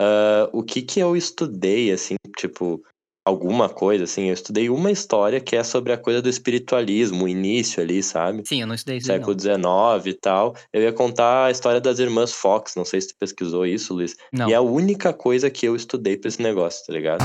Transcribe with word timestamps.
Uh, 0.00 0.48
o 0.52 0.62
que 0.62 0.82
que 0.82 1.00
eu 1.00 1.16
estudei, 1.16 1.92
assim, 1.92 2.16
tipo, 2.36 2.82
alguma 3.24 3.68
coisa, 3.68 4.04
assim, 4.04 4.28
eu 4.28 4.34
estudei 4.34 4.68
uma 4.68 4.90
história 4.90 5.40
que 5.40 5.56
é 5.56 5.64
sobre 5.64 5.92
a 5.92 5.98
coisa 5.98 6.20
do 6.20 6.28
espiritualismo, 6.28 7.24
o 7.24 7.28
início 7.28 7.82
ali, 7.82 8.02
sabe? 8.02 8.42
Sim, 8.46 8.60
eu 8.60 8.66
não 8.66 8.74
estudei 8.74 8.98
isso. 8.98 9.06
Século 9.06 9.38
XIX 9.38 10.06
e 10.06 10.14
tal. 10.14 10.54
Eu 10.72 10.82
ia 10.82 10.92
contar 10.92 11.46
a 11.46 11.50
história 11.50 11.80
das 11.80 11.98
irmãs 11.98 12.32
Fox, 12.32 12.74
não 12.76 12.84
sei 12.84 13.00
se 13.00 13.08
tu 13.08 13.14
pesquisou 13.18 13.64
isso, 13.64 13.94
Luiz. 13.94 14.14
Não. 14.32 14.48
E 14.48 14.52
é 14.52 14.56
a 14.56 14.60
única 14.60 15.12
coisa 15.12 15.48
que 15.48 15.66
eu 15.66 15.74
estudei 15.74 16.16
pra 16.16 16.28
esse 16.28 16.42
negócio, 16.42 16.84
tá 16.86 16.92
ligado? 16.92 17.24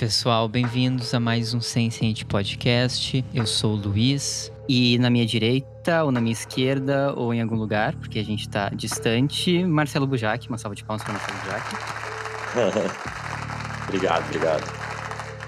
Pessoal, 0.00 0.48
bem-vindos 0.48 1.12
a 1.12 1.20
mais 1.20 1.52
um 1.52 1.60
Sensient 1.60 2.24
Podcast. 2.24 3.22
Eu 3.34 3.46
sou 3.46 3.74
o 3.74 3.76
Luiz 3.76 4.50
e 4.66 4.98
na 4.98 5.10
minha 5.10 5.26
direita, 5.26 6.02
ou 6.02 6.10
na 6.10 6.22
minha 6.22 6.32
esquerda, 6.32 7.12
ou 7.14 7.34
em 7.34 7.42
algum 7.42 7.54
lugar, 7.54 7.94
porque 7.96 8.18
a 8.18 8.24
gente 8.24 8.48
tá 8.48 8.70
distante, 8.70 9.62
Marcelo 9.62 10.06
Bujac. 10.06 10.48
Uma 10.48 10.56
salva 10.56 10.74
de 10.74 10.84
palmas 10.84 11.04
para 11.04 11.12
Marcelo 11.12 11.38
Bujac. 11.40 12.86
obrigado, 13.88 14.24
obrigado. 14.24 14.72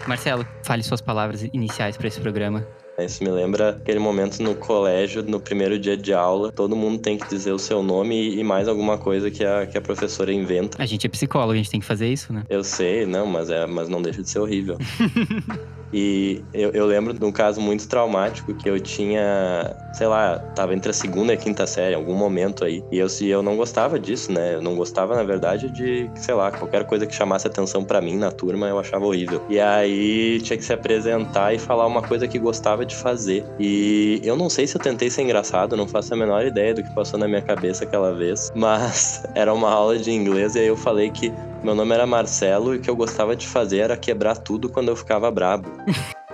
Marcelo, 0.07 0.47
fale 0.63 0.83
suas 0.83 1.01
palavras 1.01 1.49
iniciais 1.55 1.97
para 1.97 2.09
esse 2.09 2.21
programa. 2.21 2.63
Isso 2.99 3.25
me 3.25 3.31
lembra 3.31 3.71
aquele 3.71 3.99
momento 3.99 4.43
no 4.43 4.55
colégio, 4.55 5.23
no 5.23 5.41
primeiro 5.41 5.79
dia 5.79 5.97
de 5.97 6.13
aula, 6.13 6.53
todo 6.53 6.77
mundo 6.77 6.99
tem 6.99 7.17
que 7.17 7.27
dizer 7.29 7.53
o 7.53 7.59
seu 7.59 7.83
nome 7.83 8.37
e 8.37 8.45
mais 8.45 8.69
alguma 8.69 8.99
coisa 8.99 9.31
que 9.31 9.45
a, 9.45 9.67
que 9.67 9.79
a 9.79 9.81
professora 9.81 10.33
inventa. 10.33 10.81
A 10.81 10.87
gente 10.87 11.07
é 11.07 11.11
psicólogo, 11.11 11.53
a 11.53 11.57
gente 11.57 11.71
tem 11.71 11.81
que 11.81 11.87
fazer 11.87 12.09
isso, 12.09 12.33
né? 12.33 12.45
Eu 12.49 12.63
sei, 12.63 13.07
não, 13.07 13.27
mas, 13.27 13.49
é, 13.51 13.67
mas 13.67 13.89
não 13.89 14.03
deixa 14.03 14.23
de 14.23 14.29
ser 14.29 14.41
horrível. 14.41 14.77
E 15.93 16.43
eu, 16.53 16.71
eu, 16.71 16.87
lembro 16.87 17.13
de 17.13 17.25
um 17.25 17.33
caso 17.33 17.61
muito 17.61 17.87
traumático 17.87 18.55
que 18.55 18.69
eu 18.69 18.81
tinha, 18.81 19.77
sei 19.93 20.07
lá, 20.07 20.39
tava 20.55 20.75
entre 20.75 20.91
a 20.91 20.95
segunda 20.95 21.33
e 21.33 21.37
a 21.37 21.39
quinta 21.39 21.67
série, 21.67 21.95
algum 21.95 22.15
momento 22.15 22.65
aí. 22.65 22.83
E 22.91 22.99
eu, 22.99 23.07
eu 23.23 23.43
não 23.43 23.57
gostava 23.57 23.99
disso, 23.99 24.33
né? 24.33 24.55
Eu 24.55 24.63
não 24.63 24.75
gostava, 24.75 25.15
na 25.15 25.23
verdade, 25.23 25.71
de, 25.71 26.11
sei 26.17 26.35
lá, 26.35 26.51
qualquer 26.51 26.85
coisa 26.85 27.07
que 27.07 27.15
chamasse 27.15 27.47
atenção 27.47 27.85
para 27.85 28.01
mim 28.01 28.17
na 28.17 28.31
turma, 28.31 28.69
eu 28.69 28.79
achava 28.79 29.05
horrível. 29.05 29.43
E 29.49 29.61
aí 29.61 30.41
tinha 30.43 30.57
que 30.57 30.65
se 30.65 30.73
apresentar 30.73 31.55
e 31.55 31.59
falar 31.59 31.87
uma 31.87 32.03
coisa 32.03 32.27
que 32.27 32.39
gostava 32.39 32.87
de 32.87 32.97
fazer. 32.97 33.45
E 33.59 34.21
eu 34.25 34.37
não 34.37 34.49
sei 34.49 34.67
se 34.67 34.77
eu 34.77 34.81
tentei 34.81 35.11
ser 35.11 35.23
engraçado, 35.23 35.77
não 35.77 35.87
faço 35.87 36.15
a 36.15 36.17
menor 36.17 36.45
ideia 36.45 36.75
do 36.75 36.83
que 36.83 36.95
passou 36.95 37.19
na 37.19 37.29
minha 37.29 37.43
cabeça 37.43 37.85
aquela 37.85 38.15
vez, 38.15 38.51
mas 38.57 39.23
era 39.35 39.53
uma 39.53 39.71
aula 39.71 39.99
de 39.99 40.11
inglês 40.11 40.55
e 40.55 40.61
aí 40.61 40.67
eu 40.67 40.77
falei 40.77 41.11
que 41.11 41.33
meu 41.63 41.75
nome 41.75 41.95
era 41.95 42.07
Marcelo 42.07 42.75
e 42.75 42.79
o 42.79 42.81
que 42.81 42.91
eu 42.91 42.97
gostava 42.97 43.37
de 43.37 43.47
fazer 43.47 43.79
era 43.79 43.97
quebrar 43.97 44.37
tudo 44.37 44.69
quando 44.69 44.89
eu 44.89 44.97
ficava 44.97 45.31
brabo. 45.31 45.69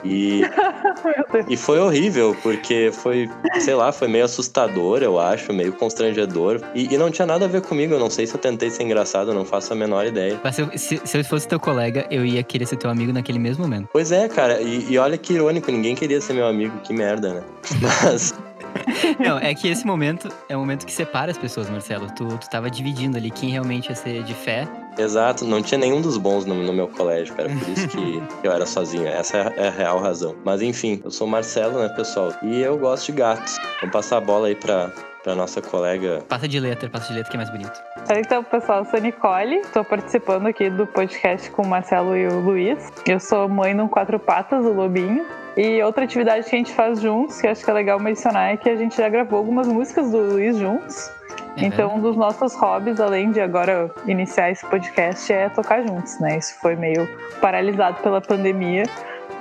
E, 0.05 0.43
e 1.49 1.57
foi 1.57 1.79
horrível, 1.79 2.37
porque 2.43 2.91
foi, 2.93 3.29
sei 3.61 3.75
lá, 3.75 3.93
foi 3.93 4.09
meio 4.09 4.25
assustador, 4.25 5.03
eu 5.03 5.19
acho, 5.19 5.53
meio 5.53 5.73
constrangedor. 5.73 6.61
E, 6.75 6.95
e, 6.95 6.99
não 6.99 7.11
tinha 7.11 7.27
nada 7.27 7.45
a 7.45 7.49
ver 7.49 7.63
comigo, 7.63 7.95
eu 7.95 7.99
não 7.99 8.11
sei 8.11 8.27
se 8.27 8.35
eu 8.35 8.41
tentei 8.41 8.71
ser 8.71 8.85
engraçado, 8.85 9.31
eu 9.31 9.35
não 9.35 9.45
faço 9.45 9.73
a 9.73 9.77
menor 9.77 10.07
ideia. 10.07 10.41
Mas 10.43 10.57
se, 10.57 10.63
eu, 10.63 10.71
se, 10.79 11.01
se 11.05 11.19
eu 11.19 11.25
fosse 11.25 11.49
teu 11.49 11.61
colega, 11.61 12.07
eu 12.11 12.25
ia 12.25 12.43
querer 12.43 12.67
ser 12.67 12.77
teu 12.77 12.91
amigo 12.91 13.13
naquele 13.13 13.39
mesmo 13.39 13.65
momento. 13.65 13.89
Pois 13.93 14.13
é, 14.13 14.29
cara, 14.29 14.61
e, 14.61 14.93
e 14.93 14.99
olha 14.99 15.19
que 15.19 15.35
irônico, 15.35 15.71
ninguém 15.71 15.95
queria 15.95 16.21
ser 16.21 16.33
meu 16.33 16.47
amigo, 16.47 16.79
que 16.81 16.93
merda, 16.93 17.35
né? 17.35 17.43
Mas. 17.83 18.48
Não, 19.19 19.39
é 19.39 19.55
que 19.55 19.69
esse 19.69 19.87
momento 19.87 20.29
é 20.49 20.57
o 20.57 20.61
momento 20.61 20.87
que 20.87 20.93
separa 20.93 21.31
as 21.31 21.39
pessoas, 21.39 21.69
Marcelo. 21.69 22.09
Tu, 22.15 22.27
tu 22.27 22.51
tava 22.51 22.71
dividindo 22.71 23.17
ali 23.17 23.31
quem 23.31 23.51
realmente 23.51 23.89
ia 23.89 23.95
ser 23.95 24.23
de 24.23 24.35
fé. 24.35 24.67
Exato, 24.97 25.45
não 25.45 25.63
tinha 25.63 25.79
nenhum 25.79 26.01
dos 26.01 26.17
bons 26.17 26.45
no, 26.45 26.55
no 26.55 26.73
meu 26.73 26.89
colégio, 26.89 27.35
cara. 27.35 27.49
Por 27.49 27.69
isso 27.69 27.89
que 27.89 28.23
eu 28.43 28.53
era 28.53 28.67
sozinho. 28.67 29.07
Essa 29.07 29.39
é, 29.39 29.65
é 29.65 29.69
a 29.69 29.71
real 29.71 30.01
razão. 30.01 30.35
Mas 30.45 30.61
enfim, 30.63 31.01
eu 31.05 31.11
sou 31.11 31.27
Marcelo, 31.27 31.79
né, 31.79 31.89
pessoal? 31.91 32.33
E 32.43 32.61
eu 32.61 32.77
gosto 32.77 33.07
de 33.07 33.19
gatos. 33.19 33.59
Vamos 33.81 33.93
passar 33.93 34.17
a 34.17 34.21
bola 34.21 34.49
aí 34.49 34.55
pra, 34.55 34.91
pra 35.23 35.35
nossa 35.35 35.63
colega. 35.63 36.23
Passa 36.29 36.49
de 36.49 36.59
letra, 36.59 36.89
passa 36.89 37.09
de 37.09 37.15
letra 37.15 37.31
que 37.31 37.37
é 37.37 37.39
mais 37.39 37.51
bonito. 37.51 37.81
Então, 38.17 38.43
pessoal, 38.43 38.79
eu 38.79 38.85
sou 38.87 39.01
Nicole, 39.01 39.57
estou 39.57 39.85
participando 39.85 40.47
aqui 40.47 40.71
do 40.71 40.87
podcast 40.87 41.51
com 41.51 41.63
o 41.63 41.67
Marcelo 41.67 42.17
e 42.17 42.27
o 42.27 42.41
Luiz. 42.41 42.91
Eu 43.07 43.21
sou 43.21 43.49
mãe 43.49 43.75
no 43.75 43.89
Quatro 43.89 44.19
Patas, 44.19 44.65
o 44.65 44.73
Lobinho. 44.73 45.25
E 45.59 45.83
outra 45.83 46.05
atividade 46.05 46.49
que 46.49 46.55
a 46.55 46.59
gente 46.59 46.73
faz 46.73 47.01
juntos, 47.01 47.41
que 47.41 47.47
acho 47.49 47.65
que 47.65 47.69
é 47.69 47.75
legal 47.75 47.99
mencionar, 47.99 48.53
é 48.53 48.57
que 48.57 48.71
a 48.71 48.77
gente 48.77 48.97
já 48.97 49.09
gravou 49.09 49.41
algumas 49.41 49.67
músicas 49.67 50.09
do 50.09 50.19
Luiz 50.19 50.57
juntos. 50.57 51.11
É 51.57 51.65
então, 51.65 51.97
um 51.97 52.01
dos 52.01 52.17
nossos 52.17 52.55
hobbies, 52.55 53.01
além 53.01 53.33
de 53.33 53.41
agora 53.41 53.93
iniciar 54.07 54.53
esse 54.53 54.65
podcast, 54.65 55.33
é 55.33 55.49
tocar 55.49 55.85
juntos, 55.85 56.21
né? 56.21 56.39
Isso 56.39 56.55
foi 56.61 56.77
meio 56.77 57.09
paralisado 57.41 58.01
pela 58.01 58.21
pandemia, 58.21 58.85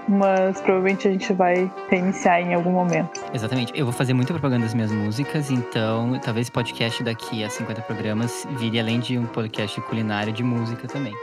mas 0.07 0.59
provavelmente 0.61 1.07
a 1.07 1.11
gente 1.11 1.31
vai 1.33 1.71
reiniciar 1.87 2.41
em 2.41 2.55
algum 2.55 2.71
momento. 2.71 3.21
Exatamente. 3.31 3.71
Eu 3.77 3.85
vou 3.85 3.93
fazer 3.93 4.15
muita 4.15 4.33
propaganda 4.33 4.63
das 4.63 4.73
minhas 4.73 4.91
músicas, 4.91 5.51
então 5.51 6.19
talvez 6.23 6.45
esse 6.45 6.51
podcast 6.51 7.03
daqui 7.03 7.43
a 7.43 7.49
50 7.51 7.83
programas 7.83 8.47
vire 8.57 8.79
além 8.79 8.99
de 8.99 9.19
um 9.19 9.27
podcast 9.27 9.79
culinário 9.81 10.33
de 10.33 10.41
música 10.41 10.87
também. 10.87 11.13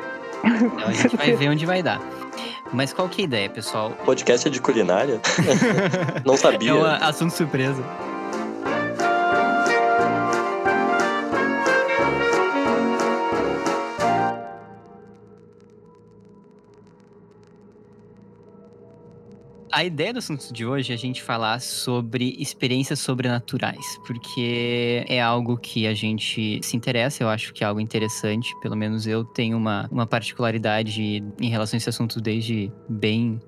Então 0.44 0.88
a 0.88 0.92
gente 0.92 1.16
vai 1.16 1.32
ver 1.32 1.48
onde 1.48 1.66
vai 1.66 1.82
dar. 1.82 2.00
Mas 2.72 2.92
qual 2.92 3.08
que 3.08 3.22
é 3.22 3.24
a 3.24 3.26
ideia, 3.26 3.50
pessoal? 3.50 3.90
Podcast 4.04 4.48
é 4.48 4.50
de 4.50 4.60
culinária? 4.60 5.20
Não 6.24 6.36
sabia. 6.36 6.70
É 6.70 6.74
um 6.74 6.84
assunto 6.84 7.30
surpresa. 7.32 7.82
A 19.74 19.82
ideia 19.82 20.12
do 20.12 20.20
assunto 20.20 20.52
de 20.52 20.64
hoje 20.64 20.92
é 20.92 20.94
a 20.94 20.98
gente 20.98 21.20
falar 21.20 21.60
sobre 21.60 22.36
experiências 22.38 23.00
sobrenaturais, 23.00 23.98
porque 24.06 25.04
é 25.08 25.20
algo 25.20 25.56
que 25.58 25.84
a 25.84 25.92
gente 25.92 26.60
se 26.62 26.76
interessa, 26.76 27.24
eu 27.24 27.28
acho 27.28 27.52
que 27.52 27.64
é 27.64 27.66
algo 27.66 27.80
interessante, 27.80 28.54
pelo 28.60 28.76
menos 28.76 29.04
eu 29.04 29.24
tenho 29.24 29.56
uma, 29.56 29.88
uma 29.90 30.06
particularidade 30.06 31.24
em 31.40 31.48
relação 31.48 31.76
a 31.76 31.78
esse 31.78 31.88
assunto 31.88 32.20
desde 32.20 32.70
bem 32.88 33.40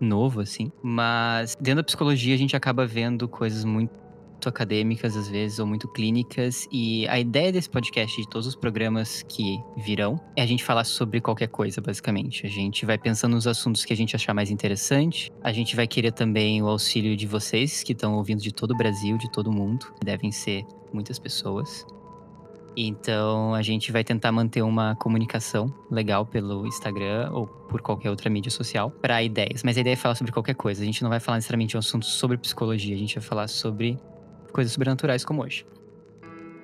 novo, 0.00 0.40
assim. 0.40 0.72
Mas 0.82 1.54
dentro 1.60 1.82
da 1.82 1.84
psicologia 1.84 2.34
a 2.34 2.38
gente 2.38 2.56
acaba 2.56 2.86
vendo 2.86 3.28
coisas 3.28 3.62
muito 3.62 4.03
muito 4.44 4.48
acadêmicas 4.48 5.16
às 5.16 5.28
vezes 5.28 5.58
ou 5.58 5.66
muito 5.66 5.88
clínicas 5.88 6.68
e 6.70 7.06
a 7.08 7.18
ideia 7.18 7.50
desse 7.50 7.68
podcast 7.68 8.20
de 8.20 8.28
todos 8.28 8.46
os 8.46 8.54
programas 8.54 9.22
que 9.22 9.58
virão 9.76 10.20
é 10.36 10.42
a 10.42 10.46
gente 10.46 10.62
falar 10.62 10.84
sobre 10.84 11.20
qualquer 11.20 11.48
coisa 11.48 11.80
basicamente. 11.80 12.46
A 12.46 12.48
gente 12.48 12.84
vai 12.84 12.98
pensando 12.98 13.34
nos 13.34 13.46
assuntos 13.46 13.84
que 13.84 13.92
a 13.92 13.96
gente 13.96 14.14
achar 14.14 14.34
mais 14.34 14.50
interessante. 14.50 15.30
A 15.42 15.52
gente 15.52 15.74
vai 15.74 15.86
querer 15.86 16.12
também 16.12 16.62
o 16.62 16.68
auxílio 16.68 17.16
de 17.16 17.26
vocês 17.26 17.82
que 17.82 17.92
estão 17.92 18.14
ouvindo 18.16 18.42
de 18.42 18.52
todo 18.52 18.72
o 18.72 18.76
Brasil, 18.76 19.16
de 19.16 19.30
todo 19.30 19.48
o 19.48 19.52
mundo. 19.52 19.86
Devem 20.04 20.30
ser 20.30 20.64
muitas 20.92 21.18
pessoas. 21.18 21.86
Então 22.76 23.54
a 23.54 23.62
gente 23.62 23.92
vai 23.92 24.02
tentar 24.02 24.32
manter 24.32 24.62
uma 24.62 24.96
comunicação 24.96 25.72
legal 25.90 26.26
pelo 26.26 26.66
Instagram 26.66 27.30
ou 27.32 27.46
por 27.46 27.80
qualquer 27.80 28.10
outra 28.10 28.28
mídia 28.28 28.50
social 28.50 28.90
para 28.90 29.22
ideias. 29.22 29.62
Mas 29.62 29.76
a 29.76 29.80
ideia 29.80 29.94
é 29.94 29.96
falar 29.96 30.16
sobre 30.16 30.32
qualquer 30.32 30.54
coisa. 30.54 30.82
A 30.82 30.84
gente 30.84 31.02
não 31.02 31.10
vai 31.10 31.20
falar 31.20 31.36
necessariamente 31.36 31.76
um 31.76 31.80
assunto 31.80 32.04
sobre 32.04 32.36
psicologia, 32.36 32.94
a 32.94 32.98
gente 32.98 33.14
vai 33.14 33.24
falar 33.24 33.48
sobre 33.48 33.98
coisas 34.54 34.72
sobrenaturais 34.72 35.24
como 35.24 35.42
hoje. 35.42 35.66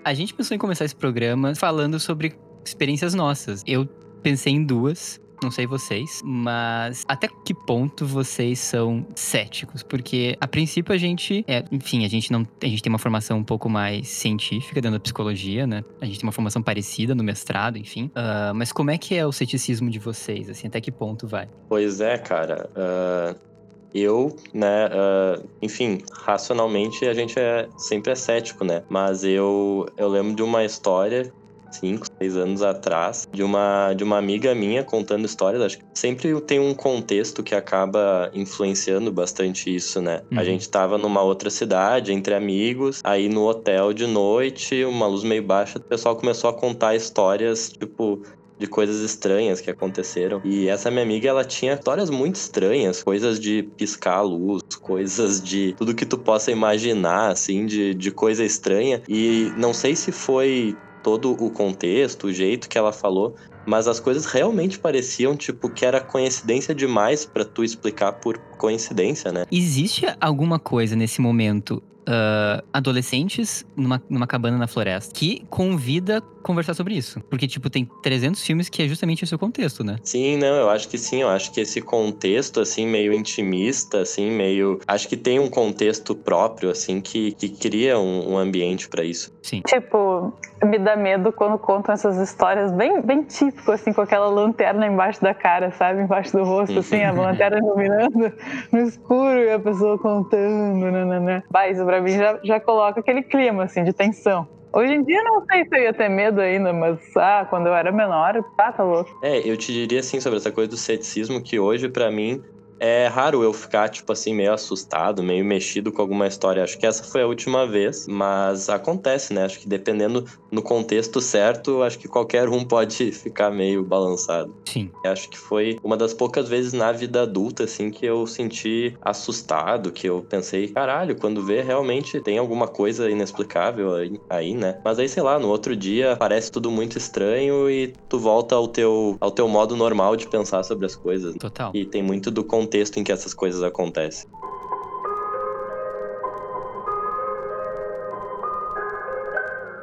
A 0.04 0.14
gente 0.14 0.32
pensou 0.32 0.54
em 0.54 0.58
começar 0.58 0.84
esse 0.84 0.96
programa 0.96 1.54
falando 1.54 1.98
sobre 2.00 2.32
experiências 2.64 3.12
nossas. 3.12 3.62
Eu 3.66 3.86
pensei 4.22 4.52
em 4.52 4.64
duas, 4.64 5.20
não 5.42 5.50
sei 5.50 5.66
vocês, 5.66 6.22
mas 6.24 7.04
até 7.08 7.28
que 7.44 7.52
ponto 7.52 8.06
vocês 8.06 8.58
são 8.58 9.06
céticos? 9.14 9.82
Porque 9.82 10.36
a 10.40 10.46
princípio 10.46 10.94
a 10.94 10.96
gente, 10.96 11.44
é, 11.46 11.64
enfim, 11.70 12.04
a 12.04 12.08
gente 12.08 12.32
não, 12.32 12.46
a 12.62 12.66
gente 12.66 12.82
tem 12.82 12.90
uma 12.90 12.98
formação 12.98 13.38
um 13.38 13.44
pouco 13.44 13.68
mais 13.68 14.08
científica 14.08 14.80
dentro 14.80 14.98
da 14.98 15.02
psicologia, 15.02 15.66
né? 15.66 15.84
A 16.00 16.06
gente 16.06 16.20
tem 16.20 16.26
uma 16.26 16.32
formação 16.32 16.62
parecida 16.62 17.14
no 17.14 17.24
mestrado, 17.24 17.76
enfim. 17.76 18.06
Uh, 18.06 18.54
mas 18.54 18.72
como 18.72 18.90
é 18.90 18.98
que 18.98 19.14
é 19.14 19.26
o 19.26 19.32
ceticismo 19.32 19.90
de 19.90 19.98
vocês? 19.98 20.48
Assim, 20.48 20.68
até 20.68 20.80
que 20.80 20.92
ponto 20.92 21.26
vai? 21.26 21.48
Pois 21.68 22.00
é, 22.00 22.16
cara. 22.16 22.70
Uh, 22.70 23.49
eu, 23.94 24.36
né, 24.52 24.86
uh, 24.86 25.48
enfim, 25.60 25.98
racionalmente 26.12 27.06
a 27.06 27.14
gente 27.14 27.38
é 27.38 27.68
sempre 27.76 28.12
é 28.12 28.14
cético, 28.14 28.64
né? 28.64 28.82
Mas 28.88 29.24
eu, 29.24 29.86
eu 29.96 30.08
lembro 30.08 30.34
de 30.34 30.42
uma 30.42 30.64
história 30.64 31.32
cinco, 31.70 32.06
seis 32.18 32.36
anos 32.36 32.62
atrás, 32.62 33.28
de 33.32 33.42
uma, 33.42 33.92
de 33.94 34.04
uma 34.04 34.18
amiga 34.18 34.54
minha 34.54 34.82
contando 34.82 35.24
histórias. 35.24 35.62
Acho 35.62 35.78
que 35.78 35.84
sempre 35.94 36.40
tem 36.40 36.58
um 36.58 36.74
contexto 36.74 37.42
que 37.42 37.54
acaba 37.54 38.30
influenciando 38.34 39.12
bastante 39.12 39.74
isso, 39.74 40.00
né? 40.00 40.22
Uhum. 40.30 40.38
A 40.38 40.44
gente 40.44 40.68
tava 40.68 40.98
numa 40.98 41.22
outra 41.22 41.50
cidade, 41.50 42.12
entre 42.12 42.34
amigos, 42.34 43.00
aí 43.04 43.28
no 43.28 43.46
hotel 43.46 43.92
de 43.92 44.06
noite, 44.06 44.84
uma 44.84 45.06
luz 45.06 45.22
meio 45.22 45.42
baixa, 45.42 45.78
o 45.78 45.82
pessoal 45.82 46.16
começou 46.16 46.50
a 46.50 46.52
contar 46.52 46.94
histórias, 46.94 47.70
tipo, 47.70 48.22
de 48.60 48.66
coisas 48.66 49.00
estranhas 49.00 49.58
que 49.58 49.70
aconteceram. 49.70 50.42
E 50.44 50.68
essa 50.68 50.90
minha 50.90 51.02
amiga, 51.02 51.30
ela 51.30 51.44
tinha 51.44 51.72
histórias 51.72 52.10
muito 52.10 52.34
estranhas, 52.36 53.02
coisas 53.02 53.40
de 53.40 53.62
piscar 53.76 54.18
a 54.18 54.22
luz, 54.22 54.62
coisas 54.80 55.42
de 55.42 55.74
tudo 55.78 55.94
que 55.94 56.04
tu 56.04 56.18
possa 56.18 56.52
imaginar, 56.52 57.30
assim, 57.30 57.64
de, 57.64 57.94
de 57.94 58.10
coisa 58.10 58.44
estranha. 58.44 59.02
E 59.08 59.50
não 59.56 59.72
sei 59.72 59.96
se 59.96 60.12
foi 60.12 60.76
todo 61.02 61.32
o 61.32 61.50
contexto, 61.50 62.26
o 62.26 62.32
jeito 62.32 62.68
que 62.68 62.76
ela 62.76 62.92
falou, 62.92 63.34
mas 63.66 63.88
as 63.88 63.98
coisas 63.98 64.26
realmente 64.26 64.78
pareciam 64.78 65.34
tipo 65.34 65.70
que 65.70 65.86
era 65.86 65.98
coincidência 65.98 66.74
demais 66.74 67.24
para 67.24 67.46
tu 67.46 67.64
explicar 67.64 68.12
por 68.12 68.36
coincidência, 68.58 69.32
né? 69.32 69.46
Existe 69.50 70.04
alguma 70.20 70.58
coisa 70.58 70.94
nesse 70.94 71.22
momento 71.22 71.82
uh, 72.00 72.62
adolescentes 72.72 73.64
numa, 73.76 74.02
numa 74.08 74.26
cabana 74.26 74.58
na 74.58 74.66
floresta 74.66 75.14
que 75.14 75.44
convida 75.48 76.20
conversar 76.42 76.74
sobre 76.74 76.94
isso. 76.94 77.20
Porque, 77.28 77.46
tipo, 77.46 77.70
tem 77.70 77.88
300 78.02 78.42
filmes 78.42 78.68
que 78.68 78.82
é 78.82 78.88
justamente 78.88 79.24
esse 79.24 79.34
o 79.34 79.38
contexto, 79.38 79.84
né? 79.84 79.96
Sim, 80.02 80.36
não, 80.36 80.56
eu 80.56 80.70
acho 80.70 80.88
que 80.88 80.98
sim. 80.98 81.22
Eu 81.22 81.28
acho 81.28 81.52
que 81.52 81.60
esse 81.60 81.80
contexto, 81.80 82.60
assim, 82.60 82.86
meio 82.86 83.12
intimista, 83.12 84.00
assim, 84.00 84.30
meio. 84.30 84.80
Acho 84.86 85.08
que 85.08 85.16
tem 85.16 85.38
um 85.38 85.48
contexto 85.48 86.14
próprio, 86.14 86.70
assim, 86.70 87.00
que, 87.00 87.32
que 87.32 87.48
cria 87.48 87.98
um, 87.98 88.32
um 88.32 88.38
ambiente 88.38 88.88
para 88.88 89.04
isso. 89.04 89.32
Sim. 89.42 89.62
Tipo, 89.66 90.32
me 90.64 90.78
dá 90.78 90.96
medo 90.96 91.32
quando 91.32 91.58
contam 91.58 91.94
essas 91.94 92.16
histórias 92.18 92.72
bem, 92.72 93.00
bem 93.00 93.22
típico, 93.22 93.72
assim, 93.72 93.92
com 93.92 94.00
aquela 94.00 94.28
lanterna 94.28 94.86
embaixo 94.86 95.20
da 95.20 95.34
cara, 95.34 95.70
sabe? 95.72 96.02
Embaixo 96.02 96.36
do 96.36 96.44
rosto, 96.44 96.78
assim, 96.78 97.02
a 97.02 97.12
lanterna 97.12 97.58
iluminando 97.58 98.32
no 98.72 98.80
escuro 98.80 99.38
e 99.38 99.50
a 99.50 99.58
pessoa 99.58 99.98
contando, 99.98 100.90
nananã. 100.90 101.42
Bah, 101.50 101.68
isso 101.68 101.84
pra 101.84 102.00
mim 102.00 102.12
já, 102.12 102.38
já 102.42 102.60
coloca 102.60 103.00
aquele 103.00 103.22
clima, 103.22 103.64
assim, 103.64 103.84
de 103.84 103.92
tensão. 103.92 104.59
Hoje 104.72 104.92
em 104.92 105.02
dia 105.02 105.22
não 105.24 105.44
sei 105.50 105.64
se 105.64 105.76
eu 105.76 105.82
ia 105.82 105.92
ter 105.92 106.08
medo 106.08 106.40
ainda, 106.40 106.72
mas 106.72 106.98
ah, 107.16 107.44
quando 107.48 107.66
eu 107.66 107.74
era 107.74 107.90
menor, 107.90 108.40
tá, 108.56 108.70
tá 108.70 108.84
louco. 108.84 109.18
É, 109.22 109.38
eu 109.38 109.56
te 109.56 109.72
diria 109.72 109.98
assim 109.98 110.20
sobre 110.20 110.38
essa 110.38 110.52
coisa 110.52 110.70
do 110.70 110.76
ceticismo 110.76 111.42
que 111.42 111.58
hoje 111.58 111.88
para 111.88 112.10
mim 112.10 112.40
é 112.80 113.06
raro 113.06 113.44
eu 113.44 113.52
ficar, 113.52 113.90
tipo 113.90 114.10
assim, 114.10 114.34
meio 114.34 114.54
assustado, 114.54 115.22
meio 115.22 115.44
mexido 115.44 115.92
com 115.92 116.00
alguma 116.00 116.26
história. 116.26 116.64
Acho 116.64 116.78
que 116.78 116.86
essa 116.86 117.04
foi 117.04 117.20
a 117.20 117.26
última 117.26 117.66
vez, 117.66 118.06
mas 118.08 118.70
acontece, 118.70 119.34
né? 119.34 119.44
Acho 119.44 119.60
que 119.60 119.68
dependendo 119.68 120.24
no 120.50 120.62
contexto 120.62 121.20
certo, 121.20 121.82
acho 121.82 121.98
que 121.98 122.08
qualquer 122.08 122.48
um 122.48 122.64
pode 122.64 123.12
ficar 123.12 123.50
meio 123.50 123.84
balançado. 123.84 124.56
Sim. 124.64 124.90
Acho 125.04 125.28
que 125.28 125.38
foi 125.38 125.78
uma 125.84 125.96
das 125.96 126.14
poucas 126.14 126.48
vezes 126.48 126.72
na 126.72 126.90
vida 126.90 127.22
adulta, 127.22 127.64
assim, 127.64 127.90
que 127.90 128.06
eu 128.06 128.26
senti 128.26 128.96
assustado, 129.02 129.92
que 129.92 130.08
eu 130.08 130.24
pensei, 130.26 130.68
caralho, 130.68 131.14
quando 131.16 131.44
vê, 131.44 131.60
realmente 131.60 132.18
tem 132.20 132.38
alguma 132.38 132.66
coisa 132.66 133.10
inexplicável 133.10 133.90
aí, 134.30 134.54
né? 134.54 134.80
Mas 134.82 134.98
aí, 134.98 135.08
sei 135.08 135.22
lá, 135.22 135.38
no 135.38 135.48
outro 135.48 135.76
dia 135.76 136.16
parece 136.18 136.50
tudo 136.50 136.70
muito 136.70 136.96
estranho 136.96 137.68
e 137.68 137.92
tu 138.08 138.18
volta 138.18 138.54
ao 138.54 138.66
teu, 138.66 139.18
ao 139.20 139.30
teu 139.30 139.46
modo 139.46 139.76
normal 139.76 140.16
de 140.16 140.26
pensar 140.26 140.62
sobre 140.62 140.86
as 140.86 140.96
coisas. 140.96 141.34
Total. 141.34 141.72
E 141.74 141.84
tem 141.84 142.02
muito 142.02 142.30
do 142.30 142.42
contexto 142.42 142.69
contexto 142.70 143.00
em 143.00 143.04
que 143.04 143.10
essas 143.10 143.34
coisas 143.34 143.64
acontecem. 143.64 144.30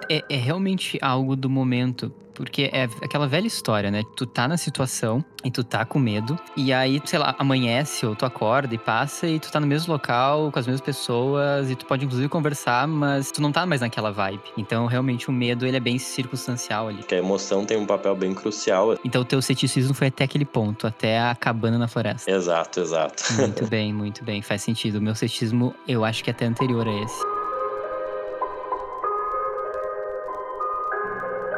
É, 0.09 0.23
é 0.29 0.35
realmente 0.35 0.97
algo 1.01 1.35
do 1.35 1.49
momento 1.49 2.11
porque 2.37 2.69
é 2.71 2.83
aquela 3.01 3.27
velha 3.27 3.47
história, 3.47 3.89
né? 3.89 4.03
Tu 4.15 4.27
tá 4.27 4.47
na 4.47 4.57
situação 4.57 5.25
e 5.43 5.49
tu 5.49 5.63
tá 5.63 5.83
com 5.83 5.97
medo. 5.97 6.37
E 6.55 6.71
aí, 6.71 7.01
sei 7.03 7.17
lá, 7.17 7.35
amanhece 7.39 8.05
ou 8.05 8.15
tu 8.15 8.25
acorda 8.27 8.75
e 8.75 8.77
passa 8.77 9.25
e 9.25 9.39
tu 9.39 9.51
tá 9.51 9.59
no 9.59 9.65
mesmo 9.65 9.91
local, 9.91 10.51
com 10.51 10.59
as 10.59 10.67
mesmas 10.67 10.81
pessoas. 10.81 11.71
E 11.71 11.75
tu 11.75 11.87
pode 11.87 12.05
inclusive 12.05 12.29
conversar, 12.29 12.87
mas 12.87 13.31
tu 13.31 13.41
não 13.41 13.51
tá 13.51 13.65
mais 13.65 13.81
naquela 13.81 14.11
vibe. 14.11 14.43
Então, 14.55 14.85
realmente, 14.85 15.29
o 15.29 15.33
medo, 15.33 15.65
ele 15.65 15.77
é 15.77 15.79
bem 15.79 15.97
circunstancial 15.97 16.87
ali. 16.87 17.01
Que 17.01 17.15
a 17.15 17.17
emoção 17.17 17.65
tem 17.65 17.75
um 17.75 17.87
papel 17.87 18.15
bem 18.15 18.35
crucial. 18.35 18.95
Então, 19.03 19.23
o 19.23 19.25
teu 19.25 19.41
ceticismo 19.41 19.95
foi 19.95 20.07
até 20.07 20.23
aquele 20.23 20.45
ponto, 20.45 20.85
até 20.85 21.19
a 21.19 21.33
cabana 21.33 21.79
na 21.79 21.87
floresta. 21.87 22.29
Exato, 22.29 22.81
exato. 22.81 23.23
Muito 23.33 23.65
bem, 23.65 23.91
muito 23.91 24.23
bem. 24.23 24.43
Faz 24.43 24.61
sentido. 24.61 24.97
O 24.97 25.01
meu 25.01 25.15
ceticismo, 25.15 25.73
eu 25.87 26.05
acho 26.05 26.23
que 26.23 26.29
é 26.29 26.33
até 26.33 26.45
anterior 26.45 26.87
a 26.87 26.93
esse. 27.01 27.36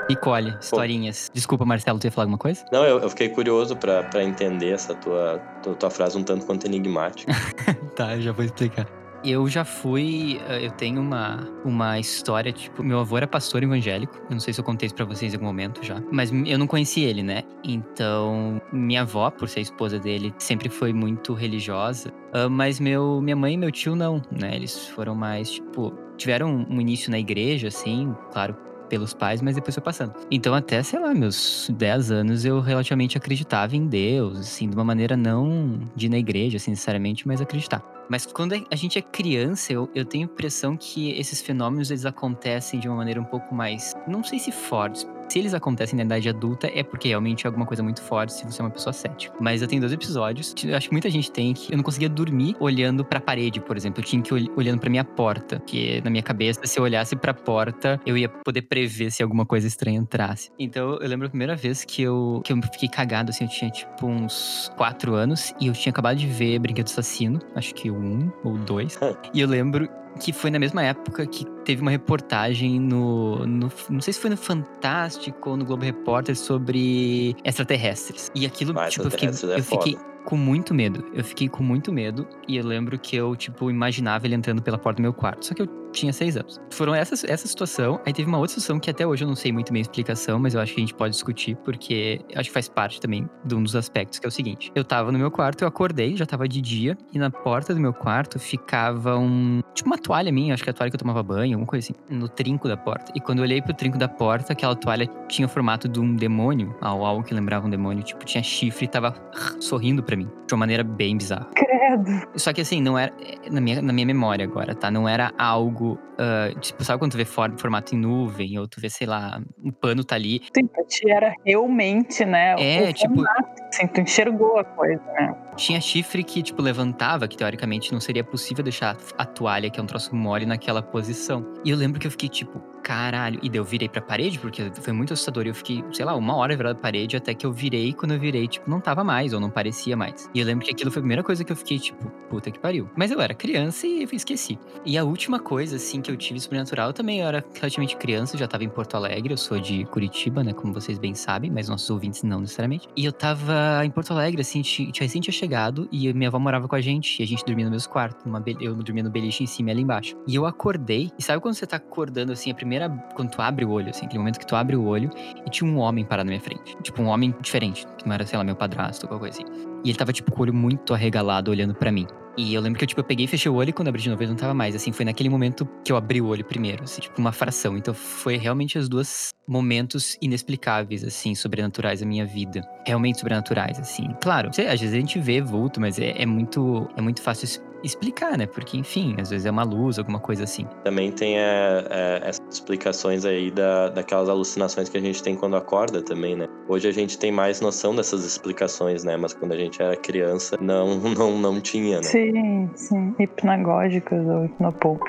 E 0.09 0.15
colhe, 0.15 0.57
historinhas. 0.59 1.29
Desculpa, 1.33 1.63
Marcelo, 1.65 1.99
tu 1.99 2.05
ia 2.05 2.11
falar 2.11 2.23
alguma 2.23 2.37
coisa? 2.37 2.65
Não, 2.71 2.83
eu, 2.83 2.99
eu 2.99 3.09
fiquei 3.09 3.29
curioso 3.29 3.75
pra, 3.75 4.23
entender 4.23 4.71
essa 4.71 4.95
tua, 4.95 5.37
tua, 5.61 5.75
tua, 5.75 5.89
frase 5.91 6.17
um 6.17 6.23
tanto 6.23 6.47
quanto 6.47 6.65
enigmática. 6.65 7.31
tá, 7.95 8.15
eu 8.15 8.21
já 8.21 8.31
vou 8.31 8.43
explicar. 8.43 8.87
Eu 9.23 9.47
já 9.47 9.65
fui. 9.65 10.39
Eh, 10.47 10.65
eu 10.65 10.71
tenho 10.71 11.01
uma, 11.01 11.47
uma 11.63 11.99
história, 11.99 12.51
tipo, 12.51 12.81
meu 12.81 12.99
avô 12.99 13.17
era 13.17 13.27
pastor 13.27 13.61
evangélico. 13.61 14.15
Eu 14.29 14.31
não 14.31 14.39
sei 14.39 14.53
se 14.53 14.61
eu 14.61 14.63
contei 14.63 14.87
isso 14.87 14.95
pra 14.95 15.05
vocês 15.05 15.33
em 15.33 15.35
algum 15.35 15.45
momento 15.45 15.85
já. 15.85 16.01
Mas 16.11 16.31
eu 16.31 16.57
não 16.57 16.65
conheci 16.65 17.01
ele, 17.01 17.21
né? 17.21 17.43
Então, 17.63 18.61
minha 18.71 19.01
avó, 19.01 19.29
por 19.29 19.47
ser 19.47 19.59
esposa 19.59 19.99
dele, 19.99 20.33
sempre 20.39 20.69
foi 20.69 20.93
muito 20.93 21.33
religiosa. 21.33 22.09
Uh, 22.33 22.49
mas 22.49 22.79
meu, 22.79 23.19
minha 23.21 23.35
mãe 23.35 23.53
e 23.53 23.57
meu 23.57 23.71
tio 23.71 23.95
não, 23.95 24.21
né? 24.31 24.55
Eles 24.55 24.87
foram 24.87 25.13
mais, 25.13 25.51
tipo, 25.51 25.93
tiveram 26.17 26.65
um 26.69 26.79
início 26.79 27.11
na 27.11 27.19
igreja, 27.19 27.67
assim, 27.67 28.15
claro, 28.31 28.55
pelos 28.89 29.13
pais, 29.13 29.41
mas 29.41 29.55
depois 29.55 29.75
foi 29.75 29.83
passando. 29.83 30.13
Então, 30.31 30.53
até, 30.53 30.81
sei 30.83 30.99
lá, 30.99 31.13
meus 31.13 31.69
10 31.71 32.11
anos, 32.11 32.43
eu 32.43 32.59
relativamente 32.59 33.17
acreditava 33.17 33.75
em 33.75 33.85
Deus, 33.87 34.39
assim, 34.39 34.67
de 34.67 34.75
uma 34.75 34.83
maneira 34.83 35.15
não 35.15 35.79
de 35.95 36.07
ir 36.07 36.09
na 36.09 36.17
igreja, 36.17 36.57
assim, 36.57 36.71
necessariamente, 36.71 37.27
mas 37.27 37.39
acreditar. 37.39 37.98
Mas 38.09 38.25
quando 38.25 38.53
a 38.69 38.75
gente 38.75 38.97
é 38.97 39.01
criança, 39.01 39.71
eu, 39.71 39.89
eu 39.93 40.03
tenho 40.03 40.27
a 40.27 40.31
impressão 40.31 40.75
que 40.75 41.11
esses 41.11 41.41
fenômenos, 41.41 41.91
eles 41.91 42.05
acontecem 42.05 42.79
de 42.79 42.87
uma 42.87 42.97
maneira 42.97 43.21
um 43.21 43.25
pouco 43.25 43.53
mais, 43.53 43.95
não 44.07 44.23
sei 44.23 44.39
se 44.39 44.51
fortes, 44.51 45.07
se 45.29 45.37
eles 45.37 45.53
acontecem 45.53 45.95
na 45.95 46.03
idade 46.03 46.27
adulta, 46.27 46.71
é 46.73 46.81
porque 46.81 47.09
realmente 47.09 47.45
é 47.45 47.47
alguma 47.47 47.65
coisa 47.65 47.83
muito 47.83 48.01
forte 48.01 48.33
se 48.33 48.43
você 48.45 48.61
é 48.61 48.65
uma 48.65 48.71
pessoa 48.71 48.91
cética. 48.91 49.35
Mas 49.39 49.61
eu 49.61 49.67
tenho 49.67 49.79
dois 49.79 49.93
episódios, 49.93 50.55
eu 50.63 50.75
acho 50.75 50.87
que 50.87 50.93
muita 50.93 51.09
gente 51.09 51.31
tem, 51.31 51.53
que 51.53 51.71
eu 51.71 51.77
não 51.77 51.83
conseguia 51.83 52.09
dormir 52.09 52.55
olhando 52.59 53.05
pra 53.05 53.21
parede, 53.21 53.59
por 53.59 53.77
exemplo. 53.77 54.01
Eu 54.01 54.05
tinha 54.05 54.21
que 54.23 54.33
ir 54.33 54.51
olhando 54.55 54.79
pra 54.79 54.89
minha 54.89 55.03
porta, 55.03 55.61
que 55.67 56.01
na 56.01 56.09
minha 56.09 56.23
cabeça, 56.23 56.59
se 56.63 56.79
eu 56.79 56.83
olhasse 56.83 57.15
pra 57.15 57.31
porta, 57.31 58.01
eu 58.07 58.17
ia 58.17 58.27
poder 58.27 58.63
prever 58.63 59.11
se 59.11 59.21
alguma 59.21 59.45
coisa 59.45 59.67
estranha 59.67 59.99
entrasse. 59.99 60.49
Então, 60.57 60.97
eu 60.99 61.07
lembro 61.07 61.27
a 61.27 61.29
primeira 61.29 61.55
vez 61.55 61.85
que 61.85 62.01
eu, 62.01 62.41
que 62.43 62.51
eu 62.51 62.59
fiquei 62.63 62.89
cagado, 62.89 63.29
assim, 63.29 63.43
eu 63.43 63.49
tinha 63.49 63.69
tipo 63.69 64.07
uns 64.07 64.71
quatro 64.75 65.13
anos 65.13 65.53
e 65.61 65.67
eu 65.67 65.73
tinha 65.73 65.91
acabado 65.91 66.17
de 66.17 66.25
ver 66.25 66.57
Brinquedo 66.57 66.87
Assassino, 66.87 67.39
acho 67.55 67.75
que 67.75 67.91
o 67.91 67.98
um 67.99 68.31
ou 68.43 68.57
dois. 68.57 68.97
e 69.33 69.41
eu 69.41 69.47
lembro 69.47 69.89
que 70.19 70.33
foi 70.33 70.51
na 70.51 70.59
mesma 70.59 70.83
época 70.83 71.25
que 71.25 71.45
teve 71.63 71.81
uma 71.81 71.91
reportagem 71.91 72.79
no, 72.79 73.45
no, 73.45 73.71
Não 73.89 74.01
sei 74.01 74.13
se 74.13 74.19
foi 74.19 74.29
no 74.29 74.37
Fantástico 74.37 75.51
ou 75.51 75.57
no 75.57 75.65
Globo 75.65 75.83
Repórter 75.83 76.35
sobre 76.35 77.35
extraterrestres. 77.43 78.29
E 78.35 78.45
aquilo, 78.45 78.73
Mas 78.73 78.93
tipo, 78.93 79.07
eu 79.07 79.11
fiquei, 79.11 79.29
é 79.29 79.59
eu 79.59 79.63
fiquei 79.63 79.97
com 80.25 80.35
muito 80.35 80.73
medo. 80.73 81.05
Eu 81.13 81.23
fiquei 81.23 81.47
com 81.47 81.63
muito 81.63 81.91
medo. 81.91 82.27
E 82.47 82.57
eu 82.57 82.65
lembro 82.65 82.99
que 82.99 83.15
eu, 83.15 83.35
tipo, 83.35 83.69
imaginava 83.69 84.27
ele 84.27 84.35
entrando 84.35 84.61
pela 84.61 84.77
porta 84.77 84.97
do 84.97 85.01
meu 85.01 85.13
quarto. 85.13 85.45
Só 85.45 85.53
que 85.53 85.61
eu 85.61 85.67
tinha 85.91 86.13
seis 86.13 86.37
anos. 86.37 86.59
Foram 86.71 86.93
essa, 86.95 87.13
essa 87.31 87.47
situação. 87.47 87.99
Aí 88.05 88.13
teve 88.13 88.27
uma 88.27 88.37
outra 88.37 88.49
situação 88.49 88.79
que 88.79 88.89
até 88.89 89.05
hoje 89.05 89.23
eu 89.23 89.27
não 89.27 89.35
sei 89.35 89.51
muito 89.51 89.71
bem 89.71 89.79
a 89.79 89.83
explicação, 89.83 90.39
mas 90.39 90.53
eu 90.53 90.61
acho 90.61 90.73
que 90.73 90.79
a 90.79 90.83
gente 90.83 90.93
pode 90.93 91.11
discutir, 91.11 91.55
porque 91.57 92.21
acho 92.35 92.49
que 92.49 92.53
faz 92.53 92.67
parte 92.67 92.99
também 92.99 93.29
de 93.45 93.55
um 93.55 93.63
dos 93.63 93.75
aspectos, 93.75 94.19
que 94.19 94.25
é 94.25 94.29
o 94.29 94.31
seguinte. 94.31 94.71
Eu 94.75 94.83
tava 94.83 95.11
no 95.11 95.19
meu 95.19 95.31
quarto, 95.31 95.63
eu 95.63 95.67
acordei, 95.67 96.15
já 96.15 96.25
tava 96.25 96.47
de 96.47 96.61
dia, 96.61 96.97
e 97.13 97.19
na 97.19 97.29
porta 97.29 97.73
do 97.73 97.79
meu 97.79 97.93
quarto 97.93 98.39
ficava 98.39 99.17
um. 99.17 99.61
Tipo 99.73 99.89
uma 99.89 99.97
toalha 99.97 100.31
minha, 100.31 100.53
acho 100.53 100.63
que 100.63 100.69
é 100.69 100.71
a 100.71 100.73
toalha 100.73 100.89
que 100.89 100.95
eu 100.95 100.99
tomava 100.99 101.23
banho, 101.23 101.53
alguma 101.53 101.67
coisa 101.67 101.85
assim, 101.85 102.15
no 102.15 102.27
trinco 102.27 102.67
da 102.67 102.77
porta. 102.77 103.11
E 103.15 103.19
quando 103.19 103.39
eu 103.39 103.43
olhei 103.43 103.61
pro 103.61 103.73
trinco 103.73 103.97
da 103.97 104.07
porta, 104.07 104.53
aquela 104.53 104.75
toalha 104.75 105.07
tinha 105.27 105.45
o 105.45 105.49
formato 105.49 105.87
de 105.87 105.99
um 105.99 106.15
demônio, 106.15 106.75
algo 106.81 107.23
que 107.23 107.33
lembrava 107.33 107.67
um 107.67 107.69
demônio, 107.69 108.03
tipo, 108.03 108.25
tinha 108.25 108.43
chifre 108.43 108.85
e 108.85 108.87
tava 108.87 109.15
sorrindo 109.59 110.03
para 110.03 110.15
mim, 110.15 110.29
de 110.47 110.53
uma 110.53 110.59
maneira 110.59 110.83
bem 110.83 111.17
bizarra. 111.17 111.47
Credo. 111.55 112.27
Só 112.35 112.53
que 112.53 112.61
assim, 112.61 112.81
não 112.81 112.97
era. 112.97 113.13
Na 113.51 113.61
minha, 113.61 113.81
na 113.81 113.93
minha 113.93 114.05
memória 114.05 114.45
agora, 114.45 114.75
tá? 114.75 114.91
Não 114.91 115.07
era 115.07 115.31
algo 115.37 115.78
algo. 115.79 115.97
Uh, 116.19 116.59
tipo, 116.59 116.83
sabe 116.83 116.99
quando 116.99 117.11
tu 117.11 117.17
vê 117.17 117.25
for, 117.25 117.51
formato 117.57 117.95
em 117.95 117.97
nuvem, 117.97 118.59
ou 118.59 118.67
tu 118.67 118.81
vê, 118.81 118.89
sei 118.89 119.07
lá, 119.07 119.41
um 119.63 119.71
pano 119.71 120.03
tá 120.03 120.15
ali. 120.15 120.41
Sim, 120.55 120.67
pra 120.67 120.83
ti 120.83 121.09
era 121.09 121.33
realmente, 121.45 122.25
né? 122.25 122.55
É, 122.59 122.91
tipo. 122.91 123.15
Formato, 123.15 123.63
assim, 123.69 123.87
tu 123.87 124.01
enxergou 124.01 124.57
a 124.57 124.63
coisa, 124.63 125.03
né? 125.13 125.35
Tinha 125.55 125.79
chifre 125.79 126.23
que, 126.23 126.43
tipo, 126.43 126.61
levantava, 126.61 127.27
que 127.27 127.37
teoricamente 127.37 127.93
não 127.93 127.99
seria 127.99 128.23
possível 128.23 128.63
deixar 128.63 128.97
a 129.17 129.25
toalha, 129.25 129.69
que 129.69 129.79
é 129.79 129.83
um 129.83 129.85
troço 129.85 130.13
mole, 130.15 130.45
naquela 130.45 130.81
posição. 130.81 131.45
E 131.63 131.69
eu 131.69 131.77
lembro 131.77 131.99
que 131.99 132.07
eu 132.07 132.11
fiquei, 132.11 132.29
tipo, 132.29 132.59
caralho. 132.83 133.39
E 133.43 133.49
daí 133.49 133.59
eu 133.59 133.63
virei 133.63 133.87
pra 133.87 134.01
parede, 134.01 134.39
porque 134.39 134.69
foi 134.81 134.93
muito 134.93 135.13
assustador. 135.13 135.45
E 135.45 135.49
eu 135.49 135.55
fiquei, 135.55 135.83
sei 135.91 136.05
lá, 136.05 136.15
uma 136.15 136.35
hora 136.35 136.55
virado 136.55 136.75
pra 136.75 136.89
parede, 136.89 137.15
até 137.15 137.33
que 137.33 137.45
eu 137.45 137.51
virei. 137.51 137.93
Quando 137.93 138.13
eu 138.13 138.19
virei, 138.19 138.47
tipo, 138.47 138.69
não 138.69 138.79
tava 138.79 139.03
mais, 139.03 139.33
ou 139.33 139.39
não 139.39 139.49
parecia 139.49 139.95
mais. 139.95 140.29
E 140.33 140.39
eu 140.39 140.45
lembro 140.45 140.65
que 140.65 140.71
aquilo 140.71 140.91
foi 140.91 140.99
a 140.99 141.03
primeira 141.03 141.23
coisa 141.23 141.43
que 141.43 141.51
eu 141.51 141.55
fiquei, 141.55 141.79
tipo, 141.79 142.09
puta 142.29 142.51
que 142.51 142.59
pariu. 142.59 142.89
Mas 142.95 143.11
eu 143.11 143.21
era 143.21 143.33
criança 143.33 143.85
e 143.85 144.03
eu 144.03 144.09
esqueci. 144.11 144.57
E 144.85 144.97
a 144.97 145.03
última 145.03 145.39
coisa, 145.39 145.68
assim, 145.73 146.01
que 146.01 146.11
eu 146.11 146.17
tive 146.17 146.39
sobrenatural 146.39 146.93
também, 146.93 147.19
eu 147.19 147.27
era 147.27 147.43
relativamente 147.53 147.95
criança, 147.97 148.37
já 148.37 148.47
tava 148.47 148.63
em 148.63 148.69
Porto 148.69 148.95
Alegre. 148.95 149.33
Eu 149.33 149.37
sou 149.37 149.59
de 149.59 149.85
Curitiba, 149.85 150.43
né, 150.43 150.53
como 150.53 150.73
vocês 150.73 150.97
bem 150.97 151.13
sabem, 151.13 151.49
mas 151.51 151.69
nossos 151.69 151.89
ouvintes 151.89 152.23
não 152.23 152.41
necessariamente. 152.41 152.87
E 152.95 153.05
eu 153.05 153.11
tava 153.11 153.83
em 153.83 153.89
Porto 153.89 154.11
Alegre, 154.11 154.41
assim, 154.41 154.61
tinha 154.61 154.91
tinha 154.91 155.09
sossegado 155.23 155.87
e 155.91 156.11
minha 156.13 156.29
avó 156.29 156.39
morava 156.39 156.67
com 156.67 156.75
a 156.75 156.81
gente. 156.81 157.19
E 157.19 157.23
a 157.23 157.27
gente 157.27 157.43
dormia 157.45 157.65
no 157.65 157.71
mesmo 157.71 157.91
quarto. 157.91 158.27
Uma 158.27 158.39
be- 158.39 158.57
eu 158.59 158.75
dormia 158.75 159.03
no 159.03 159.09
beliche 159.09 159.43
em 159.43 159.47
cima 159.47 159.69
e 159.69 159.71
ela 159.71 159.81
embaixo. 159.81 160.15
E 160.27 160.35
eu 160.35 160.45
acordei. 160.45 161.11
E 161.17 161.23
sabe 161.23 161.41
quando 161.41 161.55
você 161.55 161.65
tá 161.65 161.77
acordando 161.77 162.31
assim, 162.31 162.51
a 162.51 162.55
primeira. 162.55 162.89
Quando 163.15 163.31
tu 163.31 163.41
abre 163.41 163.65
o 163.65 163.71
olho, 163.71 163.89
assim, 163.89 164.05
aquele 164.05 164.19
momento 164.19 164.39
que 164.39 164.45
tu 164.45 164.55
abre 164.55 164.75
o 164.75 164.85
olho 164.85 165.09
e 165.45 165.49
tinha 165.49 165.69
um 165.69 165.77
homem 165.77 166.05
parado 166.05 166.27
na 166.27 166.31
minha 166.31 166.41
frente. 166.41 166.77
Tipo, 166.81 167.01
um 167.01 167.07
homem 167.07 167.33
diferente. 167.41 167.85
Que 167.97 168.07
não 168.07 168.13
era, 168.13 168.25
sei 168.25 168.37
lá, 168.37 168.43
meu 168.43 168.55
padrasto 168.55 169.05
ou 169.05 169.09
qualquer 169.09 169.31
coisa 169.33 169.43
assim. 169.43 169.69
E 169.83 169.89
ele 169.89 169.97
tava, 169.97 170.11
tipo, 170.11 170.31
com 170.31 170.39
o 170.39 170.41
olho 170.43 170.53
muito 170.53 170.93
arregalado, 170.93 171.51
olhando 171.51 171.73
pra 171.73 171.91
mim. 171.91 172.07
E 172.37 172.53
eu 172.53 172.61
lembro 172.61 172.79
que 172.79 172.83
eu, 172.83 172.87
tipo, 172.87 173.01
eu 173.01 173.03
peguei 173.05 173.25
e 173.25 173.27
fechei 173.27 173.51
o 173.51 173.55
olho 173.55 173.69
e 173.69 173.73
quando 173.73 173.89
abri 173.89 174.01
de 174.01 174.09
novo 174.09 174.21
ele 174.21 174.29
não 174.29 174.37
tava 174.37 174.53
mais. 174.53 174.73
Assim, 174.73 174.91
foi 174.91 175.03
naquele 175.03 175.29
momento 175.29 175.67
que 175.83 175.91
eu 175.91 175.97
abri 175.97 176.21
o 176.21 176.27
olho 176.27 176.45
primeiro, 176.45 176.83
assim, 176.83 177.01
tipo, 177.01 177.19
uma 177.19 177.31
fração. 177.31 177.77
Então 177.77 177.93
foi 177.93 178.37
realmente 178.37 178.77
os 178.77 178.87
dois 178.87 179.29
momentos 179.47 180.17
inexplicáveis, 180.21 181.03
assim, 181.03 181.35
sobrenaturais 181.35 181.99
da 181.99 182.05
minha 182.05 182.25
vida. 182.25 182.61
Realmente 182.87 183.19
sobrenaturais, 183.19 183.77
assim. 183.79 184.07
Claro, 184.21 184.49
às 184.49 184.79
vezes 184.79 184.93
a 184.93 184.97
gente 184.97 185.19
vê 185.19 185.41
vulto, 185.41 185.81
mas 185.81 185.99
é, 185.99 186.21
é 186.21 186.25
muito, 186.25 186.87
é 186.95 187.01
muito 187.01 187.21
fácil 187.21 187.61
explicar, 187.83 188.37
né? 188.37 188.45
Porque, 188.45 188.77
enfim, 188.77 189.15
às 189.19 189.29
vezes 189.29 189.45
é 189.45 189.51
uma 189.51 189.63
luz, 189.63 189.97
alguma 189.97 190.19
coisa 190.19 190.43
assim. 190.43 190.65
Também 190.83 191.11
tem 191.11 191.37
é, 191.37 191.85
é, 191.89 192.21
essas 192.23 192.45
explicações 192.49 193.25
aí 193.25 193.51
da, 193.51 193.89
daquelas 193.89 194.29
alucinações 194.29 194.89
que 194.89 194.97
a 194.97 195.01
gente 195.01 195.21
tem 195.21 195.35
quando 195.35 195.55
acorda 195.55 196.01
também, 196.01 196.35
né? 196.35 196.47
Hoje 196.67 196.87
a 196.87 196.91
gente 196.91 197.17
tem 197.17 197.31
mais 197.31 197.61
noção 197.61 197.95
dessas 197.95 198.25
explicações, 198.25 199.03
né? 199.03 199.17
Mas 199.17 199.33
quando 199.33 199.53
a 199.53 199.57
gente 199.57 199.81
era 199.81 199.95
criança, 199.95 200.57
não, 200.61 200.95
não, 201.17 201.37
não 201.37 201.61
tinha, 201.61 201.97
né? 201.97 202.03
Sim, 202.03 202.69
sim. 202.75 203.15
Hipnagógicas 203.19 204.25
ou 204.27 204.45
hipnopomp. 204.45 205.01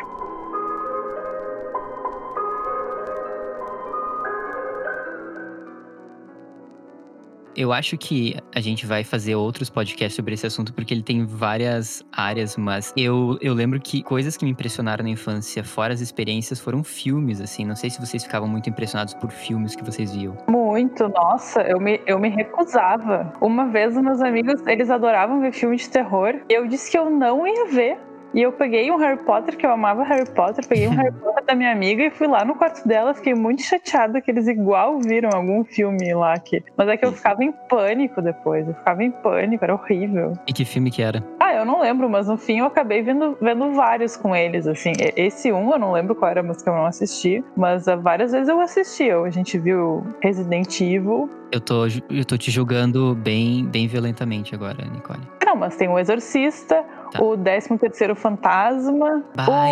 Eu 7.57 7.73
acho 7.73 7.99
que 7.99 8.37
a 8.55 8.61
gente 8.61 8.87
vai 8.87 9.03
fazer 9.03 9.35
outros 9.35 9.69
podcasts 9.69 10.15
sobre 10.15 10.35
esse 10.35 10.47
assunto 10.47 10.73
porque 10.73 10.95
ele 10.95 11.03
tem 11.03 11.25
várias 11.25 12.05
áreas, 12.13 12.57
mas 12.57 12.93
eu, 12.97 13.37
eu 13.41 13.53
lembro 13.55 13.81
que 13.81 14.03
coisas 14.03 14.37
que 14.37 14.45
me 14.45 14.53
impressionaram 14.53 15.03
na 15.03 15.11
infância, 15.11 15.65
fora 15.65 15.93
as 15.93 16.01
experiências, 16.01 16.61
foram 16.61 16.85
filmes, 16.85 17.41
assim. 17.41 17.65
Não 17.65 17.77
sei 17.77 17.91
se 17.91 18.01
vocês 18.01 18.23
ficavam 18.23 18.49
muito 18.49 18.71
impressionados 18.71 19.15
por 19.15 19.31
filmes 19.31 19.75
que 19.75 19.85
vocês 19.85 20.15
viam. 20.15 20.37
Muito, 20.49 21.09
nossa, 21.09 21.63
eu 21.63 21.81
me, 21.81 22.01
eu 22.07 22.19
me 22.19 22.29
recusava. 22.29 23.33
Uma 23.41 23.67
vez, 23.67 23.97
meus 23.97 24.21
amigos, 24.21 24.65
eles 24.67 24.91
adoravam 24.91 25.41
ver 25.41 25.53
filme 25.53 25.77
de 25.77 25.89
terror. 25.89 26.41
Eu 26.49 26.67
disse 26.67 26.91
que 26.91 26.99
eu 26.99 27.11
não 27.11 27.47
ia 27.47 27.67
ver. 27.67 28.10
E 28.33 28.41
eu 28.43 28.53
peguei 28.53 28.91
um 28.91 28.97
Harry 28.97 29.19
Potter, 29.19 29.57
que 29.57 29.67
eu 29.67 29.71
amava 29.73 30.05
Harry 30.05 30.29
Potter, 30.31 30.65
peguei 30.67 30.87
um 30.89 30.95
Harry 30.95 31.13
Potter 31.21 31.45
da 31.45 31.55
minha 31.55 31.73
amiga 31.73 32.05
e 32.05 32.11
fui 32.11 32.29
lá 32.29 32.45
no 32.45 32.55
quarto 32.55 32.87
dela. 32.87 33.13
Fiquei 33.15 33.35
muito 33.35 33.63
chateada 33.63 34.21
que 34.21 34.31
eles 34.31 34.47
igual 34.47 35.01
viram 35.01 35.31
algum 35.33 35.65
filme 35.65 36.15
lá 36.15 36.35
aqui. 36.35 36.63
Mas 36.77 36.89
é 36.89 36.97
que 36.97 37.05
eu 37.05 37.13
ficava 37.13 37.43
em 37.43 37.53
pânico 37.69 38.23
depois. 38.23 38.69
Eu 38.69 38.75
ficava 38.75 39.03
em 39.03 39.11
pânico, 39.11 39.65
era 39.65 39.75
horrível. 39.75 40.33
E 40.47 40.53
que 40.53 40.65
filme 40.65 40.91
que 40.91 41.03
era? 41.03 41.25
Ah, 41.41 41.55
eu 41.55 41.65
não 41.65 41.81
lembro, 41.81 42.09
mas 42.09 42.29
no 42.29 42.37
fim 42.37 42.59
eu 42.61 42.67
acabei 42.67 43.03
vendo, 43.03 43.37
vendo 43.41 43.73
vários 43.73 44.17
com 44.17 44.35
eles, 44.37 44.67
assim. 44.67 44.93
Esse 45.17 45.51
um 45.53 45.73
eu 45.73 45.79
não 45.79 45.91
lembro 45.93 46.15
qual 46.15 46.31
era 46.31 46.41
a 46.41 46.43
música 46.45 46.65
que 46.65 46.71
eu 46.71 46.75
não 46.75 46.87
assisti, 46.87 47.45
mas 47.57 47.89
ah, 47.89 47.97
várias 47.97 48.31
vezes 48.33 48.49
eu 48.49 48.61
assisti. 48.61 49.05
Eu- 49.05 49.25
A 49.25 49.31
gente 49.31 49.59
viu 49.59 50.05
Resident 50.23 50.81
Evil. 50.81 51.29
Eu 51.53 51.61
tô, 51.61 51.87
eu 52.09 52.25
tô 52.25 52.37
te 52.39 52.49
julgando 52.51 53.13
bem, 53.17 53.65
bem 53.67 53.89
violentamente 53.89 54.55
agora, 54.55 54.85
Nicole. 54.85 55.19
Não, 55.45 55.57
mas 55.57 55.75
tem 55.77 55.89
o 55.89 55.99
Exorcista, 55.99 56.85
Tá. 57.11 57.23
o 57.23 57.37
13 57.37 57.79
terceiro 57.79 58.15
Fantasma. 58.15 59.25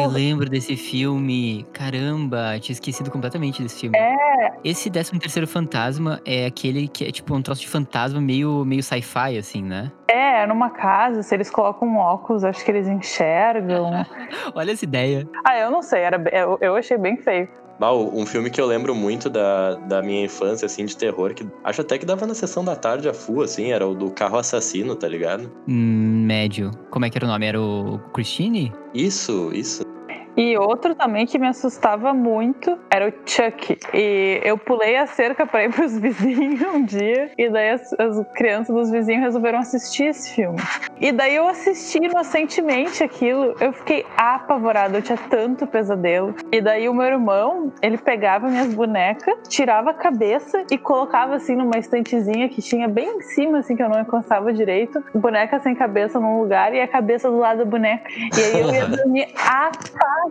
Eu 0.02 0.08
o... 0.08 0.12
lembro 0.12 0.48
desse 0.48 0.76
filme. 0.76 1.64
Caramba, 1.72 2.58
tinha 2.60 2.74
esquecido 2.74 3.10
completamente 3.10 3.62
desse 3.62 3.80
filme. 3.80 3.96
É, 3.96 4.52
Esse 4.64 4.90
13 4.90 5.18
terceiro 5.18 5.46
fantasma 5.46 6.20
é 6.24 6.46
aquele 6.46 6.88
que 6.88 7.04
é 7.04 7.12
tipo 7.12 7.34
um 7.34 7.42
troço 7.42 7.60
de 7.60 7.68
fantasma 7.68 8.20
meio, 8.20 8.64
meio 8.64 8.82
sci-fi, 8.82 9.38
assim, 9.38 9.62
né? 9.62 9.92
é, 10.08 10.46
numa 10.46 10.70
casa, 10.70 11.22
se 11.22 11.34
eles 11.34 11.50
colocam 11.50 11.96
óculos, 11.96 12.44
acho 12.44 12.64
que 12.64 12.70
eles 12.70 12.86
enxergam. 12.86 14.06
Olha 14.54 14.72
essa 14.72 14.84
ideia. 14.84 15.28
ah, 15.44 15.58
eu 15.58 15.70
não 15.70 15.82
sei, 15.82 16.02
era, 16.02 16.22
eu, 16.32 16.58
eu 16.60 16.76
achei 16.76 16.96
bem 16.96 17.16
feio. 17.16 17.48
Ah, 17.80 17.94
um 17.94 18.26
filme 18.26 18.50
que 18.50 18.60
eu 18.60 18.66
lembro 18.66 18.94
muito 18.94 19.30
da, 19.30 19.74
da 19.74 20.02
minha 20.02 20.24
infância, 20.24 20.66
assim, 20.66 20.84
de 20.84 20.96
terror, 20.96 21.32
que 21.34 21.46
acho 21.62 21.80
até 21.80 21.96
que 21.96 22.04
dava 22.04 22.26
na 22.26 22.34
sessão 22.34 22.64
da 22.64 22.74
tarde 22.74 23.08
a 23.08 23.14
full, 23.14 23.42
assim, 23.42 23.70
era 23.70 23.86
o 23.86 23.94
do 23.94 24.10
carro 24.10 24.36
assassino, 24.36 24.96
tá 24.96 25.06
ligado? 25.06 25.50
Hum, 25.68 26.24
médio. 26.26 26.70
Como 26.90 27.04
é 27.04 27.10
que 27.10 27.16
era 27.16 27.24
o 27.24 27.28
nome? 27.28 27.46
Era 27.46 27.60
o 27.60 27.98
Christine? 28.12 28.72
Isso, 28.92 29.50
isso. 29.52 29.82
E 30.38 30.56
outro 30.56 30.94
também 30.94 31.26
que 31.26 31.36
me 31.36 31.48
assustava 31.48 32.14
muito 32.14 32.78
era 32.88 33.08
o 33.08 33.12
Chuck. 33.26 33.76
E 33.92 34.40
eu 34.44 34.56
pulei 34.56 34.96
a 34.96 35.04
cerca 35.04 35.44
para 35.44 35.64
ir 35.64 35.72
pros 35.72 35.98
vizinhos 35.98 36.62
um 36.62 36.84
dia. 36.84 37.32
E 37.36 37.50
daí 37.50 37.70
as, 37.70 37.92
as 37.94 38.24
crianças 38.34 38.72
dos 38.72 38.88
vizinhos 38.88 39.24
resolveram 39.24 39.58
assistir 39.58 40.04
esse 40.04 40.36
filme. 40.36 40.58
E 41.00 41.10
daí 41.10 41.34
eu 41.34 41.48
assisti 41.48 41.98
inocentemente 41.98 43.02
aquilo. 43.02 43.56
Eu 43.60 43.72
fiquei 43.72 44.06
apavorada. 44.16 44.98
Eu 44.98 45.02
tinha 45.02 45.18
tanto 45.28 45.66
pesadelo. 45.66 46.32
E 46.52 46.60
daí 46.60 46.88
o 46.88 46.94
meu 46.94 47.06
irmão, 47.06 47.72
ele 47.82 47.98
pegava 47.98 48.46
minhas 48.46 48.72
bonecas, 48.72 49.34
tirava 49.48 49.90
a 49.90 49.94
cabeça 49.94 50.64
e 50.70 50.78
colocava 50.78 51.34
assim 51.34 51.56
numa 51.56 51.78
estantezinha 51.78 52.48
que 52.48 52.62
tinha 52.62 52.86
bem 52.86 53.16
em 53.16 53.22
cima, 53.22 53.58
assim, 53.58 53.74
que 53.74 53.82
eu 53.82 53.88
não 53.88 54.00
encostava 54.00 54.52
direito. 54.52 55.02
Boneca 55.12 55.58
sem 55.58 55.74
cabeça 55.74 56.20
num 56.20 56.40
lugar 56.40 56.72
e 56.72 56.80
a 56.80 56.86
cabeça 56.86 57.28
do 57.28 57.38
lado 57.38 57.58
da 57.58 57.64
boneca. 57.64 58.08
E 58.08 58.40
aí 58.40 58.60
eu 58.60 58.72
ia 58.72 58.86
dormir 58.96 59.28
apavorada, 59.34 60.27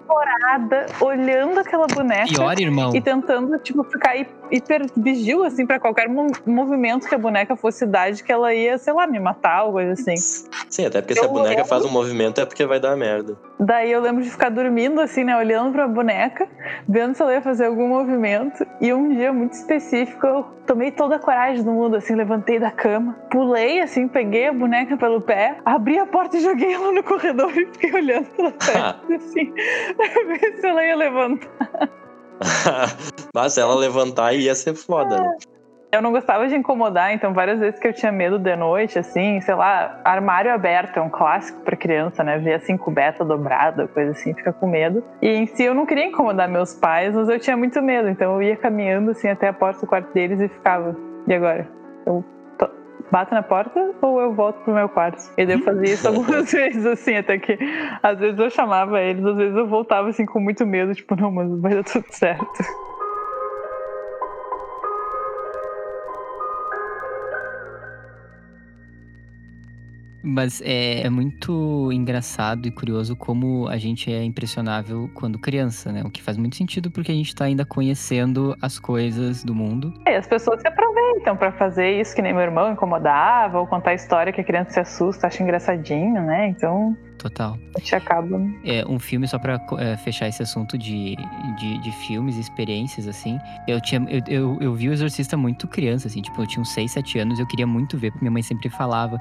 olhando 1.01 1.59
aquela 1.59 1.87
boneca. 1.87 2.27
Pior, 2.27 2.59
irmão. 2.59 2.95
E 2.95 3.01
tentando, 3.01 3.57
tipo, 3.59 3.83
ficar 3.83 4.15
hi- 4.17 4.27
hiper 4.51 4.85
vigil, 4.95 5.43
assim, 5.43 5.65
pra 5.65 5.79
qualquer 5.79 6.07
mo- 6.07 6.27
movimento 6.45 7.07
que 7.07 7.15
a 7.15 7.17
boneca 7.17 7.55
fosse 7.55 7.85
dar, 7.85 8.11
de 8.11 8.23
que 8.23 8.31
ela 8.31 8.53
ia, 8.53 8.77
sei 8.77 8.93
lá, 8.93 9.05
me 9.07 9.19
matar, 9.19 9.63
ou 9.65 9.73
coisa 9.73 9.93
assim. 9.93 10.15
Sim, 10.17 10.85
até 10.85 11.01
porque 11.01 11.13
se 11.15 11.21
a 11.21 11.23
Eu 11.23 11.29
boneca 11.29 11.49
lembro. 11.49 11.65
faz 11.65 11.85
um 11.85 11.89
movimento 11.89 12.41
é 12.41 12.45
porque 12.45 12.65
vai 12.65 12.79
dar 12.79 12.95
merda. 12.95 13.37
Daí 13.59 13.91
eu 13.91 14.01
lembro 14.01 14.23
de 14.23 14.29
ficar 14.29 14.49
dormindo, 14.49 15.01
assim, 15.01 15.23
né, 15.23 15.35
olhando 15.35 15.71
pra 15.71 15.87
boneca, 15.87 16.47
vendo 16.87 17.15
se 17.15 17.21
ela 17.21 17.33
ia 17.33 17.41
fazer 17.41 17.65
algum 17.65 17.87
movimento. 17.87 18.65
E 18.79 18.93
um 18.93 19.09
dia 19.09 19.33
muito 19.33 19.53
específico, 19.53 20.25
eu 20.27 20.43
tomei 20.67 20.91
toda 20.91 21.15
a 21.15 21.19
coragem 21.19 21.63
do 21.63 21.71
mundo, 21.71 21.95
assim, 21.95 22.13
levantei 22.13 22.59
da 22.59 22.69
cama, 22.69 23.13
pulei, 23.31 23.81
assim, 23.81 24.07
peguei 24.07 24.47
a 24.47 24.53
boneca 24.53 24.95
pelo 24.97 25.21
pé, 25.21 25.57
abri 25.65 25.97
a 25.97 26.05
porta 26.05 26.37
e 26.37 26.41
joguei 26.41 26.73
ela 26.73 26.91
no 26.91 27.01
corredor 27.03 27.51
e 27.57 27.65
fiquei 27.67 27.93
olhando 27.93 28.25
pela 28.31 28.51
frente, 28.59 29.13
assim, 29.15 29.53
pra 29.53 29.86
ver 29.93 30.59
se 30.59 30.67
ela 30.67 30.83
ia 30.83 30.95
levantar. 30.95 31.89
Mas 33.33 33.53
se 33.53 33.61
ela 33.61 33.75
levantar 33.75 34.33
ia 34.33 34.53
ser 34.55 34.75
foda, 34.75 35.17
né? 35.17 35.37
Eu 35.89 36.01
não 36.01 36.11
gostava 36.11 36.45
de 36.47 36.55
incomodar, 36.55 37.13
então 37.13 37.33
várias 37.33 37.59
vezes 37.59 37.79
que 37.79 37.87
eu 37.87 37.93
tinha 37.93 38.11
medo 38.11 38.37
de 38.37 38.53
noite, 38.57 38.99
assim, 38.99 39.39
sei 39.39 39.55
lá, 39.55 40.01
armário 40.03 40.53
aberto 40.53 40.97
é 40.97 41.01
um 41.01 41.09
clássico 41.09 41.61
pra 41.61 41.77
criança, 41.77 42.25
né? 42.25 42.37
Ver 42.37 42.55
assim, 42.55 42.75
coberta 42.75 43.23
dobrada, 43.23 43.87
coisa 43.87 44.11
assim, 44.11 44.33
fica 44.33 44.51
com 44.51 44.67
medo. 44.67 45.01
E 45.21 45.29
em 45.29 45.45
si 45.45 45.63
eu 45.63 45.73
não 45.73 45.85
queria 45.85 46.05
incomodar 46.05 46.49
meus 46.49 46.73
pais, 46.73 47.15
mas 47.15 47.29
eu 47.29 47.39
tinha 47.39 47.55
muito 47.55 47.81
medo, 47.81 48.09
então 48.09 48.35
eu 48.35 48.43
ia 48.43 48.57
caminhando 48.57 49.11
assim 49.11 49.29
até 49.29 49.47
a 49.47 49.53
porta 49.53 49.79
do 49.79 49.87
quarto 49.87 50.13
deles 50.13 50.41
e 50.41 50.49
ficava. 50.49 50.93
E 51.25 51.33
agora? 51.33 51.65
Eu 52.05 52.23
bato 53.11 53.33
na 53.33 53.43
porta 53.43 53.93
ou 54.01 54.19
eu 54.21 54.33
volto 54.33 54.63
pro 54.63 54.73
meu 54.73 54.89
quarto? 54.89 55.31
E 55.37 55.45
daí 55.45 55.55
eu 55.55 55.63
fazia 55.63 55.93
isso 55.93 56.07
algumas 56.07 56.49
vezes, 56.51 56.85
assim, 56.85 57.15
até 57.15 57.37
que 57.37 57.57
às 58.01 58.19
vezes 58.19 58.39
eu 58.39 58.49
chamava 58.49 59.01
eles, 59.01 59.25
às 59.25 59.37
vezes 59.37 59.55
eu 59.55 59.67
voltava 59.67 60.09
assim 60.09 60.25
com 60.25 60.39
muito 60.39 60.65
medo, 60.65 60.93
tipo, 60.93 61.15
não, 61.15 61.31
mas 61.31 61.49
vai 61.59 61.75
dar 61.75 61.83
tudo 61.83 62.05
certo. 62.11 62.63
Mas 70.23 70.61
é, 70.61 71.03
é 71.03 71.09
muito 71.09 71.89
engraçado 71.91 72.67
e 72.67 72.71
curioso 72.71 73.15
como 73.15 73.65
a 73.69 73.77
gente 73.77 74.11
é 74.11 74.21
impressionável 74.23 75.09
quando 75.13 75.39
criança, 75.39 75.89
né? 75.91 76.03
O 76.03 76.09
que 76.09 76.21
faz 76.21 76.37
muito 76.37 76.57
sentido 76.57 76.91
porque 76.91 77.11
a 77.11 77.15
gente 77.15 77.33
tá 77.33 77.45
ainda 77.45 77.65
conhecendo 77.65 78.53
as 78.61 78.77
coisas 78.77 79.41
do 79.41 79.55
mundo. 79.55 79.93
E 80.05 80.09
as 80.09 80.27
pessoas 80.27 80.59
se 80.59 80.67
aproveitam 80.67 80.96
pra 81.19 81.51
fazer 81.51 81.99
isso 81.99 82.15
que 82.15 82.21
nem 82.21 82.33
meu 82.33 82.41
irmão 82.41 82.71
incomodava, 82.71 83.59
ou 83.59 83.67
contar 83.67 83.93
história 83.93 84.31
que 84.31 84.41
a 84.41 84.43
criança 84.43 84.71
se 84.71 84.79
assusta, 84.79 85.27
acha 85.27 85.43
engraçadinho, 85.43 86.21
né? 86.21 86.47
Então 86.47 86.95
Total. 87.17 87.57
a 87.75 87.79
gente 87.79 87.95
acaba. 87.95 88.39
É, 88.63 88.85
um 88.87 88.99
filme, 88.99 89.27
só 89.27 89.39
pra 89.39 89.59
é, 89.79 89.97
fechar 89.97 90.27
esse 90.27 90.43
assunto 90.43 90.77
de, 90.77 91.15
de, 91.57 91.77
de 91.79 91.91
filmes 91.91 92.37
e 92.37 92.41
experiências, 92.41 93.07
assim. 93.07 93.39
Eu, 93.67 93.81
tinha, 93.81 94.05
eu, 94.09 94.21
eu, 94.27 94.57
eu 94.61 94.73
vi 94.73 94.89
o 94.89 94.93
Exorcista 94.93 95.35
muito 95.35 95.67
criança, 95.67 96.07
assim. 96.07 96.21
Tipo, 96.21 96.41
eu 96.41 96.47
tinha 96.47 96.61
uns 96.61 96.71
6, 96.73 96.91
7 96.91 97.19
anos. 97.19 97.39
Eu 97.39 97.47
queria 97.47 97.67
muito 97.67 97.97
ver, 97.97 98.11
porque 98.11 98.23
minha 98.23 98.31
mãe 98.31 98.43
sempre 98.43 98.69
falava. 98.69 99.19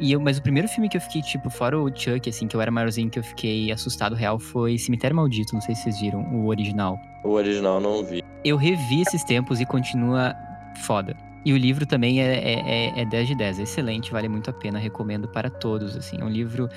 E 0.00 0.12
eu, 0.12 0.20
mas 0.20 0.38
o 0.38 0.42
primeiro 0.42 0.68
filme 0.68 0.88
que 0.88 0.96
eu 0.96 1.00
fiquei, 1.00 1.22
tipo, 1.22 1.50
fora 1.50 1.76
o 1.78 1.88
Chuck, 1.88 2.28
assim, 2.28 2.46
que 2.46 2.54
eu 2.54 2.60
era 2.60 2.70
maiorzinho, 2.70 3.10
que 3.10 3.18
eu 3.18 3.24
fiquei 3.24 3.72
assustado 3.72 4.14
real, 4.14 4.38
foi 4.38 4.78
Cemitério 4.78 5.16
Maldito. 5.16 5.54
Não 5.54 5.60
sei 5.60 5.74
se 5.74 5.82
vocês 5.82 6.00
viram, 6.00 6.20
o 6.20 6.46
original. 6.46 6.98
O 7.24 7.30
original 7.30 7.76
eu 7.76 7.80
não 7.80 8.04
vi. 8.04 8.22
Eu 8.44 8.56
revi 8.56 9.02
esses 9.02 9.24
tempos 9.24 9.60
e 9.60 9.66
continua 9.66 10.36
foda. 10.76 11.16
E 11.48 11.52
o 11.54 11.56
livro 11.56 11.86
também 11.86 12.20
é, 12.20 12.34
é, 12.34 12.90
é- 12.90 13.00
é 13.00 13.04
10 13.06 13.28
de 13.28 13.34
10, 13.34 13.58
é 13.58 13.62
excelente, 13.62 14.12
vale 14.12 14.28
muito 14.28 14.50
a 14.50 14.52
pena, 14.52 14.78
recomendo 14.78 15.26
para 15.26 15.48
todos, 15.48 15.96
assim. 15.96 16.18
É 16.20 16.24
um 16.24 16.28
livro 16.28 16.68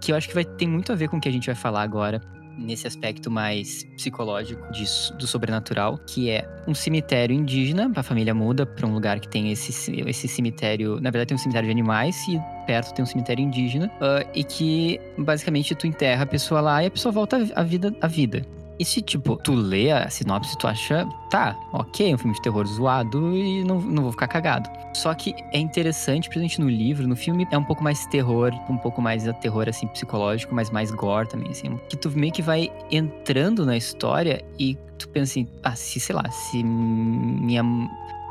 que 0.00 0.12
eu 0.12 0.16
acho 0.16 0.28
que 0.28 0.34
vai, 0.34 0.44
tem 0.44 0.68
muito 0.68 0.92
a 0.92 0.94
ver 0.94 1.08
com 1.08 1.16
o 1.16 1.20
que 1.20 1.28
a 1.28 1.32
gente 1.32 1.46
vai 1.46 1.56
falar 1.56 1.82
agora. 1.82 2.20
nesse 2.56 2.86
aspecto 2.86 3.30
mais 3.30 3.82
psicológico 3.96 4.70
de, 4.70 4.84
do 5.18 5.26
sobrenatural, 5.26 5.98
que 6.06 6.28
é 6.30 6.46
um 6.68 6.74
cemitério 6.74 7.34
indígena, 7.34 7.90
a 7.96 8.02
família 8.02 8.34
muda 8.34 8.66
para 8.66 8.86
um 8.86 8.92
lugar 8.92 9.18
que 9.18 9.26
tem 9.26 9.50
esse, 9.50 9.72
esse 10.06 10.28
cemitério, 10.28 11.00
na 11.00 11.10
verdade 11.10 11.28
tem 11.28 11.34
um 11.34 11.38
cemitério 11.38 11.66
de 11.66 11.72
animais 11.72 12.14
e 12.28 12.38
perto 12.66 12.92
tem 12.94 13.02
um 13.02 13.06
cemitério 13.06 13.42
indígena, 13.42 13.86
uh, 13.96 14.28
e 14.34 14.44
que 14.44 15.00
basicamente 15.18 15.74
tu 15.74 15.86
enterra 15.86 16.22
a 16.24 16.26
pessoa 16.26 16.60
lá 16.60 16.84
e 16.84 16.86
a 16.86 16.90
pessoa 16.90 17.10
volta 17.10 17.38
à 17.56 17.62
vida. 17.64 17.92
À 18.00 18.06
vida. 18.06 18.46
E 18.82 18.84
se, 18.84 19.00
tipo, 19.00 19.36
tu 19.36 19.54
lê 19.54 19.92
a 19.92 20.10
sinopse, 20.10 20.58
tu 20.58 20.66
acha, 20.66 21.06
tá, 21.30 21.56
ok, 21.72 22.12
um 22.12 22.18
filme 22.18 22.34
de 22.34 22.42
terror 22.42 22.66
zoado 22.66 23.36
e 23.36 23.62
não, 23.62 23.80
não 23.80 24.02
vou 24.02 24.10
ficar 24.10 24.26
cagado. 24.26 24.68
Só 24.92 25.14
que 25.14 25.36
é 25.52 25.58
interessante, 25.60 26.28
principalmente 26.28 26.60
no 26.60 26.68
livro, 26.68 27.06
no 27.06 27.14
filme 27.14 27.46
é 27.52 27.56
um 27.56 27.62
pouco 27.62 27.84
mais 27.84 28.04
terror, 28.06 28.50
um 28.68 28.76
pouco 28.76 29.00
mais 29.00 29.22
terror, 29.40 29.68
assim, 29.68 29.86
psicológico, 29.86 30.52
mas 30.52 30.68
mais 30.68 30.90
gore 30.90 31.28
também, 31.28 31.48
assim. 31.52 31.78
Que 31.88 31.96
tu 31.96 32.10
meio 32.10 32.32
que 32.32 32.42
vai 32.42 32.72
entrando 32.90 33.64
na 33.64 33.76
história 33.76 34.44
e 34.58 34.76
tu 34.98 35.08
pensa 35.10 35.30
assim, 35.30 35.48
ah, 35.62 35.76
se, 35.76 36.00
sei 36.00 36.16
lá, 36.16 36.28
se 36.28 36.60
minha 36.64 37.62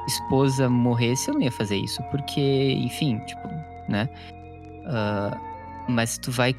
esposa 0.06 0.68
morresse, 0.68 1.30
eu 1.30 1.36
não 1.36 1.42
ia 1.44 1.52
fazer 1.54 1.78
isso, 1.78 2.04
porque, 2.12 2.74
enfim, 2.74 3.20
tipo, 3.20 3.48
né? 3.88 4.10
Uh, 4.82 5.40
mas 5.88 6.18
tu 6.18 6.30
vai 6.30 6.54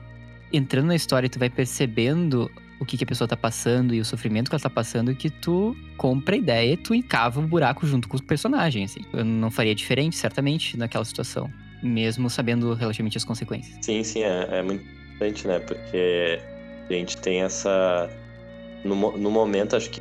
entrando 0.51 0.87
na 0.87 0.97
história 0.97 1.27
e 1.27 1.31
tu 1.31 1.39
vai 1.39 1.51
percebendo 1.51 2.51
o 2.83 2.87
que, 2.87 2.97
que 2.97 3.05
a 3.05 3.07
pessoa 3.07 3.29
tá 3.29 3.37
passando 3.37 3.95
e 3.95 4.01
o 4.01 4.05
sofrimento 4.05 4.51
que 4.51 4.55
ela 4.55 4.63
tá 4.63 4.71
passando 4.71 5.15
que 5.15 5.31
tu 5.31 5.77
compra 5.97 6.35
a 6.35 6.39
ideia 6.39 6.73
e 6.73 6.77
tu 6.77 6.95
encava 6.95 7.41
um 7.41 7.47
buraco 7.47 7.87
junto 7.87 8.09
com 8.09 8.17
os 8.17 8.23
personagens. 8.23 8.91
Assim. 8.91 9.07
Eu 9.13 9.25
não 9.25 9.51
faria 9.51 9.75
diferente, 9.75 10.17
certamente, 10.17 10.77
naquela 10.77 11.05
situação. 11.05 11.51
Mesmo 11.83 12.29
sabendo 12.29 12.75
relativamente 12.75 13.17
as 13.17 13.25
consequências. 13.25 13.77
Sim, 13.85 14.03
sim, 14.05 14.23
é, 14.23 14.49
é 14.59 14.63
muito 14.63 14.85
importante, 15.15 15.47
né? 15.47 15.59
Porque 15.61 16.41
a 16.89 16.93
gente 16.93 17.17
tem 17.19 17.43
essa. 17.43 18.11
No, 18.85 19.17
no 19.17 19.31
momento, 19.31 19.77
acho 19.77 19.91
que 19.91 20.01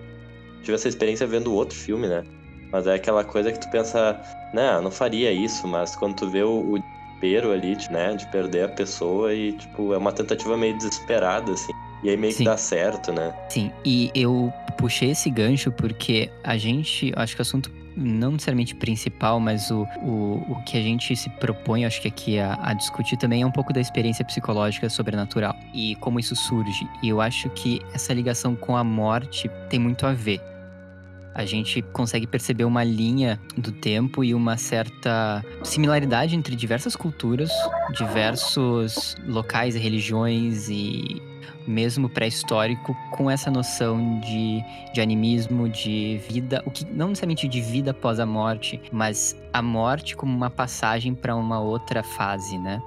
tive 0.62 0.74
essa 0.74 0.88
experiência 0.88 1.26
vendo 1.26 1.54
outro 1.54 1.78
filme, 1.78 2.08
né? 2.08 2.24
Mas 2.72 2.88
é 2.88 2.96
aquela 2.96 3.24
coisa 3.24 3.52
que 3.52 3.60
tu 3.60 3.70
pensa, 3.70 4.20
não, 4.54 4.84
não 4.84 4.92
faria 4.92 5.32
isso, 5.32 5.68
mas 5.68 5.96
quando 5.96 6.16
tu 6.16 6.30
vê 6.30 6.42
o, 6.42 6.74
o 6.74 6.80
desespero 6.80 7.52
ali, 7.52 7.78
né, 7.90 8.16
de 8.16 8.26
perder 8.28 8.66
a 8.66 8.70
pessoa 8.70 9.34
e, 9.34 9.52
tipo, 9.54 9.94
é 9.94 9.98
uma 9.98 10.12
tentativa 10.12 10.58
meio 10.58 10.76
desesperada, 10.78 11.52
assim. 11.52 11.72
E 12.04 12.10
aí 12.10 12.18
meio 12.18 12.34
Sim. 12.34 12.40
que 12.40 12.46
dá 12.46 12.58
certo, 12.58 13.12
né? 13.12 13.34
Sim, 13.50 13.72
e 13.86 14.12
eu 14.16 14.52
puxei 14.78 15.12
esse 15.12 15.30
gancho 15.30 15.72
porque 15.72 16.30
a 16.44 16.58
gente, 16.58 17.12
acho 17.16 17.36
que 17.36 17.42
o 17.42 17.44
assunto 17.44 17.72
não 17.96 18.32
necessariamente 18.32 18.76
principal, 18.76 19.40
mas 19.40 19.70
o, 19.70 19.84
o, 20.02 20.46
o 20.50 20.64
que 20.66 20.78
a 20.78 20.82
gente 20.82 21.16
se 21.16 21.30
propõe, 21.30 21.86
acho 21.86 22.02
que 22.02 22.08
aqui 22.08 22.40
a, 22.40 22.58
a, 22.62 22.74
discutir 22.74 23.18
também 23.18 23.42
é 23.42 23.46
um 23.46 23.52
pouco 23.52 23.74
da 23.74 23.80
experiência 23.82 24.24
psicológica 24.24 24.90
sobrenatural 24.90 25.56
e 25.74 25.96
como 25.98 26.20
isso 26.20 26.36
surge. 26.36 26.88
E 27.04 27.10
eu 27.10 27.22
acho 27.22 27.50
que 27.50 27.82
essa 27.94 28.14
ligação 28.14 28.56
com 28.56 28.76
a 28.76 28.84
morte 28.84 29.50
tem 29.70 29.80
muito 29.80 30.06
a 30.06 30.14
ver. 30.14 30.42
A 31.34 31.46
gente 31.46 31.82
consegue 31.82 32.28
perceber 32.28 32.66
uma 32.66 32.84
linha 32.84 33.40
do 33.58 33.72
tempo 33.72 34.22
e 34.24 34.34
uma 34.34 34.58
certa 34.58 35.44
similaridade 35.64 36.36
entre 36.36 36.56
diversas 36.58 36.94
culturas, 36.94 37.50
diversos 37.94 39.16
locais 39.26 39.76
e 39.76 39.80
religiões 39.80 40.68
e 40.70 41.22
mesmo 41.68 42.10
pré-histórico, 42.10 42.96
com 43.12 43.30
essa 43.30 43.50
noção 43.52 44.20
de, 44.20 44.64
de 44.94 45.02
animismo, 45.02 45.70
de 45.70 46.20
vida, 46.30 46.62
o 46.66 46.72
que 46.72 46.86
não 46.86 47.10
necessariamente 47.10 47.48
de 47.48 47.62
vida 47.62 47.92
após 47.92 48.20
a 48.20 48.26
morte, 48.26 48.82
mas 48.92 49.36
a 49.54 49.62
morte 49.62 50.16
como 50.16 50.36
uma 50.36 50.50
passagem 50.50 51.14
para 51.14 51.36
uma 51.36 51.60
outra 51.60 52.04
fase, 52.04 52.58
né? 52.58 52.82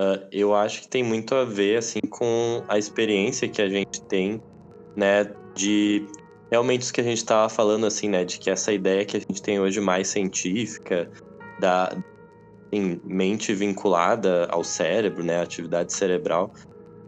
Uh, 0.00 0.26
eu 0.32 0.54
acho 0.54 0.82
que 0.82 0.88
tem 0.88 1.02
muito 1.02 1.34
a 1.34 1.44
ver 1.44 1.76
assim 1.76 2.00
com 2.08 2.64
a 2.66 2.78
experiência 2.78 3.46
que 3.46 3.60
a 3.60 3.68
gente 3.68 4.00
tem, 4.04 4.40
né, 4.96 5.30
de 5.54 6.06
realmente 6.50 6.82
isso 6.82 6.92
que 6.92 7.00
a 7.00 7.04
gente 7.04 7.18
estava 7.18 7.48
falando, 7.48 7.86
assim, 7.86 8.08
né? 8.08 8.24
De 8.24 8.38
que 8.38 8.50
essa 8.50 8.72
ideia 8.72 9.04
que 9.04 9.16
a 9.16 9.20
gente 9.20 9.40
tem 9.40 9.60
hoje 9.60 9.80
mais 9.80 10.08
científica, 10.08 11.10
da 11.58 11.96
em 12.72 13.00
mente 13.04 13.52
vinculada 13.52 14.46
ao 14.48 14.62
cérebro, 14.62 15.24
né? 15.24 15.40
atividade 15.40 15.92
cerebral, 15.92 16.52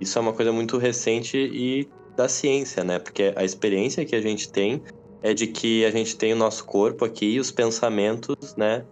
isso 0.00 0.18
é 0.18 0.20
uma 0.20 0.32
coisa 0.32 0.52
muito 0.52 0.76
recente 0.76 1.36
e 1.38 1.88
da 2.16 2.28
ciência, 2.28 2.82
né? 2.82 2.98
Porque 2.98 3.32
a 3.36 3.44
experiência 3.44 4.04
que 4.04 4.16
a 4.16 4.20
gente 4.20 4.50
tem 4.50 4.82
é 5.22 5.32
de 5.32 5.46
que 5.46 5.84
a 5.84 5.90
gente 5.90 6.16
tem 6.16 6.32
o 6.32 6.36
nosso 6.36 6.64
corpo 6.64 7.04
aqui 7.04 7.34
e 7.34 7.40
os 7.40 7.50
pensamentos, 7.50 8.56
né? 8.56 8.84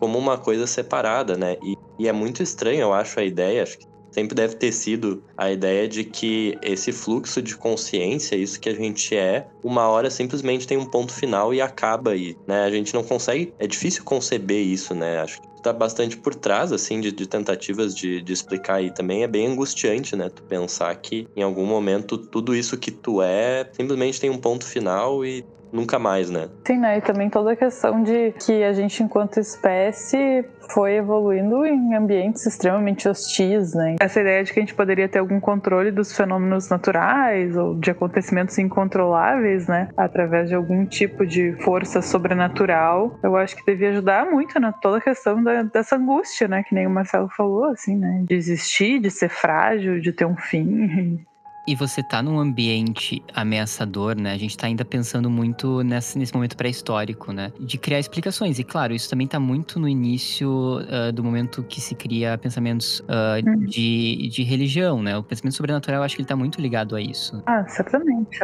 Como 0.00 0.18
uma 0.18 0.38
coisa 0.38 0.66
separada, 0.66 1.36
né? 1.36 1.56
E, 1.62 1.76
e 1.98 2.08
é 2.08 2.12
muito 2.12 2.42
estranho, 2.42 2.80
eu 2.80 2.92
acho, 2.94 3.20
a 3.20 3.24
ideia, 3.24 3.62
acho 3.62 3.78
que 3.78 3.86
sempre 4.16 4.34
deve 4.34 4.54
ter 4.54 4.72
sido 4.72 5.22
a 5.36 5.50
ideia 5.50 5.86
de 5.86 6.02
que 6.02 6.56
esse 6.62 6.90
fluxo 6.90 7.42
de 7.42 7.54
consciência, 7.54 8.34
isso 8.34 8.58
que 8.58 8.70
a 8.70 8.74
gente 8.74 9.14
é, 9.14 9.46
uma 9.62 9.86
hora 9.88 10.08
simplesmente 10.08 10.66
tem 10.66 10.78
um 10.78 10.86
ponto 10.86 11.12
final 11.12 11.52
e 11.52 11.60
acaba 11.60 12.12
aí, 12.12 12.34
né? 12.46 12.64
A 12.64 12.70
gente 12.70 12.94
não 12.94 13.04
consegue, 13.04 13.52
é 13.58 13.66
difícil 13.66 14.02
conceber 14.04 14.64
isso, 14.64 14.94
né? 14.94 15.20
Acho 15.20 15.42
que 15.42 15.62
tá 15.62 15.70
bastante 15.70 16.16
por 16.16 16.34
trás, 16.34 16.72
assim, 16.72 16.98
de, 16.98 17.12
de 17.12 17.26
tentativas 17.26 17.94
de, 17.94 18.22
de, 18.22 18.32
explicar 18.32 18.76
aí 18.76 18.90
também. 18.90 19.22
É 19.22 19.28
bem 19.28 19.48
angustiante, 19.48 20.16
né? 20.16 20.30
Tu 20.30 20.42
pensar 20.44 20.94
que 20.96 21.28
em 21.36 21.42
algum 21.42 21.66
momento 21.66 22.16
tudo 22.16 22.56
isso 22.56 22.78
que 22.78 22.90
tu 22.90 23.20
é 23.20 23.68
simplesmente 23.72 24.18
tem 24.18 24.30
um 24.30 24.38
ponto 24.38 24.64
final 24.64 25.26
e 25.26 25.44
nunca 25.72 25.98
mais, 25.98 26.30
né? 26.30 26.48
Sim, 26.66 26.78
né? 26.78 26.98
E 26.98 27.00
também 27.00 27.30
toda 27.30 27.52
a 27.52 27.56
questão 27.56 28.02
de 28.02 28.32
que 28.32 28.62
a 28.62 28.72
gente, 28.72 29.02
enquanto 29.02 29.38
espécie, 29.38 30.44
foi 30.70 30.94
evoluindo 30.94 31.64
em 31.64 31.94
ambientes 31.94 32.44
extremamente 32.46 33.08
hostis, 33.08 33.74
né? 33.74 33.96
Essa 34.00 34.20
ideia 34.20 34.42
de 34.42 34.52
que 34.52 34.58
a 34.58 34.62
gente 34.62 34.74
poderia 34.74 35.08
ter 35.08 35.18
algum 35.18 35.40
controle 35.40 35.90
dos 35.90 36.16
fenômenos 36.16 36.68
naturais 36.68 37.56
ou 37.56 37.74
de 37.74 37.90
acontecimentos 37.90 38.58
incontroláveis, 38.58 39.66
né? 39.66 39.88
Através 39.96 40.48
de 40.48 40.54
algum 40.54 40.84
tipo 40.86 41.26
de 41.26 41.52
força 41.62 42.02
sobrenatural, 42.02 43.18
eu 43.22 43.36
acho 43.36 43.56
que 43.56 43.64
devia 43.64 43.90
ajudar 43.90 44.26
muito 44.30 44.58
na 44.58 44.72
toda 44.72 44.98
a 44.98 45.00
questão 45.00 45.42
da, 45.42 45.62
dessa 45.62 45.96
angústia, 45.96 46.48
né? 46.48 46.62
Que 46.62 46.74
nem 46.74 46.86
o 46.86 46.90
Marcelo 46.90 47.28
falou, 47.36 47.64
assim, 47.66 47.96
né? 47.96 48.24
De 48.26 48.34
existir, 48.34 49.00
de 49.00 49.10
ser 49.10 49.28
frágil, 49.28 50.00
de 50.00 50.12
ter 50.12 50.24
um 50.24 50.36
fim. 50.36 51.24
E 51.66 51.74
você 51.74 52.02
tá 52.02 52.22
num 52.22 52.38
ambiente 52.38 53.22
ameaçador, 53.34 54.16
né? 54.16 54.32
A 54.32 54.38
gente 54.38 54.56
tá 54.56 54.66
ainda 54.66 54.84
pensando 54.84 55.28
muito 55.28 55.82
nesse, 55.82 56.18
nesse 56.18 56.32
momento 56.32 56.56
pré-histórico, 56.56 57.32
né? 57.32 57.52
De 57.58 57.76
criar 57.76 57.98
explicações. 57.98 58.58
E 58.58 58.64
claro, 58.64 58.94
isso 58.94 59.10
também 59.10 59.26
tá 59.26 59.40
muito 59.40 59.80
no 59.80 59.88
início 59.88 60.48
uh, 60.48 61.12
do 61.12 61.24
momento 61.24 61.62
que 61.64 61.80
se 61.80 61.94
cria 61.94 62.38
pensamentos 62.38 63.00
uh, 63.00 63.66
de, 63.66 64.28
de 64.28 64.42
religião, 64.44 65.02
né? 65.02 65.16
O 65.16 65.22
pensamento 65.22 65.56
sobrenatural, 65.56 66.00
eu 66.00 66.04
acho 66.04 66.14
que 66.14 66.22
ele 66.22 66.28
tá 66.28 66.36
muito 66.36 66.60
ligado 66.60 66.94
a 66.94 67.00
isso. 67.00 67.42
Ah, 67.46 67.66
certamente. 67.66 68.38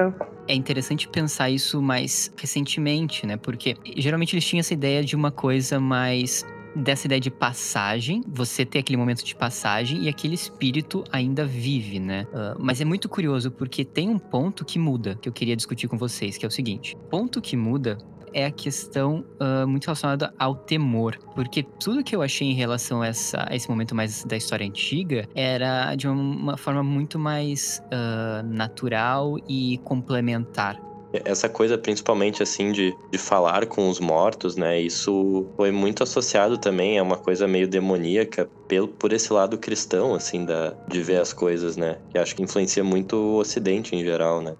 É 0.49 0.55
interessante 0.55 1.09
pensar 1.09 1.49
isso 1.49 1.81
mais 1.81 2.33
recentemente, 2.37 3.27
né? 3.27 3.37
Porque 3.37 3.77
geralmente 3.97 4.35
eles 4.35 4.45
tinham 4.45 4.61
essa 4.61 4.75
ideia 4.75 5.05
de 5.05 5.15
uma 5.15 5.31
coisa 5.31 5.79
mais 5.79 6.45
dessa 6.75 7.07
ideia 7.07 7.21
de 7.21 7.31
passagem, 7.31 8.23
você 8.27 8.65
ter 8.65 8.79
aquele 8.79 8.97
momento 8.97 9.25
de 9.25 9.35
passagem 9.35 10.05
e 10.05 10.09
aquele 10.09 10.35
espírito 10.35 11.05
ainda 11.11 11.45
vive, 11.45 11.99
né? 11.99 12.27
Uh, 12.33 12.57
mas 12.59 12.81
é 12.81 12.85
muito 12.85 13.09
curioso 13.09 13.51
porque 13.51 13.85
tem 13.85 14.09
um 14.09 14.19
ponto 14.19 14.65
que 14.65 14.79
muda 14.79 15.17
que 15.21 15.29
eu 15.29 15.33
queria 15.33 15.57
discutir 15.57 15.89
com 15.89 15.97
vocês, 15.97 16.37
que 16.37 16.45
é 16.45 16.49
o 16.49 16.51
seguinte: 16.51 16.97
ponto 17.11 17.41
que 17.41 17.57
muda 17.57 17.99
é 18.35 18.47
a 18.47 18.51
questão 18.51 19.25
uh, 19.41 19.67
muito 19.67 19.87
relacionada 19.87 20.33
ao 20.39 20.55
temor. 20.55 21.19
Porque 21.35 21.63
tudo 21.63 22.03
que 22.03 22.15
eu 22.15 22.23
achei 22.23 22.49
em 22.49 22.55
relação 22.55 23.03
a, 23.03 23.09
essa, 23.09 23.47
a 23.49 23.55
esse 23.55 23.69
momento 23.69 23.95
mais 23.95 24.25
da 24.25 24.37
história 24.37 24.67
antiga 24.67 25.29
era 25.35 25.95
de 25.95 26.09
uma, 26.09 26.15
uma 26.15 26.57
forma 26.57 26.83
muito 26.83 27.19
mais 27.19 27.83
uh, 27.87 28.47
natural 28.47 29.39
e 29.49 29.79
complementar 29.85 30.92
essa 31.13 31.49
coisa 31.49 31.77
principalmente 31.77 32.43
assim 32.43 32.73
de, 32.73 32.97
de 33.11 33.19
falar 33.19 33.67
com 33.67 33.89
os 33.89 34.01
mortos, 34.01 34.57
né? 34.57 34.81
Isso 34.81 35.47
foi 35.57 35.71
muito 35.71 36.03
associado 36.03 36.57
também 36.57 36.99
a 36.99 37.03
uma 37.03 37.17
coisa 37.17 37.47
meio 37.47 37.69
demoníaca 37.69 38.49
pelo, 38.67 38.89
por 38.89 39.13
esse 39.13 39.33
lado 39.33 39.59
cristão, 39.59 40.15
assim, 40.15 40.45
da, 40.45 40.75
de 40.89 41.03
ver 41.03 41.21
as 41.21 41.33
coisas, 41.33 41.77
né? 41.77 41.99
Que 42.11 42.19
acho 42.19 42.35
que 42.35 42.43
influencia 42.43 42.83
muito 42.83 43.17
o 43.17 43.37
Ocidente 43.37 43.95
em 43.95 44.03
geral, 44.03 44.41
né? 44.41 44.57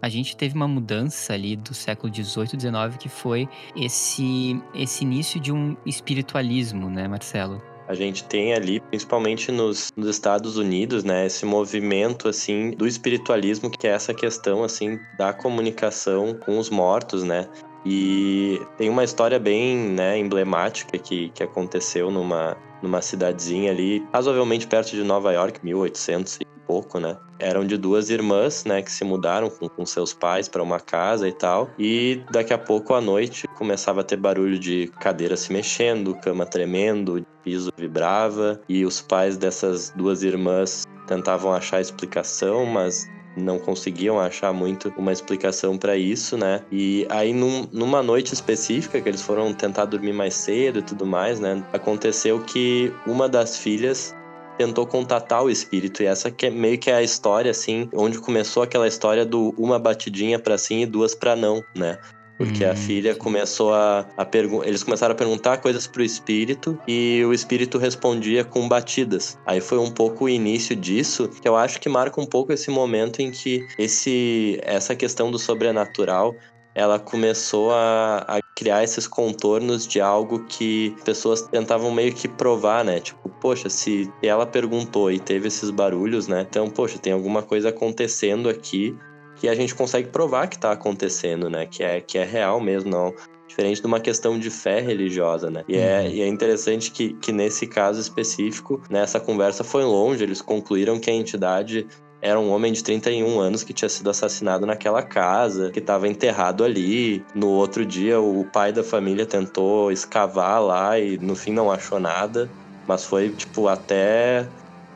A 0.00 0.08
gente 0.08 0.36
teve 0.36 0.54
uma 0.54 0.68
mudança 0.68 1.34
ali 1.34 1.56
do 1.56 1.74
século 1.74 2.12
XVIII, 2.14 2.58
XIX, 2.58 2.96
que 2.98 3.08
foi 3.08 3.48
esse, 3.76 4.62
esse 4.72 5.04
início 5.04 5.40
de 5.40 5.52
um 5.52 5.76
espiritualismo, 5.84 6.88
né, 6.88 7.06
Marcelo? 7.08 7.60
A 7.88 7.94
gente 7.94 8.22
tem 8.24 8.52
ali, 8.52 8.80
principalmente 8.80 9.50
nos, 9.50 9.90
nos, 9.96 10.08
Estados 10.08 10.58
Unidos, 10.58 11.02
né, 11.04 11.24
esse 11.24 11.46
movimento 11.46 12.28
assim 12.28 12.72
do 12.72 12.86
espiritualismo, 12.86 13.70
que 13.70 13.86
é 13.86 13.90
essa 13.90 14.12
questão 14.12 14.62
assim 14.62 15.00
da 15.16 15.32
comunicação 15.32 16.34
com 16.34 16.58
os 16.58 16.68
mortos, 16.68 17.24
né? 17.24 17.48
E 17.86 18.60
tem 18.76 18.90
uma 18.90 19.04
história 19.04 19.38
bem, 19.38 19.74
né, 19.74 20.18
emblemática 20.18 20.98
que, 20.98 21.30
que 21.30 21.42
aconteceu 21.42 22.10
numa 22.10 22.56
numa 22.82 23.02
cidadezinha 23.02 23.70
ali, 23.70 24.06
razoavelmente 24.12 24.66
perto 24.66 24.90
de 24.90 25.02
Nova 25.02 25.32
York, 25.32 25.60
1800 25.64 26.40
e 26.40 26.46
pouco, 26.66 27.00
né? 27.00 27.16
Eram 27.38 27.66
de 27.66 27.78
duas 27.78 28.10
irmãs, 28.10 28.64
né, 28.64 28.82
que 28.82 28.92
se 28.92 29.02
mudaram 29.02 29.48
com, 29.48 29.68
com 29.68 29.86
seus 29.86 30.12
pais 30.12 30.48
para 30.48 30.62
uma 30.62 30.78
casa 30.78 31.26
e 31.26 31.32
tal. 31.32 31.70
E 31.78 32.22
daqui 32.30 32.52
a 32.52 32.58
pouco 32.58 32.92
à 32.92 33.00
noite 33.00 33.48
começava 33.56 34.02
a 34.02 34.04
ter 34.04 34.16
barulho 34.16 34.58
de 34.58 34.88
cadeira 35.00 35.36
se 35.36 35.52
mexendo, 35.52 36.14
cama 36.16 36.44
tremendo, 36.44 37.24
piso 37.42 37.70
vibrava. 37.76 38.60
E 38.68 38.84
os 38.84 39.00
pais 39.00 39.38
dessas 39.38 39.90
duas 39.96 40.22
irmãs 40.22 40.84
tentavam 41.06 41.52
achar 41.54 41.80
explicação, 41.80 42.66
mas 42.66 43.08
não 43.38 43.58
conseguiam 43.58 44.18
achar 44.18 44.52
muito 44.52 44.92
uma 44.96 45.12
explicação 45.12 45.78
para 45.78 45.96
isso, 45.96 46.36
né? 46.36 46.62
E 46.70 47.06
aí, 47.08 47.32
num, 47.32 47.66
numa 47.72 48.02
noite 48.02 48.34
específica, 48.34 49.00
que 49.00 49.08
eles 49.08 49.22
foram 49.22 49.52
tentar 49.54 49.84
dormir 49.84 50.12
mais 50.12 50.34
cedo 50.34 50.80
e 50.80 50.82
tudo 50.82 51.06
mais, 51.06 51.40
né? 51.40 51.62
Aconteceu 51.72 52.40
que 52.40 52.92
uma 53.06 53.28
das 53.28 53.56
filhas 53.56 54.14
tentou 54.58 54.86
contatar 54.86 55.42
o 55.42 55.48
espírito. 55.48 56.02
E 56.02 56.06
essa 56.06 56.30
que 56.30 56.46
é 56.46 56.50
meio 56.50 56.78
que 56.78 56.90
é 56.90 56.94
a 56.94 57.02
história, 57.02 57.50
assim, 57.50 57.88
onde 57.94 58.18
começou 58.18 58.64
aquela 58.64 58.88
história 58.88 59.24
do 59.24 59.54
uma 59.56 59.78
batidinha 59.78 60.38
para 60.38 60.58
sim 60.58 60.82
e 60.82 60.86
duas 60.86 61.14
para 61.14 61.36
não, 61.36 61.62
né? 61.74 61.98
Porque 62.38 62.64
hum. 62.64 62.70
a 62.70 62.76
filha 62.76 63.14
começou 63.16 63.74
a, 63.74 64.06
a 64.16 64.24
perguntar. 64.24 64.68
Eles 64.68 64.82
começaram 64.84 65.12
a 65.12 65.16
perguntar 65.16 65.58
coisas 65.58 65.86
pro 65.86 66.02
espírito 66.02 66.78
e 66.86 67.22
o 67.26 67.34
espírito 67.34 67.76
respondia 67.76 68.44
com 68.44 68.68
batidas. 68.68 69.36
Aí 69.44 69.60
foi 69.60 69.78
um 69.78 69.90
pouco 69.90 70.24
o 70.24 70.28
início 70.28 70.76
disso, 70.76 71.28
que 71.28 71.48
eu 71.48 71.56
acho 71.56 71.80
que 71.80 71.88
marca 71.88 72.20
um 72.20 72.26
pouco 72.26 72.52
esse 72.52 72.70
momento 72.70 73.20
em 73.20 73.32
que 73.32 73.66
esse, 73.76 74.58
essa 74.62 74.94
questão 74.94 75.30
do 75.30 75.38
sobrenatural 75.38 76.34
ela 76.78 76.96
começou 77.00 77.72
a, 77.72 78.18
a, 78.18 78.40
criar 78.54 78.84
esses 78.84 79.04
contornos 79.08 79.84
de 79.84 80.00
algo 80.00 80.44
que 80.44 80.94
pessoas 81.04 81.42
tentavam 81.42 81.90
meio 81.90 82.14
que 82.14 82.28
provar, 82.28 82.84
né? 82.84 83.00
Tipo, 83.00 83.28
poxa, 83.40 83.68
se 83.68 84.08
ela 84.22 84.46
perguntou 84.46 85.10
e 85.10 85.18
teve 85.18 85.48
esses 85.48 85.70
barulhos, 85.70 86.28
né? 86.28 86.46
Então, 86.48 86.70
poxa, 86.70 86.96
tem 86.96 87.12
alguma 87.12 87.42
coisa 87.42 87.70
acontecendo 87.70 88.48
aqui 88.48 88.96
que 89.38 89.48
a 89.48 89.54
gente 89.54 89.74
consegue 89.74 90.08
provar 90.08 90.48
que 90.48 90.56
está 90.56 90.72
acontecendo, 90.72 91.48
né? 91.48 91.66
Que 91.66 91.82
é, 91.82 92.00
que 92.00 92.18
é 92.18 92.24
real 92.24 92.60
mesmo, 92.60 92.90
não. 92.90 93.14
Diferente 93.46 93.80
de 93.80 93.86
uma 93.86 94.00
questão 94.00 94.38
de 94.38 94.50
fé 94.50 94.80
religiosa, 94.80 95.50
né? 95.50 95.64
E, 95.66 95.76
é, 95.76 96.00
uhum. 96.00 96.08
e 96.08 96.22
é 96.22 96.26
interessante 96.28 96.90
que, 96.90 97.14
que 97.14 97.32
nesse 97.32 97.66
caso 97.66 98.00
específico, 98.00 98.82
nessa 98.90 99.18
conversa 99.18 99.64
foi 99.64 99.84
longe, 99.84 100.22
eles 100.22 100.42
concluíram 100.42 100.98
que 101.00 101.10
a 101.10 101.14
entidade 101.14 101.86
era 102.20 102.38
um 102.38 102.50
homem 102.50 102.72
de 102.72 102.82
31 102.82 103.38
anos 103.38 103.62
que 103.62 103.72
tinha 103.72 103.88
sido 103.88 104.10
assassinado 104.10 104.66
naquela 104.66 105.02
casa, 105.02 105.70
que 105.70 105.78
estava 105.78 106.08
enterrado 106.08 106.64
ali. 106.64 107.24
No 107.34 107.48
outro 107.48 107.86
dia, 107.86 108.20
o 108.20 108.44
pai 108.44 108.72
da 108.72 108.82
família 108.82 109.24
tentou 109.24 109.92
escavar 109.92 110.60
lá 110.60 110.98
e 110.98 111.16
no 111.18 111.36
fim 111.36 111.52
não 111.52 111.70
achou 111.70 112.00
nada. 112.00 112.50
Mas 112.88 113.04
foi, 113.04 113.28
tipo, 113.30 113.68
até 113.68 114.48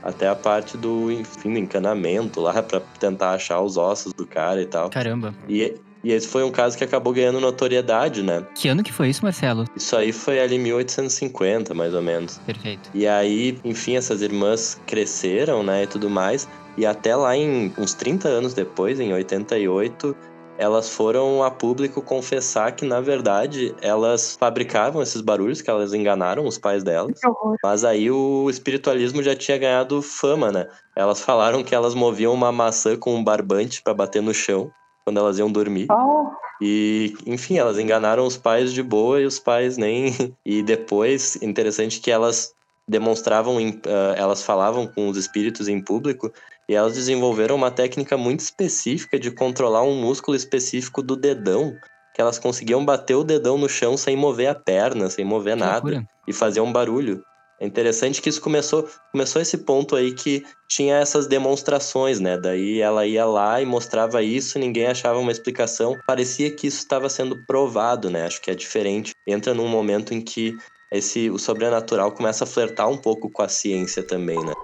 até 0.02 0.28
a 0.28 0.34
parte 0.34 0.76
do, 0.76 1.10
enfim, 1.10 1.52
do 1.52 1.58
encanamento 1.58 2.40
lá 2.40 2.62
para 2.62 2.80
tentar 2.98 3.32
achar 3.32 3.60
os 3.60 3.76
ossos 3.76 4.12
do 4.12 4.26
cara 4.26 4.60
e 4.60 4.66
tal. 4.66 4.90
Caramba. 4.90 5.34
E, 5.48 5.74
e 6.04 6.12
esse 6.12 6.26
foi 6.26 6.42
um 6.42 6.50
caso 6.50 6.76
que 6.76 6.82
acabou 6.82 7.12
ganhando 7.12 7.40
notoriedade, 7.40 8.22
né? 8.22 8.44
Que 8.54 8.68
ano 8.68 8.82
que 8.82 8.92
foi 8.92 9.08
isso, 9.08 9.22
Marcelo? 9.22 9.64
Isso 9.76 9.96
aí 9.96 10.12
foi 10.12 10.40
ali 10.40 10.58
1850, 10.58 11.72
mais 11.74 11.94
ou 11.94 12.02
menos. 12.02 12.38
Perfeito. 12.38 12.90
E 12.92 13.06
aí, 13.06 13.58
enfim, 13.64 13.96
essas 13.96 14.20
irmãs 14.20 14.80
cresceram, 14.86 15.62
né, 15.62 15.84
e 15.84 15.86
tudo 15.86 16.10
mais. 16.10 16.48
E 16.76 16.86
até 16.86 17.14
lá 17.14 17.36
em 17.36 17.72
uns 17.78 17.94
30 17.94 18.28
anos 18.28 18.54
depois, 18.54 18.98
em 18.98 19.12
88, 19.12 20.16
elas 20.62 20.88
foram 20.88 21.42
a 21.42 21.50
público 21.50 22.00
confessar 22.00 22.70
que, 22.70 22.84
na 22.84 23.00
verdade, 23.00 23.74
elas 23.82 24.36
fabricavam 24.36 25.02
esses 25.02 25.20
barulhos, 25.20 25.60
que 25.60 25.68
elas 25.68 25.92
enganaram 25.92 26.46
os 26.46 26.56
pais 26.56 26.84
delas. 26.84 27.18
Mas 27.64 27.84
aí 27.84 28.08
o 28.08 28.48
espiritualismo 28.48 29.24
já 29.24 29.34
tinha 29.34 29.58
ganhado 29.58 30.00
fama, 30.00 30.52
né? 30.52 30.68
Elas 30.94 31.20
falaram 31.20 31.64
que 31.64 31.74
elas 31.74 31.94
moviam 31.94 32.32
uma 32.32 32.52
maçã 32.52 32.96
com 32.96 33.12
um 33.12 33.24
barbante 33.24 33.82
para 33.82 33.92
bater 33.92 34.22
no 34.22 34.32
chão 34.32 34.70
quando 35.04 35.18
elas 35.18 35.36
iam 35.36 35.50
dormir. 35.50 35.88
Oh. 35.90 36.30
E, 36.60 37.12
enfim, 37.26 37.58
elas 37.58 37.76
enganaram 37.76 38.24
os 38.24 38.36
pais 38.36 38.72
de 38.72 38.84
boa 38.84 39.20
e 39.20 39.26
os 39.26 39.40
pais 39.40 39.76
nem. 39.76 40.14
E 40.46 40.62
depois, 40.62 41.42
interessante 41.42 42.00
que 42.00 42.10
elas 42.10 42.54
demonstravam, 42.86 43.56
uh, 43.56 44.14
elas 44.16 44.44
falavam 44.44 44.86
com 44.86 45.08
os 45.08 45.16
espíritos 45.16 45.66
em 45.66 45.82
público 45.82 46.32
e 46.68 46.74
elas 46.74 46.94
desenvolveram 46.94 47.56
uma 47.56 47.70
técnica 47.70 48.16
muito 48.16 48.40
específica 48.40 49.18
de 49.18 49.30
controlar 49.30 49.82
um 49.82 50.00
músculo 50.00 50.36
específico 50.36 51.02
do 51.02 51.16
dedão, 51.16 51.74
que 52.14 52.20
elas 52.20 52.38
conseguiam 52.38 52.84
bater 52.84 53.14
o 53.14 53.24
dedão 53.24 53.58
no 53.58 53.68
chão 53.68 53.96
sem 53.96 54.16
mover 54.16 54.48
a 54.48 54.54
perna, 54.54 55.08
sem 55.10 55.24
mover 55.24 55.54
que 55.54 55.60
nada, 55.60 55.74
loucura. 55.74 56.06
e 56.26 56.32
fazer 56.32 56.60
um 56.60 56.72
barulho. 56.72 57.22
É 57.60 57.66
interessante 57.66 58.20
que 58.20 58.28
isso 58.28 58.40
começou, 58.40 58.88
começou 59.12 59.40
esse 59.40 59.58
ponto 59.58 59.94
aí 59.94 60.12
que 60.12 60.42
tinha 60.68 60.96
essas 60.96 61.28
demonstrações, 61.28 62.18
né? 62.18 62.36
Daí 62.36 62.80
ela 62.80 63.06
ia 63.06 63.24
lá 63.24 63.62
e 63.62 63.66
mostrava 63.66 64.20
isso, 64.20 64.58
ninguém 64.58 64.86
achava 64.88 65.20
uma 65.20 65.30
explicação. 65.30 65.96
Parecia 66.04 66.50
que 66.54 66.66
isso 66.66 66.78
estava 66.78 67.08
sendo 67.08 67.36
provado, 67.46 68.10
né? 68.10 68.26
Acho 68.26 68.40
que 68.42 68.50
é 68.50 68.54
diferente. 68.54 69.12
Entra 69.28 69.54
num 69.54 69.68
momento 69.68 70.12
em 70.12 70.20
que 70.20 70.56
esse 70.92 71.30
o 71.30 71.38
sobrenatural 71.38 72.10
começa 72.10 72.42
a 72.42 72.46
flertar 72.48 72.88
um 72.88 72.98
pouco 72.98 73.30
com 73.30 73.42
a 73.42 73.48
ciência 73.48 74.02
também, 74.02 74.42
né? 74.42 74.54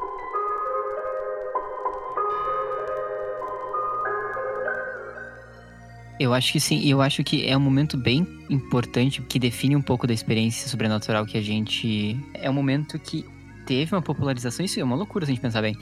Eu 6.18 6.34
acho 6.34 6.52
que 6.52 6.60
sim, 6.60 6.78
e 6.80 6.90
eu 6.90 7.00
acho 7.00 7.22
que 7.22 7.46
é 7.46 7.56
um 7.56 7.60
momento 7.60 7.96
bem 7.96 8.26
importante 8.50 9.22
que 9.22 9.38
define 9.38 9.76
um 9.76 9.82
pouco 9.82 10.06
da 10.06 10.12
experiência 10.12 10.68
sobrenatural 10.68 11.24
que 11.24 11.38
a 11.38 11.42
gente. 11.42 12.18
É 12.34 12.50
um 12.50 12.52
momento 12.52 12.98
que 12.98 13.24
teve 13.66 13.94
uma 13.94 14.02
popularização, 14.02 14.64
isso 14.64 14.80
é 14.80 14.84
uma 14.84 14.96
loucura 14.96 15.24
se 15.24 15.32
a 15.32 15.34
gente 15.34 15.42
pensar 15.42 15.62
bem. 15.62 15.76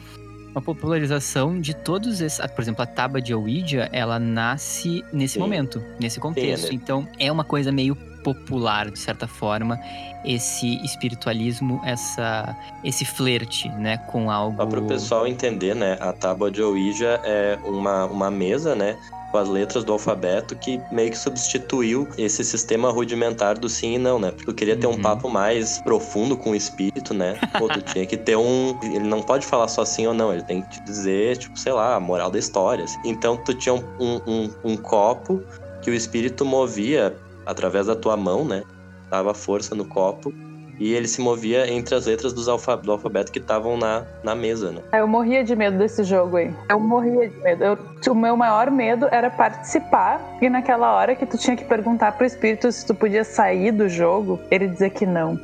Uma 0.50 0.62
popularização 0.62 1.60
de 1.60 1.74
todos 1.74 2.20
esses. 2.20 2.44
Por 2.50 2.62
exemplo, 2.62 2.82
a 2.82 2.86
tábua 2.86 3.20
de 3.20 3.34
Ouija, 3.34 3.88
ela 3.92 4.18
nasce 4.18 5.04
nesse 5.12 5.34
sim. 5.34 5.40
momento, 5.40 5.82
nesse 6.00 6.18
contexto. 6.18 6.68
Sim, 6.68 6.76
né? 6.76 6.80
Então, 6.82 7.08
é 7.18 7.30
uma 7.30 7.44
coisa 7.44 7.70
meio 7.70 7.96
popular, 8.26 8.90
de 8.90 8.98
certa 8.98 9.28
forma, 9.28 9.78
esse 10.24 10.84
espiritualismo, 10.84 11.80
essa, 11.84 12.56
esse 12.82 13.04
flerte, 13.04 13.68
né, 13.68 13.98
com 13.98 14.28
algo... 14.28 14.56
Só 14.56 14.66
para 14.66 14.80
o 14.80 14.86
pessoal 14.86 15.26
entender, 15.28 15.76
né, 15.76 15.96
a 16.00 16.12
tábua 16.12 16.50
de 16.50 16.60
Ouija 16.60 17.20
é 17.22 17.56
uma, 17.64 18.06
uma 18.06 18.28
mesa, 18.28 18.74
né, 18.74 18.98
com 19.30 19.38
as 19.38 19.48
letras 19.48 19.84
do 19.84 19.92
alfabeto 19.92 20.56
que 20.56 20.80
meio 20.90 21.10
que 21.10 21.18
substituiu 21.18 22.08
esse 22.16 22.44
sistema 22.44 22.90
rudimentar 22.90 23.58
do 23.58 23.68
sim 23.68 23.94
e 23.94 23.98
não, 23.98 24.18
né? 24.18 24.30
Porque 24.30 24.50
eu 24.50 24.54
queria 24.54 24.76
ter 24.76 24.86
um 24.86 24.92
uhum. 24.92 25.02
papo 25.02 25.28
mais 25.28 25.78
profundo 25.78 26.36
com 26.36 26.50
o 26.50 26.54
espírito, 26.54 27.12
né? 27.12 27.38
Pô, 27.58 27.68
tu 27.68 27.80
tinha 27.82 28.06
que 28.06 28.16
ter 28.16 28.36
um. 28.36 28.78
Ele 28.82 29.00
não 29.00 29.22
pode 29.22 29.46
falar 29.46 29.68
só 29.68 29.84
sim 29.84 30.06
ou 30.06 30.14
não, 30.14 30.32
ele 30.32 30.42
tem 30.42 30.62
que 30.62 30.70
te 30.70 30.84
dizer, 30.84 31.36
tipo, 31.36 31.58
sei 31.58 31.72
lá, 31.72 31.96
a 31.96 32.00
moral 32.00 32.30
da 32.30 32.38
história. 32.38 32.84
Assim. 32.84 32.98
Então 33.04 33.36
tu 33.36 33.54
tinha 33.54 33.74
um, 33.74 34.20
um, 34.26 34.50
um 34.64 34.76
copo 34.76 35.42
que 35.82 35.90
o 35.90 35.94
espírito 35.94 36.44
movia 36.44 37.14
através 37.44 37.86
da 37.86 37.94
tua 37.94 38.16
mão, 38.16 38.44
né? 38.44 38.62
Dava 39.10 39.32
força 39.34 39.74
no 39.74 39.84
copo 39.84 40.32
e 40.78 40.92
ele 40.94 41.08
se 41.08 41.20
movia 41.20 41.70
entre 41.70 41.94
as 41.94 42.06
letras 42.06 42.32
do 42.32 42.50
alfabeto 42.50 43.32
que 43.32 43.38
estavam 43.38 43.76
na, 43.76 44.04
na 44.22 44.34
mesa, 44.34 44.70
né? 44.70 44.82
Eu 44.92 45.06
morria 45.06 45.42
de 45.42 45.54
medo 45.56 45.78
desse 45.78 46.04
jogo 46.04 46.36
aí. 46.36 46.54
Eu 46.68 46.78
morria 46.78 47.28
de 47.28 47.36
medo. 47.36 47.64
Eu, 47.64 47.78
o 48.12 48.14
meu 48.14 48.36
maior 48.36 48.70
medo 48.70 49.08
era 49.10 49.30
participar 49.30 50.20
e 50.40 50.48
naquela 50.48 50.94
hora 50.94 51.14
que 51.14 51.26
tu 51.26 51.36
tinha 51.38 51.56
que 51.56 51.64
perguntar 51.64 52.12
pro 52.12 52.26
espírito 52.26 52.70
se 52.70 52.86
tu 52.86 52.94
podia 52.94 53.24
sair 53.24 53.72
do 53.72 53.88
jogo, 53.88 54.38
ele 54.50 54.68
dizer 54.68 54.90
que 54.90 55.06
não. 55.06 55.38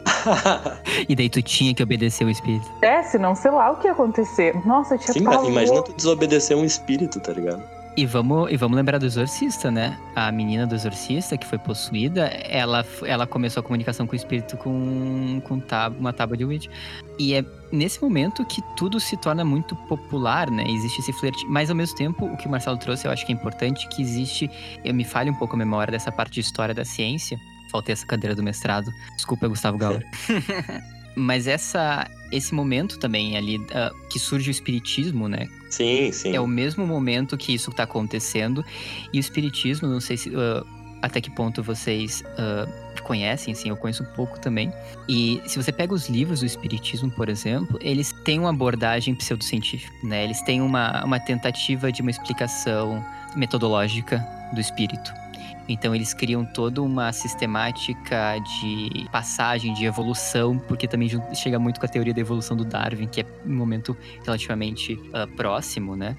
e 1.09 1.15
daí 1.15 1.29
tu 1.29 1.43
tinha 1.43 1.75
que 1.75 1.83
obedecer 1.83 2.25
o 2.25 2.31
espírito. 2.31 2.67
É, 2.83 3.03
senão 3.03 3.35
sei 3.35 3.51
lá 3.51 3.71
o 3.71 3.77
que 3.77 3.87
ia 3.87 3.93
acontecer. 3.93 4.55
Nossa, 4.67 4.95
eu 4.95 4.99
tinha 4.99 5.15
Sim, 5.15 5.23
mas 5.23 5.43
imagina 5.45 5.83
tu 5.83 5.93
desobedecer 5.93 6.57
um 6.57 6.65
espírito, 6.65 7.21
tá 7.21 7.33
ligado? 7.33 7.63
E 7.95 8.07
vamos, 8.07 8.51
e 8.51 8.57
vamos 8.57 8.75
lembrar 8.75 8.99
do 8.99 9.05
exorcista, 9.05 9.71
né? 9.71 9.99
A 10.17 10.33
menina 10.33 10.67
do 10.67 10.75
exorcista 10.75 11.37
que 11.37 11.47
foi 11.47 11.59
possuída, 11.59 12.25
ela, 12.49 12.87
ela 13.05 13.27
começou 13.27 13.61
a 13.61 13.63
comunicação 13.63 14.07
com 14.07 14.15
o 14.15 14.17
espírito 14.17 14.57
com, 14.57 15.43
com 15.45 15.61
tab, 15.61 15.95
uma 15.99 16.11
tábua 16.11 16.35
de 16.35 16.45
Ouija. 16.45 16.71
E 17.19 17.35
é 17.35 17.45
nesse 17.71 18.01
momento 18.01 18.47
que 18.47 18.63
tudo 18.77 18.99
se 18.99 19.15
torna 19.19 19.45
muito 19.45 19.77
popular, 19.77 20.51
né? 20.51 20.65
Existe 20.67 21.01
esse 21.01 21.13
flerte. 21.13 21.45
Mas 21.47 21.69
ao 21.69 21.77
mesmo 21.77 21.95
tempo, 21.95 22.25
o 22.25 22.37
que 22.37 22.47
o 22.47 22.51
Marcelo 22.51 22.79
trouxe, 22.79 23.07
eu 23.07 23.11
acho 23.13 23.27
que 23.27 23.33
é 23.33 23.35
importante, 23.35 23.87
que 23.89 24.01
existe. 24.01 24.51
Eu 24.83 24.95
me 24.95 25.05
falho 25.05 25.31
um 25.31 25.37
pouco 25.37 25.55
a 25.55 25.59
memória 25.59 25.93
dessa 25.93 26.11
parte 26.11 26.33
de 26.33 26.41
história 26.41 26.75
da 26.75 26.87
ciência. 26.87 27.39
Faltei 27.71 27.93
essa 27.93 28.07
cadeira 28.07 28.35
do 28.35 28.43
mestrado. 28.43 28.91
Desculpa, 29.17 29.47
Gustavo 29.49 29.77
Gaur. 29.77 30.03
Mas 31.15 31.47
essa, 31.47 32.09
esse 32.31 32.55
momento 32.55 32.99
também 32.99 33.37
ali 33.37 33.59
uh, 33.59 34.09
que 34.09 34.19
surge 34.19 34.51
o 34.51 34.53
espiritismo, 34.53 35.29
né? 35.29 35.49
Sim, 35.71 36.11
sim. 36.13 36.35
É 36.35 36.41
o 36.41 36.47
mesmo 36.47 36.87
momento 36.87 37.37
que 37.37 37.55
isso 37.55 37.71
está 37.71 37.83
acontecendo. 37.83 38.65
E 39.13 39.19
o 39.19 39.21
espiritismo, 39.21 39.89
não 39.89 40.01
sei 40.01 40.17
se, 40.17 40.31
uh, 40.31 40.67
até 41.03 41.21
que 41.21 41.31
ponto 41.31 41.63
vocês 41.63 42.23
uh, 42.23 43.03
conhecem, 43.03 43.53
assim, 43.53 43.69
eu 43.69 43.77
conheço 43.77 44.03
um 44.03 44.15
pouco 44.15 44.39
também. 44.39 44.73
E 45.09 45.41
se 45.47 45.63
você 45.63 45.73
pega 45.73 45.93
os 45.93 46.09
livros 46.09 46.41
do 46.41 46.47
espiritismo, 46.47 47.11
por 47.11 47.29
exemplo, 47.29 47.79
eles 47.83 48.13
têm 48.25 48.39
uma 48.39 48.51
abordagem 48.51 49.15
pseudocientífica, 49.15 49.93
né? 50.07 50.25
Eles 50.25 50.41
têm 50.43 50.63
uma, 50.63 51.05
uma 51.05 51.19
tentativa 51.19 51.91
de 51.91 52.01
uma 52.01 52.11
explicação 52.11 53.05
metodológica 53.37 54.25
do 54.55 54.61
espírito. 54.61 55.22
Então 55.73 55.95
eles 55.95 56.13
criam 56.13 56.45
toda 56.45 56.83
uma 56.83 57.13
sistemática 57.13 58.37
de 58.39 59.07
passagem, 59.11 59.73
de 59.73 59.85
evolução, 59.85 60.59
porque 60.59 60.87
também 60.87 61.09
chega 61.35 61.59
muito 61.59 61.81
com 61.81 61.87
a 61.87 61.89
teoria 61.89 62.13
da 62.13 62.21
evolução 62.21 62.57
do 62.57 62.65
Darwin, 62.65 63.07
que 63.07 63.23
é 63.23 63.27
um 63.47 63.55
momento 63.55 63.97
relativamente 64.25 64.95
uh, 64.95 65.27
próximo, 65.37 65.97
né? 65.97 66.17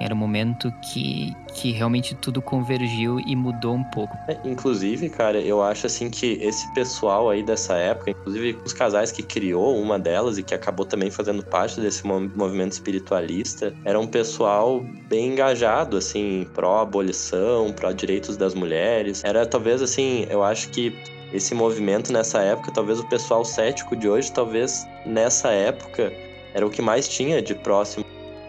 Era 0.00 0.14
um 0.14 0.16
momento 0.16 0.72
que, 0.80 1.36
que 1.54 1.72
realmente 1.72 2.14
tudo 2.14 2.40
convergiu 2.40 3.20
e 3.20 3.36
mudou 3.36 3.74
um 3.74 3.84
pouco. 3.84 4.16
É, 4.26 4.36
inclusive, 4.44 5.10
cara, 5.10 5.38
eu 5.38 5.62
acho 5.62 5.86
assim 5.86 6.08
que 6.08 6.38
esse 6.40 6.72
pessoal 6.72 7.28
aí 7.28 7.42
dessa 7.42 7.74
época, 7.74 8.10
inclusive 8.10 8.58
os 8.64 8.72
casais 8.72 9.12
que 9.12 9.22
criou 9.22 9.76
uma 9.78 9.98
delas 9.98 10.38
e 10.38 10.42
que 10.42 10.54
acabou 10.54 10.86
também 10.86 11.10
fazendo 11.10 11.44
parte 11.44 11.80
desse 11.80 12.06
movimento 12.06 12.72
espiritualista, 12.72 13.74
era 13.84 14.00
um 14.00 14.06
pessoal 14.06 14.82
bem 15.06 15.32
engajado, 15.32 15.98
assim, 15.98 16.46
pró-abolição, 16.54 17.70
pró-direitos 17.72 18.38
das 18.38 18.54
mulheres. 18.54 19.22
Era 19.22 19.44
talvez 19.44 19.82
assim, 19.82 20.26
eu 20.30 20.42
acho 20.42 20.70
que 20.70 20.96
esse 21.32 21.54
movimento 21.54 22.12
nessa 22.12 22.40
época, 22.40 22.72
talvez 22.72 22.98
o 22.98 23.08
pessoal 23.08 23.44
cético 23.44 23.94
de 23.94 24.08
hoje, 24.08 24.32
talvez 24.32 24.86
nessa 25.04 25.50
época 25.50 26.12
era 26.54 26.66
o 26.66 26.70
que 26.70 26.82
mais 26.82 27.08
tinha 27.08 27.40
de 27.40 27.54
próximo 27.54 28.04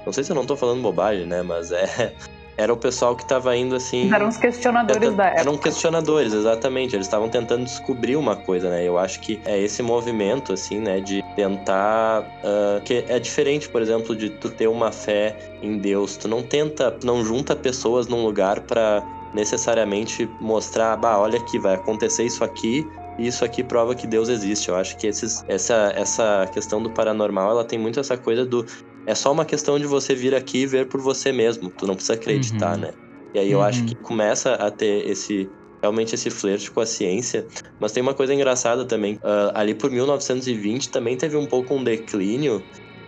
não 0.06 0.14
sei 0.14 0.24
se 0.24 0.32
eu 0.32 0.36
não 0.36 0.46
tô 0.46 0.56
falando 0.56 0.82
bobagem, 0.82 1.26
né? 1.26 1.42
Mas 1.42 1.72
é. 1.72 2.14
Era 2.58 2.72
o 2.72 2.78
pessoal 2.78 3.16
que 3.16 3.26
tava 3.26 3.56
indo 3.56 3.76
assim. 3.76 4.14
Eram 4.14 4.28
os 4.28 4.38
questionadores 4.38 5.16
da 5.16 5.26
época. 5.26 5.42
Eram 5.42 5.58
questionadores, 5.58 6.34
exatamente. 6.34 6.96
Eles 6.96 7.08
estavam 7.08 7.30
tentando 7.30 7.64
descobrir 7.64 8.16
uma 8.16 8.36
coisa, 8.36 8.70
né? 8.70 8.88
Eu 8.88 9.00
acho 9.00 9.20
que 9.22 9.40
é 9.46 9.60
esse 9.60 9.82
movimento, 9.82 10.54
assim, 10.54 10.80
né? 10.80 11.00
De 11.00 11.24
tentar. 11.36 12.22
Uh, 12.44 12.82
que 12.82 13.06
é 13.08 13.18
diferente, 13.18 13.68
por 13.70 13.82
exemplo, 13.82 14.16
de 14.16 14.30
tu 14.30 14.50
ter 14.50 14.68
uma 14.68 14.92
fé 14.92 15.36
em 15.62 15.78
Deus. 15.78 16.18
Tu 16.18 16.28
não 16.28 16.44
tenta, 16.44 16.96
não 17.04 17.24
junta 17.24 17.56
pessoas 17.56 18.08
num 18.08 18.24
lugar 18.24 18.60
para 18.62 19.02
necessariamente 19.34 20.30
mostrar, 20.40 20.96
bah, 20.98 21.18
olha 21.18 21.40
aqui, 21.40 21.58
vai 21.58 21.76
acontecer 21.76 22.26
isso 22.26 22.44
aqui, 22.44 22.86
e 23.18 23.28
isso 23.28 23.44
aqui 23.46 23.64
prova 23.64 23.96
que 23.96 24.06
Deus 24.06 24.30
existe. 24.30 24.70
Eu 24.70 24.76
acho 24.76 24.98
que 24.98 25.08
esses, 25.08 25.44
essa, 25.48 25.94
essa 25.96 26.50
questão 26.54 26.82
do 26.82 26.90
paranormal, 26.90 27.52
ela 27.52 27.64
tem 27.64 27.80
muito 27.80 28.00
essa 28.00 28.18
coisa 28.18 28.46
do 28.46 28.66
é 29.06 29.16
só 29.16 29.32
uma 29.32 29.46
questão 29.46 29.80
de 29.80 29.86
você 29.86 30.14
vir 30.14 30.36
aqui 30.36 30.60
e 30.60 30.66
ver 30.66 30.88
por 30.88 31.02
você 31.02 31.32
mesmo. 31.32 31.70
Tu 31.70 31.88
não 31.88 31.96
precisa 31.96 32.14
acreditar, 32.14 32.76
uhum. 32.76 32.82
né? 32.82 32.94
E 33.34 33.40
aí 33.40 33.52
eu 33.52 33.60
uhum. 33.60 33.66
acho 33.66 33.86
que 33.86 33.96
começa 33.96 34.54
a 34.54 34.70
ter 34.70 35.10
esse 35.10 35.50
realmente 35.82 36.14
esse 36.14 36.30
flerte 36.30 36.70
com 36.70 36.80
a 36.80 36.86
ciência. 36.86 37.48
Mas 37.80 37.92
tem 37.92 38.04
uma 38.04 38.14
coisa 38.14 38.34
engraçada 38.34 38.86
também. 38.86 39.16
Uh, 39.16 39.52
ali 39.54 39.74
por 39.74 39.90
1920 39.90 40.90
também 40.90 41.18
teve 41.18 41.36
um 41.36 41.46
pouco 41.46 41.74
um 41.74 41.84
declínio 41.84 42.64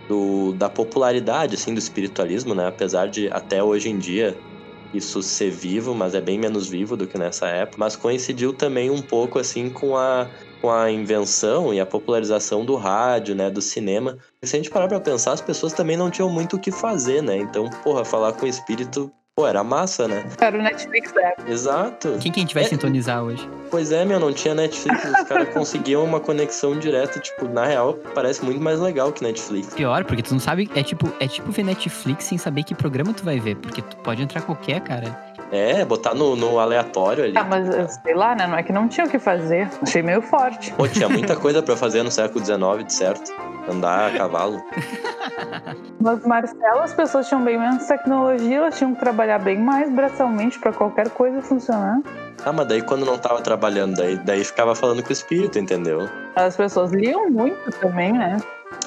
do, 0.08 0.52
da 0.52 0.68
popularidade 0.68 1.54
assim 1.54 1.72
do 1.72 1.78
espiritualismo, 1.78 2.54
né? 2.54 2.66
Apesar 2.66 3.06
de 3.06 3.28
até 3.28 3.62
hoje 3.62 3.88
em 3.88 3.98
dia 3.98 4.36
isso 4.92 5.22
ser 5.22 5.50
vivo, 5.50 5.94
mas 5.94 6.14
é 6.14 6.20
bem 6.20 6.38
menos 6.38 6.68
vivo 6.68 6.96
do 6.96 7.06
que 7.06 7.18
nessa 7.18 7.46
época. 7.46 7.78
Mas 7.78 7.96
coincidiu 7.96 8.52
também 8.52 8.90
um 8.90 9.02
pouco 9.02 9.38
assim 9.38 9.70
com 9.70 9.96
a 9.96 10.28
com 10.64 10.70
a 10.70 10.90
invenção 10.90 11.74
e 11.74 11.78
a 11.78 11.84
popularização 11.84 12.64
do 12.64 12.74
rádio, 12.74 13.34
né, 13.34 13.50
do 13.50 13.60
cinema. 13.60 14.16
E 14.40 14.46
se 14.46 14.56
a 14.56 14.58
gente 14.58 14.70
parar 14.70 14.88
pra 14.88 14.98
pensar, 14.98 15.32
as 15.32 15.42
pessoas 15.42 15.74
também 15.74 15.94
não 15.94 16.10
tinham 16.10 16.30
muito 16.30 16.56
o 16.56 16.58
que 16.58 16.72
fazer, 16.72 17.22
né? 17.22 17.36
Então, 17.36 17.68
porra, 17.82 18.02
falar 18.02 18.32
com 18.32 18.46
o 18.46 18.48
espírito 18.48 19.12
Pô, 19.36 19.48
era 19.48 19.64
massa, 19.64 20.06
né? 20.06 20.24
Era 20.40 20.56
o 20.56 20.62
Netflix 20.62 21.12
época. 21.14 21.50
Exato. 21.50 22.16
Quem 22.20 22.30
que 22.30 22.38
a 22.38 22.42
gente 22.42 22.54
vai 22.54 22.62
é... 22.62 22.66
sintonizar 22.68 23.20
hoje? 23.20 23.50
Pois 23.68 23.90
é, 23.90 24.04
meu, 24.04 24.20
não 24.20 24.32
tinha 24.32 24.54
Netflix. 24.54 25.04
Os 25.04 25.28
caras 25.28 25.48
conseguiam 25.52 26.04
uma 26.04 26.20
conexão 26.20 26.78
direta, 26.78 27.18
tipo, 27.18 27.48
na 27.48 27.66
real, 27.66 27.94
parece 28.14 28.44
muito 28.44 28.60
mais 28.60 28.78
legal 28.78 29.12
que 29.12 29.24
Netflix. 29.24 29.74
Pior, 29.74 30.04
porque 30.04 30.22
tu 30.22 30.32
não 30.32 30.38
sabe, 30.38 30.70
é 30.76 30.84
tipo, 30.84 31.12
é 31.18 31.26
tipo 31.26 31.50
ver 31.50 31.64
Netflix 31.64 32.26
sem 32.26 32.38
saber 32.38 32.62
que 32.62 32.76
programa 32.76 33.12
tu 33.12 33.24
vai 33.24 33.40
ver, 33.40 33.56
porque 33.56 33.82
tu 33.82 33.96
pode 33.96 34.22
entrar 34.22 34.40
qualquer, 34.42 34.80
cara. 34.80 35.33
É, 35.54 35.84
botar 35.84 36.14
no, 36.14 36.34
no 36.34 36.58
aleatório 36.58 37.22
ali. 37.22 37.38
Ah, 37.38 37.44
mas 37.44 37.68
sei 38.02 38.12
lá, 38.12 38.34
né? 38.34 38.44
Não 38.44 38.58
é 38.58 38.62
que 38.64 38.72
não 38.72 38.88
tinha 38.88 39.06
o 39.06 39.08
que 39.08 39.20
fazer. 39.20 39.70
Achei 39.80 40.02
meio 40.02 40.20
forte. 40.20 40.72
Pô, 40.72 40.88
tinha 40.88 41.08
muita 41.08 41.36
coisa 41.36 41.62
para 41.62 41.76
fazer 41.76 42.02
no 42.02 42.10
século 42.10 42.44
XIX, 42.44 42.84
de 42.84 42.92
certo. 42.92 43.32
Andar 43.70 44.08
a 44.10 44.18
cavalo. 44.18 44.60
Mas, 46.00 46.26
Marcelo, 46.26 46.80
as 46.80 46.92
pessoas 46.92 47.28
tinham 47.28 47.44
bem 47.44 47.56
menos 47.56 47.86
tecnologia, 47.86 48.56
elas 48.56 48.76
tinham 48.76 48.94
que 48.94 48.98
trabalhar 48.98 49.38
bem 49.38 49.56
mais 49.56 49.88
braçalmente 49.88 50.58
para 50.58 50.72
qualquer 50.72 51.08
coisa 51.10 51.40
funcionar. 51.40 52.00
Ah, 52.44 52.52
mas 52.52 52.66
daí 52.66 52.82
quando 52.82 53.06
não 53.06 53.16
tava 53.16 53.40
trabalhando, 53.40 53.94
daí, 53.94 54.16
daí 54.16 54.44
ficava 54.44 54.74
falando 54.74 55.04
com 55.04 55.10
o 55.10 55.12
espírito, 55.12 55.56
entendeu? 55.56 56.10
As 56.34 56.56
pessoas 56.56 56.90
liam 56.90 57.30
muito 57.30 57.70
também, 57.78 58.12
né? 58.12 58.38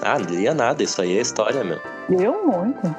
Ah, 0.01 0.17
lia 0.17 0.53
nada, 0.53 0.83
isso 0.83 1.01
aí 1.01 1.17
é 1.17 1.21
história, 1.21 1.63
meu. 1.63 1.79
Liam 2.09 2.45
muito. 2.45 2.95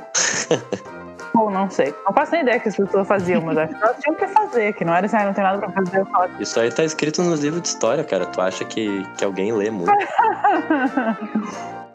Ou 1.34 1.50
não 1.50 1.70
sei. 1.70 1.94
Não 2.04 2.12
faço 2.12 2.32
nem 2.32 2.42
ideia 2.42 2.60
que 2.60 2.68
as 2.68 2.76
pessoas 2.76 3.06
faziam, 3.06 3.42
mas 3.42 3.58
acho 3.58 3.74
que 3.74 3.82
elas 3.82 3.96
tinham 3.98 4.16
que 4.16 4.26
fazer, 4.28 4.72
que 4.74 4.84
não 4.84 4.94
era 4.94 5.06
assim, 5.06 5.16
ah, 5.16 5.26
não 5.26 5.34
tem 5.34 5.44
nada 5.44 5.58
pra 5.58 5.70
fazer. 5.70 6.06
Isso 6.40 6.58
aí 6.58 6.70
tá 6.70 6.84
escrito 6.84 7.22
nos 7.22 7.40
livros 7.40 7.62
de 7.62 7.68
história, 7.68 8.04
cara. 8.04 8.26
Tu 8.26 8.40
acha 8.40 8.64
que, 8.64 9.04
que 9.16 9.24
alguém 9.24 9.52
lê 9.52 9.70
muito? 9.70 9.92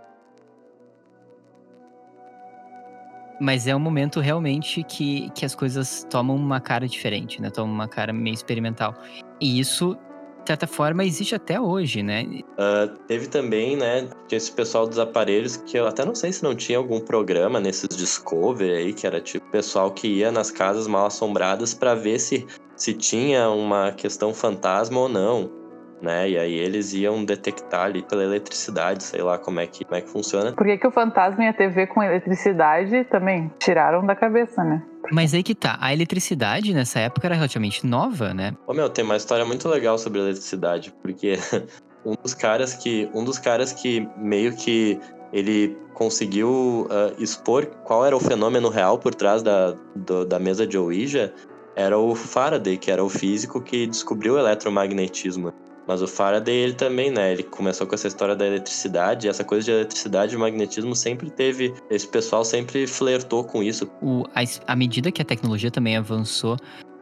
Mas 3.39 3.67
é 3.67 3.75
um 3.75 3.79
momento 3.79 4.19
realmente 4.21 4.83
que, 4.83 5.29
que 5.31 5.43
as 5.45 5.53
coisas 5.53 6.07
tomam 6.09 6.35
uma 6.35 6.61
cara 6.61 6.87
diferente, 6.87 7.41
né? 7.41 7.49
Tomam 7.49 7.73
uma 7.73 7.87
cara 7.89 8.13
meio 8.13 8.33
experimental. 8.33 8.93
E 9.41 9.59
isso 9.59 9.97
de 10.43 10.47
certa 10.47 10.67
forma, 10.67 11.05
existe 11.05 11.33
até 11.33 11.59
hoje, 11.59 12.03
né? 12.03 12.23
Uh, 12.23 12.97
teve 13.07 13.27
também, 13.27 13.77
né, 13.77 14.09
esse 14.29 14.51
pessoal 14.51 14.85
dos 14.85 14.99
aparelhos 14.99 15.57
que 15.57 15.77
eu 15.77 15.87
até 15.87 16.03
não 16.03 16.13
sei 16.13 16.33
se 16.33 16.43
não 16.43 16.53
tinha 16.53 16.77
algum 16.77 16.99
programa 16.99 17.59
nesses 17.59 17.87
Discovery 17.89 18.71
aí, 18.71 18.93
que 18.93 19.07
era 19.07 19.21
tipo 19.21 19.45
pessoal 19.51 19.91
que 19.91 20.07
ia 20.07 20.31
nas 20.31 20.51
casas 20.51 20.87
mal 20.87 21.05
assombradas 21.05 21.73
para 21.73 21.95
ver 21.95 22.19
se, 22.19 22.45
se 22.75 22.93
tinha 22.93 23.49
uma 23.49 23.91
questão 23.91 24.33
fantasma 24.33 24.99
ou 24.99 25.09
não 25.09 25.62
né? 26.03 26.29
E 26.29 26.37
aí 26.37 26.53
eles 26.53 26.93
iam 26.93 27.23
detectar 27.23 27.85
ali 27.85 28.03
pela 28.03 28.23
eletricidade, 28.23 29.03
sei 29.03 29.21
lá 29.21 29.37
como 29.37 29.61
é 29.61 29.65
que, 29.65 29.85
como 29.85 29.97
é 29.97 30.01
que 30.01 30.09
funciona. 30.09 30.51
Por 30.51 30.65
que, 30.65 30.77
que 30.77 30.85
o 30.85 30.91
fantasma 30.91 31.45
e 31.45 31.47
a 31.47 31.53
TV 31.53 31.87
com 31.87 32.03
eletricidade 32.03 33.05
também 33.05 33.49
tiraram 33.57 34.05
da 34.05 34.13
cabeça, 34.13 34.63
né? 34.63 34.83
Mas 35.11 35.33
aí 35.33 35.41
que 35.41 35.55
tá, 35.55 35.77
a 35.79 35.93
eletricidade 35.93 36.73
nessa 36.73 36.99
época 36.99 37.27
era 37.27 37.35
relativamente 37.35 37.87
nova, 37.87 38.33
né? 38.33 38.53
Ô 38.67 38.73
meu, 38.73 38.89
tem 38.89 39.05
uma 39.05 39.15
história 39.15 39.45
muito 39.45 39.67
legal 39.69 39.97
sobre 39.97 40.19
eletricidade, 40.19 40.93
porque 41.01 41.37
um 42.05 42.15
dos 42.21 42.33
caras 42.33 42.73
que 42.73 43.09
um 43.13 43.23
dos 43.23 43.39
caras 43.39 43.71
que 43.71 44.07
meio 44.17 44.53
que 44.55 44.99
ele 45.31 45.77
conseguiu 45.93 46.87
uh, 46.89 47.21
expor 47.21 47.65
qual 47.83 48.05
era 48.05 48.15
o 48.15 48.19
fenômeno 48.19 48.69
real 48.69 48.99
por 48.99 49.15
trás 49.15 49.41
da, 49.41 49.73
do, 49.95 50.25
da 50.25 50.37
mesa 50.37 50.67
de 50.67 50.77
Ouija 50.77 51.33
era 51.75 51.97
o 51.97 52.13
Faraday, 52.13 52.77
que 52.77 52.91
era 52.91 53.03
o 53.03 53.09
físico 53.09 53.61
que 53.61 53.87
descobriu 53.87 54.35
o 54.35 54.39
eletromagnetismo. 54.39 55.53
Mas 55.87 56.01
o 56.01 56.07
Faraday, 56.07 56.55
ele 56.55 56.73
também, 56.73 57.11
né? 57.11 57.33
Ele 57.33 57.43
começou 57.43 57.85
com 57.85 57.95
essa 57.95 58.07
história 58.07 58.35
da 58.35 58.45
eletricidade, 58.45 59.27
essa 59.27 59.43
coisa 59.43 59.65
de 59.65 59.71
eletricidade 59.71 60.35
e 60.35 60.37
magnetismo 60.37 60.95
sempre 60.95 61.29
teve. 61.29 61.73
Esse 61.89 62.07
pessoal 62.07 62.45
sempre 62.45 62.87
flertou 62.87 63.43
com 63.43 63.61
isso. 63.61 63.89
O, 64.01 64.23
a, 64.33 64.43
à 64.71 64.75
medida 64.75 65.11
que 65.11 65.21
a 65.21 65.25
tecnologia 65.25 65.69
também 65.69 65.97
avançou, 65.97 66.57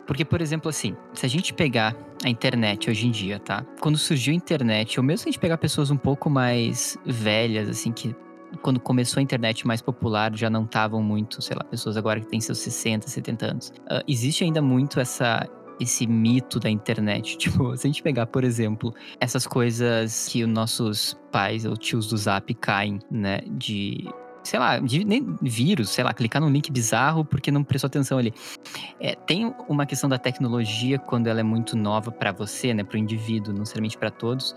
porque, 0.08 0.26
por 0.26 0.42
exemplo, 0.42 0.70
assim, 0.70 0.96
se 1.14 1.26
a 1.26 1.30
gente 1.30 1.54
pegar 1.54 1.96
a 2.24 2.30
internet 2.30 2.90
hoje 2.90 3.08
em 3.08 3.12
dia, 3.12 3.40
tá? 3.40 3.66
Quando 3.80 3.98
surgiu 3.98 4.34
a 4.34 4.36
internet, 4.36 5.00
ou 5.00 5.06
mesmo 5.06 5.20
se 5.20 5.30
a 5.30 5.32
gente 5.32 5.40
pegar 5.40 5.58
pessoas 5.58 5.90
um 5.92 5.98
pouco 5.98 6.30
mais 6.30 6.98
velhas, 7.06 7.70
assim, 7.70 7.92
que 7.92 8.16
quando 8.62 8.80
começou 8.80 9.20
a 9.20 9.24
internet 9.24 9.66
mais 9.66 9.82
popular, 9.82 10.36
já 10.36 10.50
não 10.50 10.66
estavam 10.66 11.02
muito, 11.02 11.42
sei 11.42 11.56
lá, 11.56 11.64
pessoas 11.64 11.96
agora 11.96 12.20
que 12.20 12.28
têm 12.28 12.42
seus 12.42 12.58
60, 12.60 13.08
70 13.08 13.46
anos. 13.46 13.70
Uh, 13.70 14.04
existe 14.08 14.44
ainda 14.44 14.62
muito 14.62 15.00
essa 15.00 15.48
esse 15.82 16.06
mito 16.08 16.60
da 16.60 16.70
internet. 16.70 17.38
Tipo, 17.42 17.76
se 17.76 17.88
a 17.88 17.90
gente 17.90 18.04
pegar, 18.04 18.28
por 18.28 18.44
exemplo, 18.44 18.94
essas 19.20 19.48
coisas 19.48 20.28
que 20.30 20.44
os 20.44 20.50
nossos 20.50 21.20
pais 21.32 21.66
ou 21.66 21.76
tios 21.76 22.08
do 22.08 22.18
Zap 22.18 22.54
caem, 22.56 23.00
né? 23.10 23.42
De 23.48 24.08
sei 24.44 24.60
lá, 24.60 24.80
de, 24.80 25.06
nem 25.06 25.36
vírus, 25.42 25.90
sei 25.90 26.04
lá, 26.04 26.14
clicar 26.14 26.42
num 26.42 26.50
link 26.50 26.72
bizarro 26.72 27.24
porque 27.24 27.52
não 27.52 27.64
prestou 27.64 27.88
atenção 27.88 28.18
ali. 28.18 28.34
É, 29.00 29.16
tem 29.16 29.54
uma 29.70 29.86
questão 29.86 30.10
da 30.10 30.18
tecnologia 30.18 30.98
quando 30.98 31.28
ela 31.28 31.40
é 31.40 31.44
muito 31.44 31.78
nova 31.78 32.12
para 32.12 32.32
você, 32.32 32.74
né, 32.74 32.84
para 32.84 32.96
o 32.96 33.00
indivíduo, 33.00 33.54
não 33.54 33.60
necessariamente 33.60 33.98
para 33.98 34.10
todos, 34.10 34.56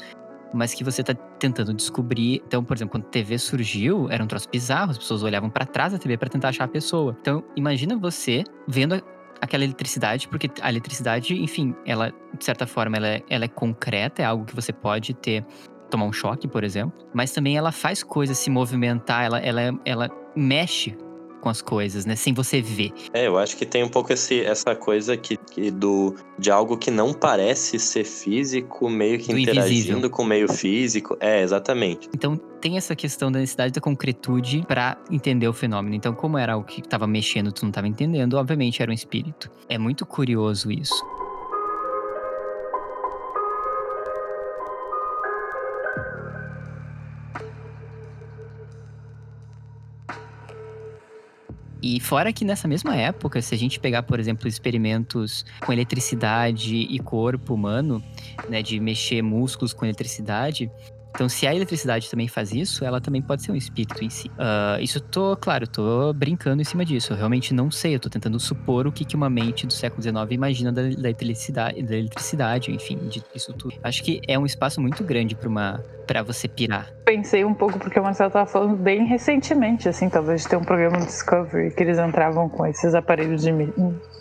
mas 0.55 0.73
que 0.73 0.85
você 0.85 1.01
está 1.01 1.15
tentando 1.15 1.75
descobrir. 1.75 2.43
Então, 2.47 2.65
por 2.65 2.77
exemplo, 2.77 2.93
quando 2.93 3.05
a 3.05 3.11
TV 3.11 3.37
surgiu, 3.39 4.09
era 4.11 4.23
um 4.23 4.27
troço 4.27 4.49
bizarro, 4.51 4.93
as 4.93 4.99
pessoas 4.99 5.23
olhavam 5.23 5.51
para 5.51 5.67
trás 5.67 5.93
da 5.93 5.99
TV 5.99 6.17
para 6.17 6.29
tentar 6.29 6.49
achar 6.49 6.65
a 6.65 6.69
pessoa. 6.69 7.17
Então, 7.21 7.45
imagina 7.57 7.97
você 7.97 8.45
vendo 8.67 9.03
aquela 9.40 9.64
eletricidade, 9.64 10.29
porque 10.29 10.51
a 10.61 10.68
eletricidade, 10.68 11.35
enfim, 11.35 11.75
ela, 11.85 12.12
de 12.38 12.44
certa 12.44 12.66
forma, 12.66 12.97
ela 12.97 13.09
é, 13.09 13.23
ela 13.29 13.44
é 13.44 13.49
concreta, 13.49 14.23
é 14.23 14.25
algo 14.25 14.44
que 14.44 14.55
você 14.55 14.73
pode 14.73 15.14
ter, 15.14 15.44
tomar 15.90 16.07
um 16.07 16.12
choque, 16.12 16.49
por 16.49 16.64
exemplo, 16.64 17.07
mas 17.12 17.33
também 17.33 17.57
ela 17.57 17.73
faz 17.73 18.03
coisas 18.03 18.38
se 18.38 18.51
movimentar, 18.51 19.25
ela, 19.25 19.38
ela, 19.38 19.61
ela 19.85 20.11
mexe 20.35 20.97
com 21.45 21.51
as 21.51 21.61
coisas, 21.61 22.07
né? 22.07 22.17
Sem 22.17 22.33
você 22.33 22.63
ver. 22.63 22.91
É, 23.13 23.27
eu 23.27 23.37
acho 23.37 23.55
que 23.55 23.67
tem 23.67 23.85
um 23.85 23.89
pouco 23.89 24.11
esse, 24.11 24.41
essa 24.41 24.75
coisa 24.75 25.15
que, 25.15 25.37
que 25.37 25.71
do, 25.71 26.15
de 26.39 26.51
algo 26.51 26.79
que 26.79 26.91
não 26.91 27.13
parece 27.13 27.79
ser 27.79 28.05
físico, 28.05 28.89
meio 28.89 29.19
que 29.19 29.31
do 29.31 29.39
interagindo 29.39 29.75
invisível. 29.75 30.11
com 30.11 30.23
o 30.23 30.27
meio 30.27 30.51
físico. 30.51 31.19
É, 31.21 31.43
exatamente. 31.43 32.09
Então 32.15 32.35
tem 32.63 32.79
essa 32.79 32.97
questão 32.97 33.31
da 33.31 33.39
necessidade 33.41 33.75
da 33.75 33.81
concretude 33.81 34.65
para 34.67 34.97
entender 35.11 35.47
o 35.47 35.53
fenômeno. 35.53 35.95
Então, 35.95 36.15
como 36.15 36.39
era 36.39 36.55
algo 36.55 36.67
que 36.67 36.81
estava 36.81 37.07
mexendo, 37.07 37.53
tu 37.53 37.63
não 37.63 37.69
estava 37.69 37.87
entendendo, 37.87 38.39
obviamente 38.39 38.81
era 38.81 38.91
um 38.91 38.95
espírito. 38.95 39.51
É 39.69 39.77
muito 39.77 40.07
curioso 40.07 40.73
isso. 40.73 40.95
E 51.87 52.01
fora 52.01 52.33
que 52.33 52.47
nessa 52.47 52.66
mesma 52.66 52.97
época, 52.97 53.42
se 53.42 53.55
a 53.55 53.59
gente 53.59 53.79
pegar, 53.79 54.05
por 54.05 54.18
exemplo, 54.18 54.49
experimentos 54.49 55.44
com 55.61 55.70
eletricidade 55.70 56.75
e 56.75 56.99
corpo 56.99 57.53
humano, 57.53 58.03
né, 58.49 58.62
de 58.62 58.81
mexer 58.81 59.20
músculos 59.20 59.75
com 59.75 59.85
eletricidade, 59.85 60.70
então, 61.14 61.29
se 61.29 61.46
a 61.46 61.55
eletricidade 61.55 62.11
também 62.11 62.27
faz 62.27 62.53
isso, 62.53 62.85
ela 62.85 63.00
também 63.00 63.22
pode 63.22 63.42
ser 63.44 63.53
um 63.53 63.55
espírito 63.55 64.03
em 64.03 64.11
si. 64.11 64.29
Uh, 64.31 64.81
isso 64.81 65.00
tô, 65.00 65.37
claro, 65.37 65.64
tô 65.64 66.12
brincando 66.12 66.61
em 66.61 66.64
cima 66.64 66.85
disso. 66.85 67.12
Eu 67.12 67.16
realmente 67.16 67.55
não 67.55 67.70
sei. 67.70 67.94
Eu 67.94 68.00
tô 68.00 68.09
tentando 68.09 68.38
supor 68.40 68.87
o 68.88 68.92
que, 68.92 69.05
que 69.05 69.14
uma 69.14 69.31
mente 69.31 69.64
do 69.64 69.72
século 69.72 70.03
XIX 70.03 70.16
imagina 70.31 70.72
da, 70.72 70.83
da 70.83 71.11
eletricidade, 71.11 71.83
da 71.83 71.96
eletricidade, 71.96 72.72
enfim, 72.72 72.98
disso 73.33 73.53
tudo. 73.53 73.77
Acho 73.85 74.03
que 74.03 74.20
é 74.27 74.37
um 74.37 74.44
espaço 74.44 74.81
muito 74.81 75.05
grande 75.05 75.37
para 75.37 75.48
uma 75.48 75.81
para 76.05 76.22
você 76.22 76.46
pirar. 76.46 76.90
Pensei 77.05 77.44
um 77.44 77.55
pouco 77.55 77.79
porque 77.79 77.98
o 77.98 78.03
Marcelo 78.03 78.31
tava 78.31 78.46
falando 78.46 78.77
bem 78.77 79.05
recentemente, 79.05 79.88
assim, 79.88 80.09
talvez 80.09 80.44
ter 80.44 80.57
um 80.57 80.62
programa 80.62 80.98
Discovery 80.98 81.70
que 81.74 81.83
eles 81.83 81.98
entravam 81.98 82.48
com 82.48 82.66
esses 82.66 82.94
aparelhos 82.94 83.42
de 83.42 83.53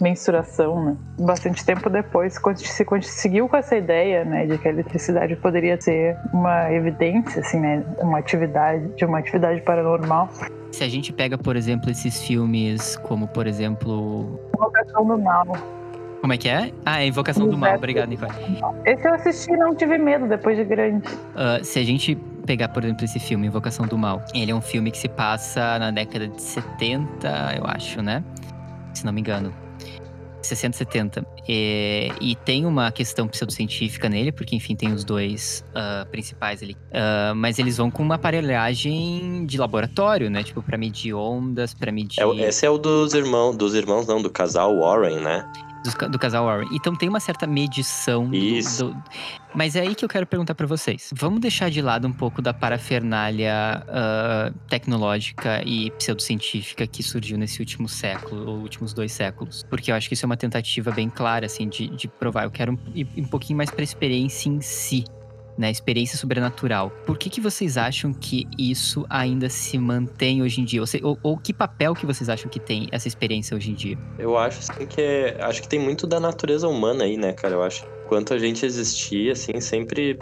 mensuração, 0.01 0.83
né? 0.83 0.97
Bastante 1.19 1.65
tempo 1.65 1.89
depois 1.89 2.39
se 2.57 2.85
conseguiu 2.85 3.47
com 3.47 3.55
essa 3.55 3.75
ideia, 3.75 4.25
né, 4.25 4.45
de 4.45 4.57
que 4.57 4.67
a 4.67 4.71
eletricidade 4.71 5.35
poderia 5.35 5.79
ser 5.79 6.17
uma 6.33 6.71
evidência, 6.87 7.41
assim, 7.41 7.59
né, 7.59 7.83
uma 7.99 8.19
atividade 8.19 8.87
de 8.95 9.05
uma 9.05 9.19
atividade 9.19 9.61
paranormal. 9.61 10.29
Se 10.71 10.83
a 10.83 10.89
gente 10.89 11.13
pega, 11.13 11.37
por 11.37 11.55
exemplo, 11.55 11.89
esses 11.89 12.21
filmes 12.21 12.95
como, 12.97 13.27
por 13.27 13.47
exemplo, 13.47 14.39
Invocação 14.55 15.05
do 15.05 15.17
Mal. 15.17 15.47
Como 16.21 16.31
é 16.31 16.37
que 16.37 16.47
é? 16.47 16.71
Ah, 16.85 17.01
é 17.03 17.07
Invocação 17.07 17.47
do 17.47 17.57
Mal. 17.57 17.75
Obrigado, 17.75 18.07
Nicole. 18.07 18.31
Esse 18.85 19.07
eu 19.07 19.13
assisti 19.13 19.51
e 19.51 19.57
não 19.57 19.75
tive 19.75 19.97
medo 19.97 20.27
depois 20.27 20.57
de 20.57 20.63
grande. 20.63 21.07
Uh, 21.07 21.63
se 21.63 21.79
a 21.79 21.83
gente 21.83 22.15
pegar, 22.45 22.69
por 22.69 22.83
exemplo, 22.83 23.03
esse 23.03 23.19
filme, 23.19 23.47
Invocação 23.47 23.85
do 23.85 23.97
Mal, 23.97 24.21
ele 24.33 24.51
é 24.51 24.55
um 24.55 24.61
filme 24.61 24.89
que 24.89 24.97
se 24.97 25.09
passa 25.09 25.77
na 25.79 25.91
década 25.91 26.27
de 26.27 26.41
70, 26.41 27.27
eu 27.57 27.65
acho, 27.65 28.01
né? 28.01 28.23
Se 28.93 29.05
não 29.05 29.13
me 29.13 29.21
engano. 29.21 29.53
60, 30.47 30.77
70. 30.77 31.25
E, 31.47 32.11
e 32.21 32.35
tem 32.35 32.65
uma 32.65 32.91
questão 32.91 33.27
pseudocientífica 33.27 34.09
nele, 34.09 34.31
porque, 34.31 34.55
enfim, 34.55 34.75
tem 34.75 34.91
os 34.91 35.03
dois 35.03 35.65
uh, 35.69 36.09
principais 36.09 36.61
ali. 36.61 36.73
Uh, 36.73 37.35
mas 37.35 37.59
eles 37.59 37.77
vão 37.77 37.89
com 37.89 38.03
uma 38.03 38.15
aparelhagem 38.15 39.45
de 39.45 39.57
laboratório, 39.57 40.29
né? 40.29 40.43
Tipo, 40.43 40.61
pra 40.61 40.77
medir 40.77 41.13
ondas, 41.13 41.73
pra 41.73 41.91
medir. 41.91 42.21
É, 42.21 42.47
esse 42.47 42.65
é 42.65 42.69
o 42.69 42.77
dos 42.77 43.13
irmãos, 43.13 43.55
dos 43.55 43.73
irmãos, 43.73 44.07
não, 44.07 44.21
do 44.21 44.29
casal 44.29 44.77
Warren, 44.79 45.19
né? 45.19 45.45
Do, 45.83 46.09
do, 46.09 46.19
casal 46.19 46.45
Warren. 46.45 46.69
Então 46.71 46.95
tem 46.95 47.09
uma 47.09 47.19
certa 47.19 47.45
medição. 47.45 48.33
Isso. 48.33 48.85
Do, 48.85 48.93
do... 48.93 49.03
Mas 49.53 49.75
é 49.75 49.81
aí 49.81 49.93
que 49.93 50.03
eu 50.03 50.09
quero 50.09 50.25
perguntar 50.25 50.55
para 50.55 50.65
vocês. 50.65 51.09
Vamos 51.13 51.39
deixar 51.39 51.69
de 51.69 51.81
lado 51.81 52.07
um 52.07 52.13
pouco 52.13 52.41
da 52.41 52.53
parafernália 52.53 53.83
uh, 53.83 54.57
tecnológica 54.69 55.61
e 55.65 55.91
pseudocientífica 55.91 56.87
que 56.87 57.03
surgiu 57.03 57.37
nesse 57.37 57.59
último 57.59 57.87
século, 57.87 58.49
ou 58.49 58.57
últimos 58.59 58.93
dois 58.93 59.11
séculos. 59.11 59.63
Porque 59.69 59.91
eu 59.91 59.95
acho 59.95 60.07
que 60.07 60.13
isso 60.13 60.25
é 60.25 60.27
uma 60.27 60.37
tentativa 60.37 60.91
bem 60.91 61.09
clara, 61.09 61.45
assim, 61.45 61.67
de, 61.67 61.87
de 61.87 62.07
provar. 62.07 62.45
Eu 62.45 62.51
quero 62.51 62.79
ir 62.95 63.07
um 63.17 63.25
pouquinho 63.25 63.57
mais 63.57 63.69
pra 63.69 63.83
experiência 63.83 64.49
em 64.49 64.61
si 64.61 65.03
né, 65.57 65.69
experiência 65.69 66.17
sobrenatural. 66.17 66.91
Por 67.05 67.17
que, 67.17 67.29
que 67.29 67.39
vocês 67.39 67.77
acham 67.77 68.13
que 68.13 68.47
isso 68.57 69.05
ainda 69.09 69.49
se 69.49 69.77
mantém 69.77 70.41
hoje 70.41 70.61
em 70.61 70.65
dia? 70.65 70.81
Ou, 70.81 70.87
ou, 71.03 71.19
ou, 71.23 71.37
que 71.37 71.53
papel 71.53 71.93
que 71.93 72.05
vocês 72.05 72.29
acham 72.29 72.49
que 72.49 72.59
tem 72.59 72.87
essa 72.91 73.07
experiência 73.07 73.55
hoje 73.55 73.71
em 73.71 73.73
dia? 73.73 73.97
Eu 74.17 74.37
acho 74.37 74.59
assim, 74.59 74.85
que 74.85 75.01
é, 75.01 75.37
acho 75.41 75.61
que 75.61 75.67
tem 75.67 75.79
muito 75.79 76.07
da 76.07 76.19
natureza 76.19 76.67
humana 76.67 77.03
aí, 77.03 77.17
né, 77.17 77.33
cara? 77.33 77.53
Eu 77.53 77.63
acho 77.63 77.85
quanto 78.07 78.33
a 78.33 78.39
gente 78.39 78.65
existir, 78.65 79.31
assim, 79.31 79.59
sempre 79.59 80.17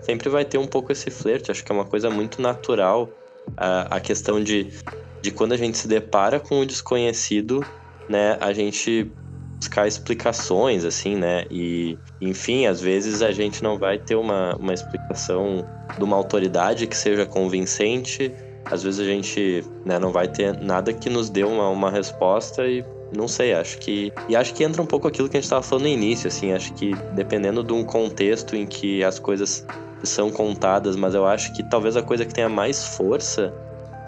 sempre 0.00 0.28
vai 0.28 0.44
ter 0.44 0.58
um 0.58 0.66
pouco 0.66 0.92
esse 0.92 1.10
flerte. 1.10 1.50
Acho 1.50 1.64
que 1.64 1.72
é 1.72 1.74
uma 1.74 1.84
coisa 1.84 2.08
muito 2.08 2.40
natural 2.40 3.10
a, 3.56 3.96
a 3.96 4.00
questão 4.00 4.42
de, 4.42 4.72
de 5.20 5.30
quando 5.30 5.52
a 5.52 5.56
gente 5.56 5.76
se 5.76 5.88
depara 5.88 6.38
com 6.38 6.60
o 6.60 6.66
desconhecido, 6.66 7.64
né, 8.08 8.38
a 8.40 8.52
gente 8.52 9.10
buscar 9.58 9.86
explicações, 9.86 10.84
assim, 10.84 11.16
né? 11.16 11.44
E, 11.50 11.98
enfim, 12.20 12.66
às 12.66 12.80
vezes 12.80 13.22
a 13.22 13.32
gente 13.32 13.62
não 13.62 13.78
vai 13.78 13.98
ter 13.98 14.14
uma, 14.14 14.54
uma 14.56 14.74
explicação 14.74 15.64
de 15.96 16.04
uma 16.04 16.16
autoridade 16.16 16.86
que 16.86 16.96
seja 16.96 17.24
convincente, 17.24 18.32
às 18.64 18.82
vezes 18.82 19.00
a 19.00 19.04
gente 19.04 19.64
né, 19.84 19.98
não 19.98 20.10
vai 20.10 20.28
ter 20.28 20.58
nada 20.60 20.92
que 20.92 21.08
nos 21.08 21.30
dê 21.30 21.44
uma, 21.44 21.68
uma 21.68 21.90
resposta 21.90 22.66
e 22.66 22.84
não 23.16 23.28
sei, 23.28 23.54
acho 23.54 23.78
que. 23.78 24.12
E 24.28 24.34
acho 24.34 24.52
que 24.52 24.64
entra 24.64 24.82
um 24.82 24.86
pouco 24.86 25.06
aquilo 25.06 25.28
que 25.28 25.36
a 25.36 25.40
gente 25.40 25.44
estava 25.44 25.62
falando 25.62 25.84
no 25.84 25.90
início, 25.90 26.26
assim, 26.26 26.52
acho 26.52 26.72
que 26.74 26.92
dependendo 27.14 27.62
de 27.62 27.72
um 27.72 27.84
contexto 27.84 28.56
em 28.56 28.66
que 28.66 29.04
as 29.04 29.18
coisas 29.18 29.64
são 30.02 30.30
contadas, 30.30 30.96
mas 30.96 31.14
eu 31.14 31.26
acho 31.26 31.52
que 31.52 31.62
talvez 31.62 31.96
a 31.96 32.02
coisa 32.02 32.24
que 32.24 32.34
tenha 32.34 32.48
mais 32.48 32.84
força 32.84 33.52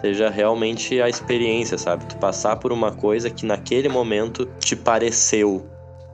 seja 0.01 0.29
realmente 0.29 1.01
a 1.01 1.09
experiência, 1.09 1.77
sabe? 1.77 2.05
Tu 2.05 2.17
passar 2.17 2.55
por 2.57 2.71
uma 2.71 2.91
coisa 2.91 3.29
que 3.29 3.45
naquele 3.45 3.89
momento 3.89 4.45
te 4.59 4.75
pareceu 4.75 5.65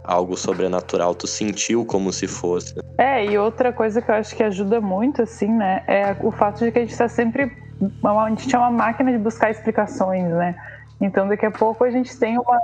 algo 0.03 0.37
sobrenatural, 0.37 1.15
tu 1.15 1.27
sentiu 1.27 1.85
como 1.85 2.11
se 2.13 2.27
fosse. 2.27 2.75
É, 2.97 3.25
e 3.25 3.37
outra 3.37 3.73
coisa 3.73 4.01
que 4.01 4.09
eu 4.09 4.15
acho 4.15 4.35
que 4.35 4.43
ajuda 4.43 4.79
muito, 4.79 5.21
assim, 5.21 5.51
né, 5.51 5.83
é 5.87 6.15
o 6.21 6.31
fato 6.31 6.63
de 6.63 6.71
que 6.71 6.79
a 6.79 6.81
gente 6.81 6.91
está 6.91 7.09
sempre. 7.09 7.51
A 8.03 8.29
gente 8.29 8.55
é 8.55 8.57
uma 8.57 8.71
máquina 8.71 9.11
de 9.11 9.17
buscar 9.17 9.51
explicações, 9.51 10.29
né? 10.29 10.55
Então, 11.01 11.27
daqui 11.27 11.45
a 11.45 11.51
pouco 11.51 11.83
a 11.83 11.91
gente 11.91 12.17
tem 12.17 12.37
uma, 12.37 12.57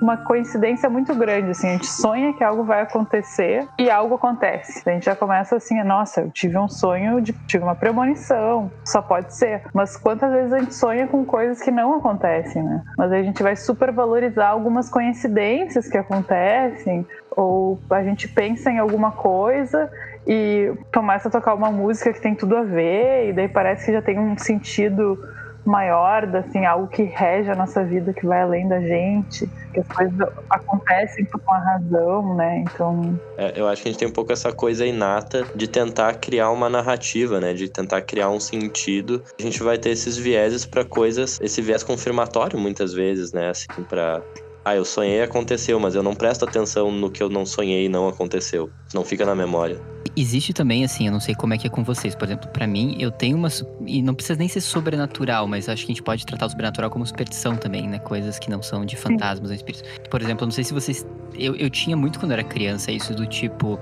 uma 0.00 0.18
coincidência 0.18 0.90
muito 0.90 1.14
grande, 1.14 1.50
assim, 1.50 1.68
a 1.68 1.72
gente 1.72 1.86
sonha 1.86 2.34
que 2.34 2.44
algo 2.44 2.62
vai 2.62 2.82
acontecer 2.82 3.66
e 3.78 3.90
algo 3.90 4.16
acontece. 4.16 4.82
A 4.86 4.92
gente 4.92 5.06
já 5.06 5.16
começa 5.16 5.56
assim, 5.56 5.82
nossa, 5.82 6.20
eu 6.20 6.30
tive 6.30 6.58
um 6.58 6.68
sonho, 6.68 7.22
de, 7.22 7.32
tive 7.46 7.64
uma 7.64 7.74
premonição, 7.74 8.70
só 8.84 9.00
pode 9.00 9.34
ser. 9.34 9.62
Mas 9.72 9.96
quantas 9.96 10.30
vezes 10.30 10.52
a 10.52 10.58
gente 10.58 10.74
sonha 10.74 11.06
com 11.06 11.24
coisas 11.24 11.62
que 11.62 11.70
não 11.70 11.94
acontecem, 11.94 12.62
né? 12.62 12.82
Mas 12.98 13.12
a 13.12 13.22
gente 13.22 13.42
vai 13.42 13.56
supervalorizar 13.56 14.50
algumas 14.50 14.90
coincidências 14.90 15.88
que 15.88 15.96
acontecem, 15.96 17.06
ou 17.30 17.80
a 17.90 18.02
gente 18.02 18.28
pensa 18.28 18.70
em 18.70 18.78
alguma 18.78 19.10
coisa 19.12 19.90
e 20.26 20.72
começa 20.92 21.28
a 21.28 21.30
tocar 21.30 21.54
uma 21.54 21.70
música 21.70 22.12
que 22.12 22.20
tem 22.20 22.34
tudo 22.34 22.56
a 22.56 22.62
ver, 22.62 23.28
e 23.28 23.32
daí 23.32 23.48
parece 23.48 23.86
que 23.86 23.92
já 23.92 24.02
tem 24.02 24.18
um 24.18 24.36
sentido 24.36 25.18
maior, 25.64 26.24
assim, 26.36 26.64
algo 26.64 26.88
que 26.88 27.02
rege 27.02 27.50
a 27.50 27.54
nossa 27.54 27.84
vida, 27.84 28.12
que 28.12 28.26
vai 28.26 28.42
além 28.42 28.68
da 28.68 28.80
gente, 28.80 29.46
que 29.72 29.80
as 29.80 29.88
coisas 29.88 30.14
acontecem 30.50 31.24
por 31.26 31.40
uma 31.48 31.58
razão, 31.58 32.34
né? 32.36 32.58
Então. 32.58 33.18
É, 33.36 33.58
eu 33.58 33.66
acho 33.68 33.82
que 33.82 33.88
a 33.88 33.92
gente 33.92 33.98
tem 33.98 34.08
um 34.08 34.12
pouco 34.12 34.32
essa 34.32 34.52
coisa 34.52 34.86
inata 34.86 35.46
de 35.54 35.66
tentar 35.66 36.14
criar 36.14 36.50
uma 36.50 36.68
narrativa, 36.68 37.40
né? 37.40 37.54
De 37.54 37.68
tentar 37.68 38.02
criar 38.02 38.28
um 38.30 38.40
sentido. 38.40 39.22
A 39.38 39.42
gente 39.42 39.62
vai 39.62 39.78
ter 39.78 39.90
esses 39.90 40.16
vieses 40.16 40.66
para 40.66 40.84
coisas, 40.84 41.40
esse 41.40 41.60
viés 41.62 41.82
confirmatório 41.82 42.58
muitas 42.58 42.92
vezes, 42.92 43.32
né? 43.32 43.50
Assim, 43.50 43.66
para 43.88 44.22
ah, 44.64 44.74
eu 44.74 44.84
sonhei 44.84 45.20
aconteceu, 45.20 45.78
mas 45.78 45.94
eu 45.94 46.02
não 46.02 46.14
presto 46.14 46.44
atenção 46.44 46.90
no 46.90 47.10
que 47.10 47.22
eu 47.22 47.28
não 47.28 47.44
sonhei 47.44 47.84
e 47.84 47.88
não 47.88 48.08
aconteceu. 48.08 48.70
Não 48.94 49.04
fica 49.04 49.26
na 49.26 49.34
memória. 49.34 49.78
Existe 50.16 50.52
também, 50.52 50.84
assim, 50.84 51.06
eu 51.06 51.12
não 51.12 51.18
sei 51.18 51.34
como 51.34 51.54
é 51.54 51.58
que 51.58 51.66
é 51.66 51.70
com 51.70 51.82
vocês. 51.82 52.14
Por 52.14 52.24
exemplo, 52.24 52.48
para 52.48 52.66
mim, 52.66 52.96
eu 53.00 53.10
tenho 53.10 53.36
uma. 53.36 53.48
E 53.84 54.00
não 54.00 54.14
precisa 54.14 54.38
nem 54.38 54.48
ser 54.48 54.60
sobrenatural, 54.60 55.48
mas 55.48 55.68
acho 55.68 55.84
que 55.84 55.92
a 55.92 55.94
gente 55.94 56.02
pode 56.02 56.24
tratar 56.24 56.46
o 56.46 56.50
sobrenatural 56.50 56.88
como 56.90 57.04
superstição 57.04 57.56
também, 57.56 57.88
né? 57.88 57.98
Coisas 57.98 58.38
que 58.38 58.48
não 58.48 58.62
são 58.62 58.84
de 58.84 58.96
fantasmas 58.96 59.50
ou 59.50 59.56
espíritos. 59.56 59.88
Por 60.08 60.22
exemplo, 60.22 60.44
eu 60.44 60.46
não 60.46 60.52
sei 60.52 60.62
se 60.62 60.72
vocês. 60.72 61.04
Eu, 61.34 61.56
eu 61.56 61.68
tinha 61.68 61.96
muito 61.96 62.20
quando 62.20 62.30
eu 62.30 62.38
era 62.38 62.44
criança 62.44 62.92
isso 62.92 63.14
do 63.14 63.26
tipo. 63.26 63.74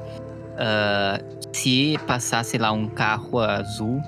Uh, 0.52 1.42
se 1.52 1.98
passar, 2.06 2.44
sei 2.44 2.58
lá, 2.58 2.72
um 2.72 2.88
carro 2.88 3.38
azul 3.38 4.00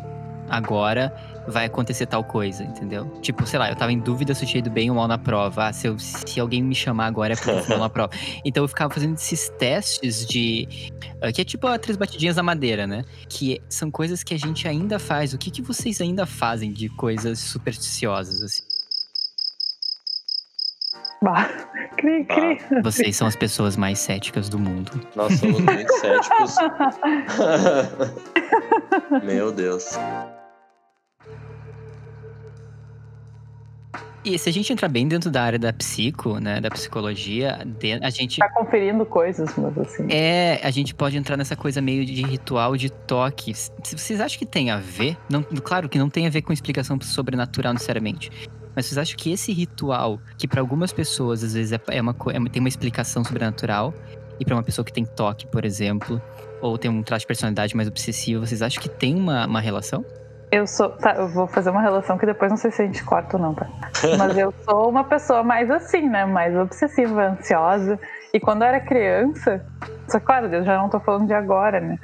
agora, 0.49 1.15
vai 1.47 1.67
acontecer 1.67 2.07
tal 2.07 2.25
coisa, 2.25 2.63
entendeu? 2.63 3.07
Tipo, 3.21 3.47
sei 3.47 3.59
lá, 3.59 3.71
eu 3.71 3.77
tava 3.77 3.93
em 3.93 3.99
dúvida 3.99 4.35
se 4.35 4.45
eu 4.45 4.49
tinha 4.49 4.59
ido 4.61 4.71
bem 4.71 4.91
ou 4.91 4.97
mal 4.97 5.09
na 5.09 5.19
prova. 5.19 5.69
Ah, 5.69 5.73
se, 5.73 5.87
eu, 5.87 5.99
se 5.99 6.41
alguém 6.41 6.63
me 6.63 6.75
chamar 6.75 7.07
agora 7.07 7.35
é 7.35 7.37
porque 7.37 7.51
eu 7.51 7.63
fui 7.63 7.71
mal 7.71 7.85
na 7.85 7.91
prova. 7.91 8.11
Então 8.45 8.65
eu 8.65 8.69
ficava 8.69 8.93
fazendo 8.93 9.15
esses 9.15 9.49
testes 9.59 10.27
de. 10.27 10.69
Uh, 11.17 11.33
que 11.33 11.41
é 11.41 11.45
tipo 11.45 11.67
a 11.67 11.79
três 11.79 11.97
batidinhas 11.97 12.37
da 12.37 12.43
madeira, 12.43 12.87
né? 12.87 13.05
Que 13.29 13.61
são 13.69 13.91
coisas 13.91 14.23
que 14.23 14.35
a 14.35 14.39
gente 14.39 14.69
ainda 14.69 14.99
faz. 14.99 15.33
O 15.33 15.39
que, 15.39 15.51
que 15.51 15.63
vocês 15.63 16.01
ainda 16.01 16.27
fazem 16.27 16.73
de 16.73 16.89
coisas 16.91 17.39
supersticiosas, 17.39 18.43
assim? 18.43 18.63
Bah, 21.23 21.49
cri, 21.97 22.25
cri. 22.25 22.59
Vocês 22.83 23.17
são 23.17 23.27
as 23.27 23.35
pessoas 23.35 23.77
mais 23.77 23.99
céticas 23.99 24.49
do 24.49 24.59
mundo. 24.59 24.93
Nós 25.17 25.39
somos 25.39 25.61
muito 25.61 25.93
céticos. 25.95 26.57
Meu 29.25 29.53
Deus. 29.53 29.99
E 34.25 34.39
se 34.39 34.49
a 34.49 34.53
gente 34.53 34.73
entrar 34.73 34.89
bem 34.89 35.07
dentro 35.07 35.31
da 35.31 35.43
área 35.43 35.59
da 35.59 35.71
psico, 35.71 36.39
né, 36.39 36.59
da 36.59 36.71
psicologia, 36.71 37.59
a 38.01 38.11
gente... 38.11 38.39
Tá 38.39 38.49
conferindo 38.49 39.05
coisas, 39.05 39.55
mas 39.57 39.77
assim... 39.77 40.07
É, 40.11 40.61
a 40.63 40.71
gente 40.71 40.95
pode 40.95 41.17
entrar 41.19 41.37
nessa 41.37 41.55
coisa 41.55 41.83
meio 41.83 42.07
de 42.07 42.23
ritual 42.23 42.75
de 42.75 42.91
toque. 42.91 43.53
Vocês 43.83 44.21
acham 44.23 44.39
que 44.39 44.47
tem 44.47 44.71
a 44.71 44.79
ver? 44.79 45.19
Não, 45.29 45.43
claro 45.43 45.91
que 45.91 45.99
não 45.99 46.09
tem 46.09 46.27
a 46.27 46.31
ver 46.31 46.41
com 46.41 46.55
explicação 46.55 46.99
sobrenatural 47.03 47.75
necessariamente. 47.75 48.31
Mas 48.75 48.87
vocês 48.87 48.97
acham 48.97 49.15
que 49.17 49.31
esse 49.31 49.53
ritual, 49.53 50.19
que 50.39 50.49
para 50.49 50.61
algumas 50.61 50.91
pessoas 50.91 51.45
às 51.45 51.53
vezes 51.53 51.73
é, 51.73 51.81
é 51.89 52.01
uma, 52.01 52.17
é, 52.29 52.51
tem 52.51 52.61
uma 52.61 52.69
explicação 52.69 53.23
sobrenatural, 53.23 53.93
e 54.41 54.45
para 54.45 54.55
uma 54.57 54.63
pessoa 54.63 54.85
que 54.85 54.93
tem 54.93 55.05
toque, 55.05 55.47
por 55.47 55.65
exemplo, 55.65 56.21
ou 56.61 56.79
tem 56.79 56.91
um 56.91 57.03
traço 57.03 57.21
de 57.21 57.27
personalidade 57.27 57.77
mais 57.77 57.89
obsessivo, 57.89 58.45
vocês 58.45 58.63
acham 58.63 58.83
que 58.83 58.89
tem 58.89 59.15
uma, 59.15 59.47
uma 59.47 59.61
relação? 59.61 60.05
Eu 60.51 60.67
sou. 60.67 60.91
Tá, 60.91 61.15
eu 61.15 61.29
vou 61.29 61.47
fazer 61.47 61.71
uma 61.71 61.81
relação 61.81 62.17
que 62.17 62.27
depois 62.27 62.51
não 62.51 62.57
sei 62.57 62.71
se 62.71 62.83
a 62.83 62.87
gente 62.87 63.03
corta 63.05 63.37
ou 63.37 63.43
não, 63.43 63.55
tá? 63.55 63.67
Mas 64.19 64.37
eu 64.37 64.53
sou 64.65 64.89
uma 64.89 65.05
pessoa 65.05 65.43
mais 65.43 65.71
assim, 65.71 66.09
né? 66.09 66.25
Mais 66.25 66.57
obsessiva, 66.57 67.29
ansiosa. 67.29 67.99
E 68.33 68.41
quando 68.41 68.63
eu 68.63 68.69
era 68.69 68.81
criança. 68.81 69.65
Só 70.09 70.21
claro, 70.21 70.47
eu 70.47 70.65
já 70.65 70.77
não 70.77 70.89
tô 70.89 71.01
falando 71.01 71.27
de 71.27 71.35
agora, 71.35 71.81
né? 71.81 71.99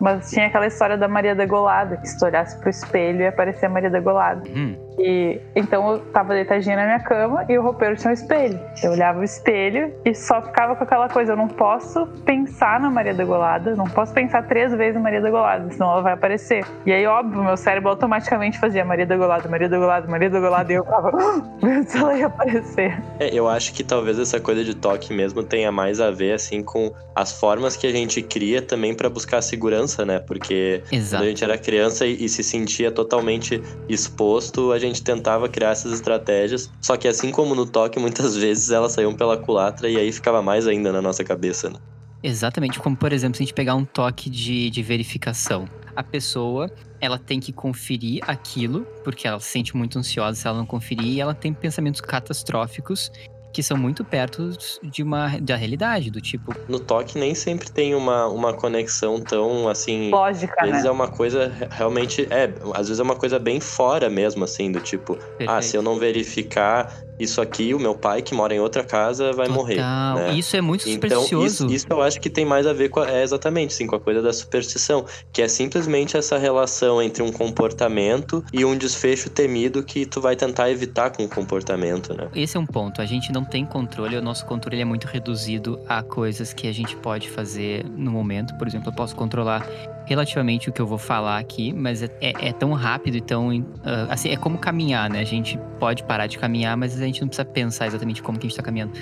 Mas 0.00 0.28
tinha 0.30 0.46
aquela 0.46 0.66
história 0.66 0.98
da 0.98 1.06
Maria 1.06 1.34
Degolada, 1.34 1.96
que 1.96 2.08
se 2.08 2.18
tu 2.18 2.26
olhasse 2.26 2.58
pro 2.58 2.68
espelho 2.68 3.20
e 3.20 3.26
aparecia 3.26 3.68
a 3.68 3.70
Maria 3.70 3.90
Degolada. 3.90 4.42
Hum. 4.48 4.76
E 4.98 5.40
então 5.54 5.92
eu 5.92 5.98
tava 6.12 6.34
deitadinha 6.34 6.76
na 6.76 6.84
minha 6.84 7.00
cama 7.00 7.44
e 7.48 7.58
o 7.58 7.62
roupeiro 7.62 7.96
tinha 7.96 8.10
um 8.10 8.14
espelho. 8.14 8.58
Eu 8.82 8.92
olhava 8.92 9.20
o 9.20 9.24
espelho 9.24 9.92
e 10.04 10.14
só 10.14 10.40
ficava 10.42 10.76
com 10.76 10.84
aquela 10.84 11.08
coisa, 11.08 11.32
eu 11.32 11.36
não 11.36 11.48
posso 11.48 12.06
pensar 12.24 12.80
na 12.80 12.90
Maria 12.90 13.14
Degolada, 13.14 13.74
não 13.74 13.86
posso 13.86 14.12
pensar 14.12 14.46
três 14.46 14.72
vezes 14.72 14.94
na 14.94 15.00
Maria 15.00 15.20
Degolada, 15.20 15.70
senão 15.70 15.92
ela 15.92 16.02
vai 16.02 16.12
aparecer. 16.12 16.64
E 16.86 16.92
aí, 16.92 17.06
óbvio, 17.06 17.42
meu 17.42 17.56
cérebro 17.56 17.90
automaticamente 17.90 18.58
fazia 18.58 18.84
Maria 18.84 19.06
Degolada, 19.06 19.48
Maria 19.48 19.68
Degolada, 19.68 20.06
Maria 20.06 20.30
Degolada, 20.30 20.72
e 20.72 20.76
eu 20.76 20.84
ficava 20.84 21.10
vendo 21.60 21.88
se 21.88 21.98
ela 21.98 22.16
ia 22.16 22.26
aparecer. 22.26 23.02
É, 23.18 23.34
eu 23.34 23.48
acho 23.48 23.72
que 23.72 23.82
talvez 23.82 24.18
essa 24.18 24.40
coisa 24.40 24.64
de 24.64 24.74
toque 24.74 25.12
mesmo 25.12 25.42
tenha 25.42 25.70
mais 25.72 26.00
a 26.00 26.10
ver, 26.10 26.32
assim, 26.32 26.62
com 26.62 26.92
as 27.14 27.32
formas 27.38 27.76
que 27.76 27.86
a 27.86 27.92
gente 27.92 28.22
cria 28.22 28.60
também 28.60 28.94
para 28.94 29.08
buscar 29.08 29.40
segurança, 29.42 30.04
né? 30.04 30.18
Porque 30.18 30.82
Exato. 30.90 31.22
quando 31.22 31.26
a 31.26 31.28
gente 31.28 31.44
era 31.44 31.58
criança 31.58 32.06
e, 32.06 32.24
e 32.24 32.28
se 32.28 32.42
sentia 32.42 32.90
totalmente 32.90 33.62
exposto, 33.88 34.72
a 34.72 34.78
gente 34.86 35.02
tentava 35.02 35.48
criar 35.48 35.70
essas 35.70 35.92
estratégias. 35.92 36.70
Só 36.80 36.96
que 36.96 37.08
assim 37.08 37.30
como 37.30 37.54
no 37.54 37.66
toque, 37.66 37.98
muitas 37.98 38.36
vezes 38.38 38.70
elas 38.70 38.92
saíam 38.92 39.14
pela 39.14 39.36
culatra 39.36 39.88
e 39.88 39.96
aí 39.96 40.12
ficava 40.12 40.42
mais 40.42 40.66
ainda 40.66 40.92
na 40.92 41.02
nossa 41.02 41.24
cabeça, 41.24 41.70
né? 41.70 41.76
Exatamente, 42.22 42.78
como 42.78 42.96
por 42.96 43.12
exemplo, 43.12 43.36
se 43.36 43.42
a 43.42 43.46
gente 43.46 43.54
pegar 43.54 43.74
um 43.74 43.84
toque 43.84 44.30
de, 44.30 44.70
de 44.70 44.82
verificação. 44.82 45.68
A 45.94 46.02
pessoa, 46.02 46.70
ela 47.00 47.18
tem 47.18 47.38
que 47.38 47.52
conferir 47.52 48.22
aquilo, 48.26 48.86
porque 49.04 49.28
ela 49.28 49.38
se 49.38 49.50
sente 49.50 49.76
muito 49.76 49.98
ansiosa 49.98 50.40
se 50.40 50.48
ela 50.48 50.56
não 50.56 50.66
conferir, 50.66 51.06
e 51.06 51.20
ela 51.20 51.34
tem 51.34 51.52
pensamentos 51.52 52.00
catastróficos 52.00 53.12
que 53.54 53.62
são 53.62 53.76
muito 53.76 54.04
perto 54.04 54.50
de 54.82 55.02
uma 55.02 55.38
da 55.40 55.54
realidade, 55.54 56.10
do 56.10 56.20
tipo. 56.20 56.52
No 56.68 56.80
toque 56.80 57.16
nem 57.18 57.34
sempre 57.36 57.70
tem 57.70 57.94
uma, 57.94 58.26
uma 58.26 58.52
conexão 58.52 59.20
tão 59.20 59.68
assim. 59.68 60.10
Lógica, 60.10 60.52
Às 60.58 60.68
vezes 60.70 60.82
né? 60.82 60.88
é 60.88 60.92
uma 60.92 61.06
coisa 61.08 61.48
re- 61.48 61.68
realmente. 61.70 62.26
É, 62.30 62.52
às 62.74 62.88
vezes 62.88 62.98
é 62.98 63.02
uma 63.02 63.14
coisa 63.14 63.38
bem 63.38 63.60
fora 63.60 64.10
mesmo, 64.10 64.42
assim, 64.42 64.72
do 64.72 64.80
tipo, 64.80 65.14
ah, 65.14 65.36
Perfeito. 65.38 65.62
se 65.62 65.76
eu 65.76 65.82
não 65.82 65.96
verificar 65.98 66.92
isso 67.18 67.40
aqui, 67.40 67.72
o 67.74 67.78
meu 67.78 67.94
pai 67.94 68.22
que 68.22 68.34
mora 68.34 68.54
em 68.54 68.60
outra 68.60 68.82
casa 68.84 69.32
vai 69.32 69.48
morrer. 69.48 69.76
Total. 69.76 70.16
né? 70.16 70.34
Isso 70.34 70.56
é 70.56 70.60
muito 70.60 70.88
Então, 70.88 71.22
supersticioso. 71.22 71.46
isso, 71.66 71.74
isso 71.74 71.86
eu 71.90 72.02
acho 72.02 72.20
que 72.20 72.28
tem 72.28 72.44
mais 72.44 72.66
a 72.66 72.72
ver 72.72 72.88
com 72.88 73.00
a, 73.00 73.10
é 73.10 73.22
exatamente 73.22 73.72
sim, 73.72 73.86
com 73.86 73.96
a 73.96 74.00
coisa 74.00 74.20
da 74.20 74.32
superstição, 74.32 75.04
que 75.32 75.40
é 75.42 75.48
simplesmente 75.48 76.16
essa 76.16 76.36
relação 76.38 77.00
entre 77.00 77.22
um 77.22 77.30
comportamento 77.30 78.44
e 78.52 78.64
um 78.64 78.76
desfecho 78.76 79.30
temido 79.30 79.82
que 79.82 80.04
tu 80.06 80.20
vai 80.20 80.36
tentar 80.36 80.70
evitar 80.70 81.10
com 81.10 81.24
o 81.24 81.28
comportamento, 81.28 82.14
né? 82.14 82.28
Esse 82.34 82.56
é 82.56 82.60
um 82.60 82.66
ponto. 82.66 83.00
A 83.00 83.06
gente 83.06 83.32
não 83.32 83.44
tem 83.44 83.64
controle, 83.64 84.16
o 84.16 84.22
nosso 84.22 84.44
controle 84.46 84.80
é 84.80 84.84
muito 84.84 85.06
reduzido 85.06 85.80
a 85.88 86.02
coisas 86.02 86.52
que 86.52 86.66
a 86.68 86.72
gente 86.72 86.96
pode 86.96 87.30
fazer 87.30 87.84
no 87.96 88.10
momento. 88.10 88.54
Por 88.58 88.66
exemplo, 88.66 88.88
eu 88.90 88.92
posso 88.94 89.14
controlar 89.16 89.66
relativamente 90.06 90.68
o 90.68 90.72
que 90.72 90.80
eu 90.80 90.86
vou 90.86 90.98
falar 90.98 91.38
aqui, 91.38 91.72
mas 91.72 92.02
é, 92.02 92.08
é- 92.20 92.48
é 92.48 92.52
tão 92.52 92.72
rápido 92.72 93.16
e 93.16 93.20
tão. 93.20 93.50
ah, 93.84 94.06
assim, 94.10 94.28
é 94.28 94.36
como 94.36 94.58
caminhar, 94.58 95.08
né? 95.08 95.20
A 95.20 95.24
gente 95.24 95.58
pode 95.78 96.04
parar 96.04 96.26
de 96.26 96.38
caminhar, 96.38 96.76
mas 96.76 97.00
a 97.00 97.04
gente 97.04 97.20
não 97.20 97.28
precisa 97.28 97.44
pensar 97.44 97.86
exatamente 97.86 98.22
como 98.22 98.38
que 98.38 98.46
a 98.46 98.48
gente 98.48 98.56
tá 98.56 98.62
caminhando. 98.62 98.92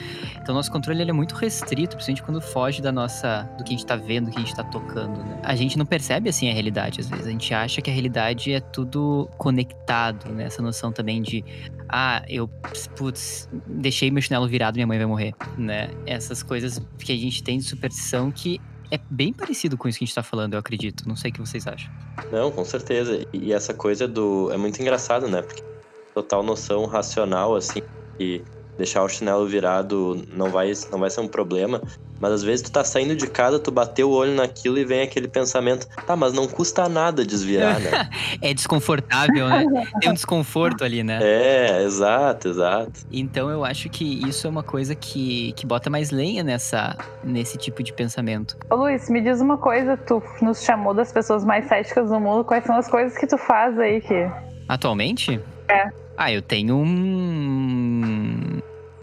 Então, 0.40 0.54
nosso 0.54 0.70
controle 0.70 1.00
ele 1.00 1.10
é 1.10 1.14
muito 1.14 1.34
restrito, 1.34 1.96
principalmente 1.96 2.22
quando 2.22 2.40
foge 2.40 2.80
da 2.80 2.92
nossa. 2.92 3.48
do 3.58 3.64
que 3.64 3.74
a 3.74 3.76
gente 3.76 3.86
tá 3.86 3.96
vendo, 3.96 4.26
do 4.26 4.30
que 4.30 4.38
a 4.38 4.40
gente 4.40 4.54
tá 4.54 4.64
tocando, 4.64 5.18
né? 5.24 5.40
A 5.42 5.54
gente 5.54 5.78
não 5.78 5.86
percebe 5.86 6.28
assim 6.28 6.48
a 6.48 6.52
realidade, 6.52 7.00
às 7.00 7.08
vezes. 7.08 7.26
A 7.26 7.30
gente 7.30 7.52
acha 7.52 7.80
que 7.82 7.90
a 7.90 7.92
realidade 7.92 8.52
é 8.52 8.60
tudo 8.60 9.28
conectado, 9.36 10.30
né? 10.32 10.44
Essa 10.44 10.62
noção 10.62 10.92
também 10.92 11.20
de 11.22 11.44
ah, 11.88 12.22
eu, 12.28 12.48
putz, 12.96 13.48
deixei 13.66 14.10
meu 14.10 14.22
chinelo 14.22 14.48
virado, 14.48 14.76
minha 14.76 14.86
mãe 14.86 14.96
vai 14.98 15.06
morrer, 15.06 15.34
né? 15.58 15.90
Essas 16.06 16.42
coisas 16.42 16.80
que 16.98 17.12
a 17.12 17.16
gente 17.16 17.42
tem 17.42 17.58
de 17.58 17.64
superstição 17.64 18.30
que 18.30 18.60
é 18.92 19.00
bem 19.08 19.32
parecido 19.32 19.78
com 19.78 19.88
isso 19.88 19.98
que 19.98 20.04
a 20.04 20.06
gente 20.06 20.14
tá 20.14 20.22
falando, 20.22 20.52
eu 20.52 20.58
acredito. 20.58 21.08
Não 21.08 21.16
sei 21.16 21.30
o 21.30 21.34
que 21.34 21.40
vocês 21.40 21.66
acham. 21.66 21.90
Não, 22.30 22.52
com 22.52 22.62
certeza. 22.62 23.26
E 23.32 23.50
essa 23.50 23.72
coisa 23.72 24.06
do. 24.06 24.52
É 24.52 24.56
muito 24.58 24.80
engraçado, 24.82 25.26
né? 25.28 25.40
Porque 25.40 25.64
total 26.12 26.42
noção 26.42 26.84
racional, 26.84 27.56
assim, 27.56 27.80
que 28.18 28.44
deixar 28.76 29.02
o 29.02 29.08
chinelo 29.08 29.46
virado 29.46 30.22
não 30.34 30.50
vai, 30.50 30.72
não 30.90 30.98
vai 30.98 31.10
ser 31.10 31.20
um 31.20 31.28
problema. 31.28 31.80
Mas 32.20 32.32
às 32.32 32.42
vezes 32.44 32.62
tu 32.62 32.70
tá 32.70 32.84
saindo 32.84 33.16
de 33.16 33.26
casa, 33.26 33.58
tu 33.58 33.72
bateu 33.72 34.08
o 34.08 34.12
olho 34.12 34.32
naquilo 34.32 34.78
e 34.78 34.84
vem 34.84 35.02
aquele 35.02 35.26
pensamento, 35.26 35.88
tá, 36.06 36.14
mas 36.14 36.32
não 36.32 36.46
custa 36.46 36.88
nada 36.88 37.26
desviar, 37.26 37.80
né? 37.80 38.08
É 38.40 38.54
desconfortável, 38.54 39.48
né? 39.48 39.64
Tem 40.00 40.10
um 40.10 40.14
desconforto 40.14 40.84
ali, 40.84 41.02
né? 41.02 41.18
é, 41.20 41.82
exato, 41.82 42.48
exato. 42.48 43.00
Então 43.10 43.50
eu 43.50 43.64
acho 43.64 43.88
que 43.88 44.04
isso 44.28 44.46
é 44.46 44.50
uma 44.50 44.62
coisa 44.62 44.94
que, 44.94 45.52
que 45.54 45.66
bota 45.66 45.90
mais 45.90 46.10
lenha 46.12 46.44
nessa, 46.44 46.96
nesse 47.24 47.58
tipo 47.58 47.82
de 47.82 47.92
pensamento. 47.92 48.56
Ô 48.70 48.76
Luiz, 48.76 49.10
me 49.10 49.20
diz 49.20 49.40
uma 49.40 49.58
coisa, 49.58 49.96
tu 49.96 50.22
nos 50.40 50.62
chamou 50.62 50.94
das 50.94 51.12
pessoas 51.12 51.44
mais 51.44 51.66
céticas 51.66 52.08
do 52.08 52.20
mundo, 52.20 52.44
quais 52.44 52.64
são 52.64 52.76
as 52.76 52.88
coisas 52.88 53.18
que 53.18 53.26
tu 53.26 53.36
faz 53.36 53.76
aí 53.80 54.00
que. 54.00 54.30
Atualmente? 54.68 55.40
É. 55.68 56.01
Ah, 56.22 56.30
eu 56.30 56.40
tenho 56.40 56.76
um. 56.76 58.60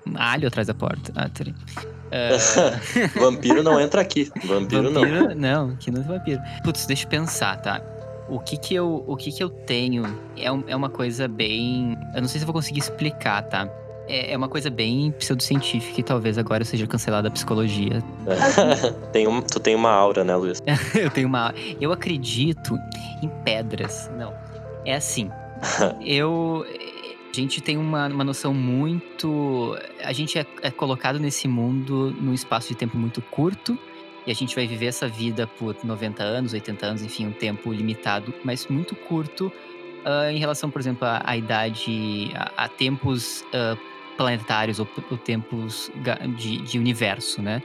um 0.07 0.13
alho 0.15 0.47
atrás 0.47 0.67
da 0.67 0.73
porta. 0.73 1.11
Ah, 1.17 1.27
tá. 1.27 1.43
Ah, 2.13 2.79
Vampiro 3.19 3.61
não 3.61 3.77
entra 3.77 3.99
aqui. 3.99 4.31
Vampiro, 4.45 4.89
não. 4.89 5.01
vampiro, 5.01 5.35
não. 5.35 5.75
que 5.75 5.91
não 5.91 5.99
é 5.99 6.03
vampiro. 6.05 6.39
Putz, 6.63 6.85
deixa 6.85 7.03
eu 7.03 7.09
pensar, 7.09 7.57
tá? 7.57 7.81
O 8.29 8.39
que 8.39 8.55
que 8.55 8.73
eu, 8.73 9.03
o 9.05 9.17
que 9.17 9.33
que 9.33 9.43
eu 9.43 9.49
tenho 9.49 10.05
é, 10.37 10.49
um- 10.49 10.63
é 10.65 10.73
uma 10.73 10.89
coisa 10.89 11.27
bem... 11.27 11.97
Eu 12.15 12.21
não 12.21 12.29
sei 12.29 12.39
se 12.39 12.43
eu 12.43 12.45
vou 12.45 12.53
conseguir 12.53 12.79
explicar, 12.79 13.41
tá? 13.43 13.67
É, 14.07 14.31
é 14.31 14.37
uma 14.37 14.47
coisa 14.47 14.69
bem 14.69 15.11
pseudocientífica 15.11 15.99
e 15.99 16.03
talvez 16.03 16.37
agora 16.37 16.61
eu 16.61 16.65
seja 16.65 16.87
cancelada 16.87 17.27
a 17.27 17.31
psicologia. 17.31 18.01
tem 19.11 19.27
um, 19.27 19.41
tu 19.41 19.59
tem 19.59 19.75
uma 19.75 19.91
aura, 19.91 20.23
né, 20.23 20.33
Luiz? 20.37 20.61
eu 20.95 21.09
tenho 21.09 21.27
uma... 21.27 21.53
Eu 21.81 21.91
acredito 21.91 22.79
em 23.21 23.27
pedras. 23.43 24.09
Não. 24.17 24.33
É 24.85 24.95
assim. 24.95 25.29
eu... 25.99 26.65
A 27.31 27.35
gente 27.35 27.61
tem 27.61 27.77
uma, 27.77 28.07
uma 28.07 28.23
noção 28.23 28.53
muito. 28.53 29.77
A 30.03 30.11
gente 30.11 30.37
é, 30.37 30.45
é 30.61 30.71
colocado 30.71 31.19
nesse 31.19 31.47
mundo 31.47 32.15
num 32.19 32.33
espaço 32.33 32.69
de 32.69 32.75
tempo 32.75 32.97
muito 32.97 33.21
curto. 33.21 33.77
E 34.25 34.31
a 34.31 34.35
gente 34.35 34.55
vai 34.55 34.67
viver 34.67 34.87
essa 34.87 35.07
vida 35.07 35.47
por 35.47 35.75
90 35.83 36.21
anos, 36.23 36.53
80 36.53 36.85
anos, 36.85 37.01
enfim, 37.01 37.27
um 37.27 37.31
tempo 37.31 37.71
limitado, 37.71 38.33
mas 38.43 38.67
muito 38.67 38.93
curto 38.95 39.51
ah, 40.05 40.31
em 40.31 40.37
relação, 40.37 40.69
por 40.69 40.79
exemplo, 40.79 41.07
à, 41.23 41.35
idade, 41.37 42.31
a, 42.35 42.65
a 42.65 42.67
tempos 42.67 43.43
ah, 43.53 43.77
planetários 44.17 44.79
ou, 44.79 44.87
ou 45.09 45.17
tempos 45.17 45.89
de, 46.37 46.57
de 46.57 46.77
universo, 46.77 47.41
né? 47.41 47.63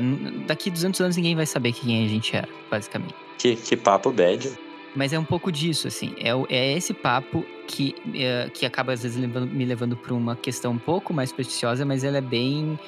N- 0.00 0.44
daqui 0.46 0.70
200 0.70 1.00
anos 1.00 1.16
ninguém 1.16 1.34
vai 1.34 1.44
saber 1.44 1.72
quem 1.72 2.04
a 2.04 2.08
gente 2.08 2.34
era, 2.34 2.48
basicamente. 2.70 3.14
Que, 3.36 3.56
que 3.56 3.76
papo 3.76 4.10
bad. 4.10 4.50
Mas 4.96 5.12
é 5.12 5.18
um 5.18 5.24
pouco 5.24 5.52
disso, 5.52 5.86
assim. 5.86 6.14
É, 6.18 6.30
é 6.48 6.72
esse 6.76 6.94
papo 6.94 7.44
que, 7.68 7.94
é, 8.14 8.50
que 8.52 8.64
acaba, 8.64 8.92
às 8.92 9.02
vezes, 9.02 9.16
levando- 9.20 9.46
me 9.48 9.64
levando 9.64 9.96
para 9.96 10.14
uma 10.14 10.34
questão 10.34 10.72
um 10.72 10.78
pouco 10.78 11.12
mais 11.12 11.28
supersticiosa, 11.28 11.84
mas 11.84 12.02
ela 12.02 12.16
é 12.16 12.20
bem 12.22 12.78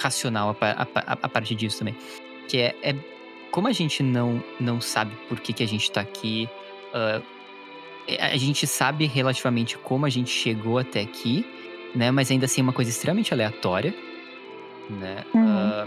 racional 0.00 0.56
a, 0.60 0.70
a 0.72 0.86
pa- 0.86 1.04
a 1.06 1.28
partir 1.28 1.54
disso 1.54 1.78
também. 1.78 1.94
Que 2.48 2.58
é, 2.58 2.76
é 2.82 2.96
como 3.52 3.68
a 3.68 3.72
gente 3.72 4.02
não, 4.02 4.42
não 4.58 4.80
sabe 4.80 5.12
por 5.28 5.38
que, 5.38 5.52
que 5.52 5.62
a 5.62 5.68
gente 5.68 5.90
tá 5.90 6.00
aqui, 6.00 6.48
é, 8.08 8.26
a 8.32 8.36
gente 8.36 8.66
sabe 8.66 9.06
relativamente 9.06 9.78
como 9.78 10.04
a 10.04 10.10
gente 10.10 10.30
chegou 10.30 10.78
até 10.78 11.00
aqui, 11.00 11.46
né? 11.94 12.10
Mas 12.10 12.30
ainda 12.30 12.46
assim 12.46 12.60
é 12.60 12.64
uma 12.64 12.72
coisa 12.72 12.90
extremamente 12.90 13.32
aleatória, 13.32 13.94
né? 14.90 15.24
Uhum. 15.32 15.46
Ah, 15.46 15.86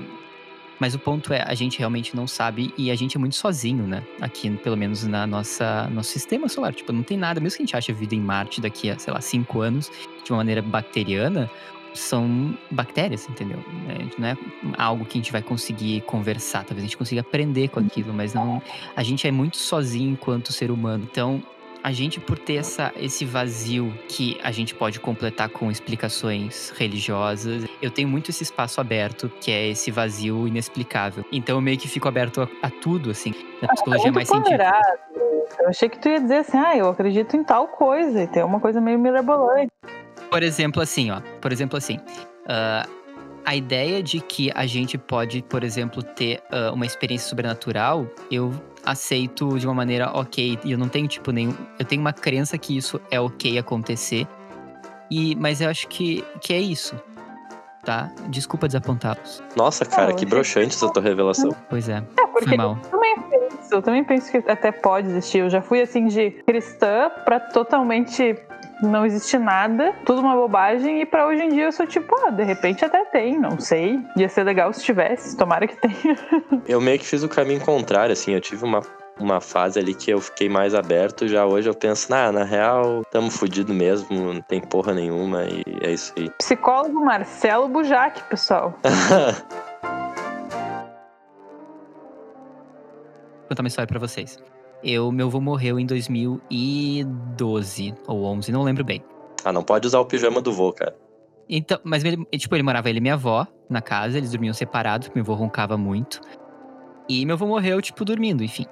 mas 0.80 0.94
o 0.94 1.00
ponto 1.00 1.34
é, 1.34 1.44
a 1.46 1.54
gente 1.54 1.80
realmente 1.80 2.16
não 2.16 2.28
sabe 2.28 2.74
e 2.78 2.92
a 2.92 2.96
gente 2.96 3.18
é 3.18 3.20
muito 3.20 3.36
sozinho, 3.36 3.88
né? 3.88 4.04
Aqui, 4.22 4.50
pelo 4.58 4.76
menos 4.76 5.04
na 5.06 5.26
nossa 5.26 5.88
nosso 5.90 6.10
sistema 6.10 6.48
solar. 6.48 6.74
Tipo, 6.74 6.92
não 6.92 7.04
tem 7.04 7.18
nada, 7.18 7.40
mesmo 7.40 7.58
que 7.58 7.64
a 7.64 7.66
gente 7.66 7.76
ache 7.76 7.94
vida 7.94 8.16
em 8.16 8.20
Marte 8.20 8.62
daqui 8.62 8.90
a, 8.90 9.00
sei 9.00 9.14
lá, 9.14 9.22
cinco 9.22 9.62
anos, 9.62 9.92
de 10.24 10.32
uma 10.32 10.38
maneira 10.38 10.62
bacteriana, 10.62 11.50
são 11.94 12.58
bactérias, 12.70 13.28
entendeu? 13.30 13.64
É, 13.90 14.20
Não 14.20 14.28
é 14.28 14.38
algo 14.78 15.06
que 15.06 15.18
a 15.18 15.22
gente 15.22 15.32
vai 15.32 15.42
conseguir 15.42 16.02
conversar. 16.02 16.64
Talvez 16.64 16.80
a 16.80 16.88
gente 16.88 16.98
consiga 16.98 17.22
aprender 17.22 17.70
com 17.70 17.80
aquilo, 17.80 18.14
mas 18.14 18.34
não. 18.34 18.62
A 18.96 19.04
gente 19.04 19.28
é 19.28 19.32
muito 19.32 19.58
sozinho 19.58 20.12
enquanto 20.12 20.52
ser 20.52 20.72
humano. 20.72 21.08
Então, 21.10 21.42
a 21.86 21.92
gente, 21.92 22.20
por 22.20 22.40
ter 22.40 22.56
essa, 22.56 22.92
esse 22.98 23.24
vazio 23.24 23.94
que 24.08 24.40
a 24.42 24.50
gente 24.50 24.74
pode 24.74 25.00
completar 25.00 25.50
com 25.50 25.70
explicações 25.70 26.72
religiosas, 26.72 27.64
eu 27.80 27.92
tenho 27.92 28.08
muito 28.08 28.32
esse 28.32 28.42
espaço 28.42 28.82
aberto, 28.82 29.30
que 29.40 29.52
é 29.52 29.68
esse 29.68 29.92
vazio 29.92 30.48
inexplicável. 30.48 31.24
Então 31.32 31.58
eu 31.58 31.62
meio 31.62 31.78
que 31.78 31.88
fico 31.88 32.08
aberto 32.08 32.42
a, 32.42 32.50
a 32.66 32.72
tudo, 32.72 33.12
assim, 33.12 33.36
na 33.62 33.68
psicologia 33.68 34.12
Muito 34.12 34.16
mais 34.16 34.28
científica. 34.28 34.82
Eu 35.60 35.70
achei 35.70 35.88
que 35.88 36.00
tu 36.00 36.10
ia 36.10 36.20
dizer 36.20 36.38
assim, 36.38 36.58
ah, 36.58 36.76
eu 36.76 36.90
acredito 36.90 37.38
em 37.38 37.44
tal 37.44 37.68
coisa, 37.68 38.24
e 38.24 38.28
tem 38.28 38.44
uma 38.44 38.60
coisa 38.60 38.82
meio 38.82 38.98
mirabolante. 38.98 39.70
Por 40.32 40.42
exemplo, 40.42 40.82
assim, 40.82 41.12
ó. 41.12 41.22
Por 41.40 41.54
exemplo, 41.54 41.78
assim. 41.78 42.00
ah, 42.50 42.88
a 43.46 43.56
ideia 43.56 44.02
de 44.02 44.20
que 44.20 44.52
a 44.56 44.66
gente 44.66 44.98
pode, 44.98 45.44
por 45.44 45.64
exemplo, 45.64 46.02
ter 46.02 46.42
uh, 46.52 46.74
uma 46.74 46.86
experiência 46.86 47.30
sobrenatural, 47.30 48.08
eu 48.32 48.52
aceito 48.86 49.58
de 49.58 49.66
uma 49.66 49.74
maneira 49.74 50.12
ok. 50.14 50.60
E 50.64 50.72
eu 50.72 50.78
não 50.78 50.88
tenho, 50.88 51.08
tipo, 51.08 51.32
nenhum. 51.32 51.54
Eu 51.80 51.86
tenho 51.86 52.02
uma 52.02 52.14
crença 52.14 52.58
que 52.58 52.78
isso 52.78 53.00
é 53.10 53.20
ok 53.20 53.58
acontecer. 53.58 54.28
E, 55.10 55.36
mas 55.36 55.62
eu 55.62 55.70
acho 55.70 55.88
que, 55.88 56.24
que 56.42 56.54
é 56.54 56.60
isso. 56.60 56.96
Tá? 57.84 58.12
Desculpa 58.30 58.68
desapontá-los. 58.68 59.44
Nossa, 59.56 59.86
cara, 59.86 60.14
que 60.14 60.26
broxante 60.26 60.76
essa 60.76 60.92
tua 60.92 61.04
revelação. 61.04 61.56
Pois 61.70 61.88
é. 61.88 62.04
É, 62.18 62.28
porque 62.28 62.48
Foi 62.48 62.58
mal. 62.58 62.80
eu 62.84 62.90
também 62.90 63.16
penso, 63.22 63.74
eu 63.74 63.82
também 63.82 64.04
penso 64.04 64.32
que 64.32 64.38
até 64.50 64.72
pode 64.72 65.08
existir. 65.08 65.40
Eu 65.40 65.50
já 65.50 65.62
fui 65.62 65.82
assim 65.82 66.08
de 66.08 66.32
cristã 66.48 67.12
pra 67.24 67.40
totalmente 67.40 68.36
não 68.82 69.06
existe 69.06 69.38
nada, 69.38 69.94
tudo 70.06 70.22
uma 70.22 70.36
bobagem, 70.36 71.02
e 71.02 71.06
pra 71.06 71.28
hoje 71.28 71.44
em 71.44 71.50
dia 71.50 71.66
eu 71.66 71.72
sou 71.72 71.86
tipo, 71.86 72.16
ah, 72.26 72.30
de 72.30 72.44
repente 72.44 72.84
até 72.84 73.06
tem, 73.06 73.40
não 73.40 73.60
sei. 73.60 74.00
Ia 74.18 74.30
ser 74.30 74.44
legal 74.44 74.72
se 74.74 74.84
tivesse, 74.84 75.38
tomara 75.38 75.68
que 75.68 75.76
tenha. 75.78 76.16
Eu 76.68 76.82
meio 76.82 77.00
que 77.00 77.06
fiz 77.06 77.24
o 77.24 77.30
caminho 77.30 77.62
contrário, 77.62 78.12
assim, 78.14 78.34
eu 78.34 78.42
tive 78.42 78.64
uma, 78.64 78.82
uma 79.20 79.40
fase 79.40 79.80
ali 79.80 79.94
que 79.94 80.12
eu 80.12 80.20
fiquei 80.20 80.50
mais 80.50 80.74
aberto, 80.74 81.28
já 81.28 81.46
hoje 81.46 81.70
eu 81.70 81.76
penso, 81.76 82.10
nah, 82.10 82.32
na 82.32 82.44
real, 82.44 83.04
tamo 83.12 83.30
fudido 83.30 83.74
mesmo, 83.74 84.34
não 84.34 84.42
tem 84.42 84.60
porra 84.60 84.94
nenhuma, 84.94 85.44
e 85.44 85.64
é 85.82 85.92
isso 85.92 86.12
aí. 86.18 86.30
Psicólogo 86.38 87.04
Marcelo 87.04 87.68
Bujac, 87.68 88.24
pessoal. 88.24 88.74
Vou 93.46 93.50
contar 93.50 93.62
uma 93.62 93.68
história 93.68 93.88
pra 93.88 94.00
vocês. 94.00 94.40
Eu, 94.88 95.12
meu 95.12 95.26
avô 95.26 95.42
morreu 95.42 95.80
em 95.80 95.86
2012 95.88 97.96
ou 98.08 98.24
11, 98.26 98.52
não 98.52 98.62
lembro 98.62 98.84
bem. 98.84 99.04
ah, 99.44 99.52
não 99.52 99.64
pode 99.64 99.88
usar 99.88 100.00
o 100.00 100.06
pijama 100.06 100.44
do 100.44 100.54
vô, 100.54 100.72
cara. 100.72 100.96
Então, 101.50 101.80
mas 101.84 102.04
ele, 102.04 102.24
tipo, 102.38 102.56
ele 102.56 102.62
morava 102.62 102.88
ele 102.88 103.00
e 103.00 103.02
minha 103.02 103.16
avó 103.16 103.48
na 103.68 103.82
casa, 103.82 104.20
eles 104.20 104.30
dormiam 104.30 104.54
separados, 104.54 105.08
porque 105.08 105.20
meu 105.20 105.26
avô 105.26 105.34
roncava 105.34 105.76
muito. 105.76 106.22
E 107.10 107.26
meu 107.26 107.34
avô 107.34 107.48
morreu, 107.48 107.82
tipo, 107.82 108.06
dormindo, 108.06 108.44
enfim. 108.44 108.68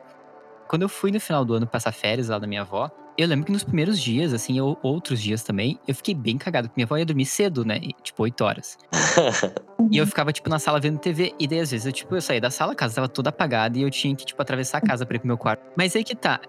Quando 0.67 0.83
eu 0.83 0.89
fui 0.89 1.11
no 1.11 1.19
final 1.19 1.43
do 1.43 1.55
ano 1.55 1.65
passar 1.65 1.91
férias 1.91 2.29
lá 2.29 2.37
da 2.37 2.45
minha 2.45 2.61
avó, 2.61 2.91
eu 3.17 3.27
lembro 3.27 3.47
que 3.47 3.51
nos 3.51 3.63
primeiros 3.63 3.99
dias, 3.99 4.33
assim, 4.33 4.59
ou 4.59 4.77
outros 4.83 5.19
dias 5.19 5.41
também, 5.43 5.79
eu 5.87 5.95
fiquei 5.95 6.13
bem 6.13 6.37
cagado, 6.37 6.67
porque 6.67 6.79
minha 6.79 6.85
avó 6.85 6.95
ia 6.95 7.05
dormir 7.05 7.25
cedo, 7.25 7.65
né? 7.65 7.79
Tipo, 8.03 8.21
8 8.23 8.43
horas. 8.43 8.77
E 9.91 9.97
eu 9.97 10.07
ficava, 10.07 10.31
tipo, 10.31 10.49
na 10.49 10.59
sala 10.59 10.79
vendo 10.79 10.99
TV. 10.99 11.33
E 11.39 11.47
daí, 11.47 11.59
às 11.59 11.71
vezes, 11.71 11.85
eu, 11.85 11.91
tipo, 11.91 12.15
eu 12.15 12.21
saía 12.21 12.41
da 12.41 12.49
sala, 12.49 12.73
a 12.73 12.75
casa 12.75 12.95
tava 12.95 13.07
toda 13.07 13.29
apagada 13.29 13.77
e 13.77 13.81
eu 13.81 13.89
tinha 13.89 14.15
que, 14.15 14.25
tipo, 14.25 14.41
atravessar 14.41 14.79
a 14.79 14.81
casa 14.81 15.05
pra 15.05 15.15
ir 15.15 15.19
pro 15.19 15.27
meu 15.27 15.37
quarto. 15.37 15.63
Mas 15.77 15.95
aí 15.95 16.03
que 16.03 16.15
tá. 16.15 16.39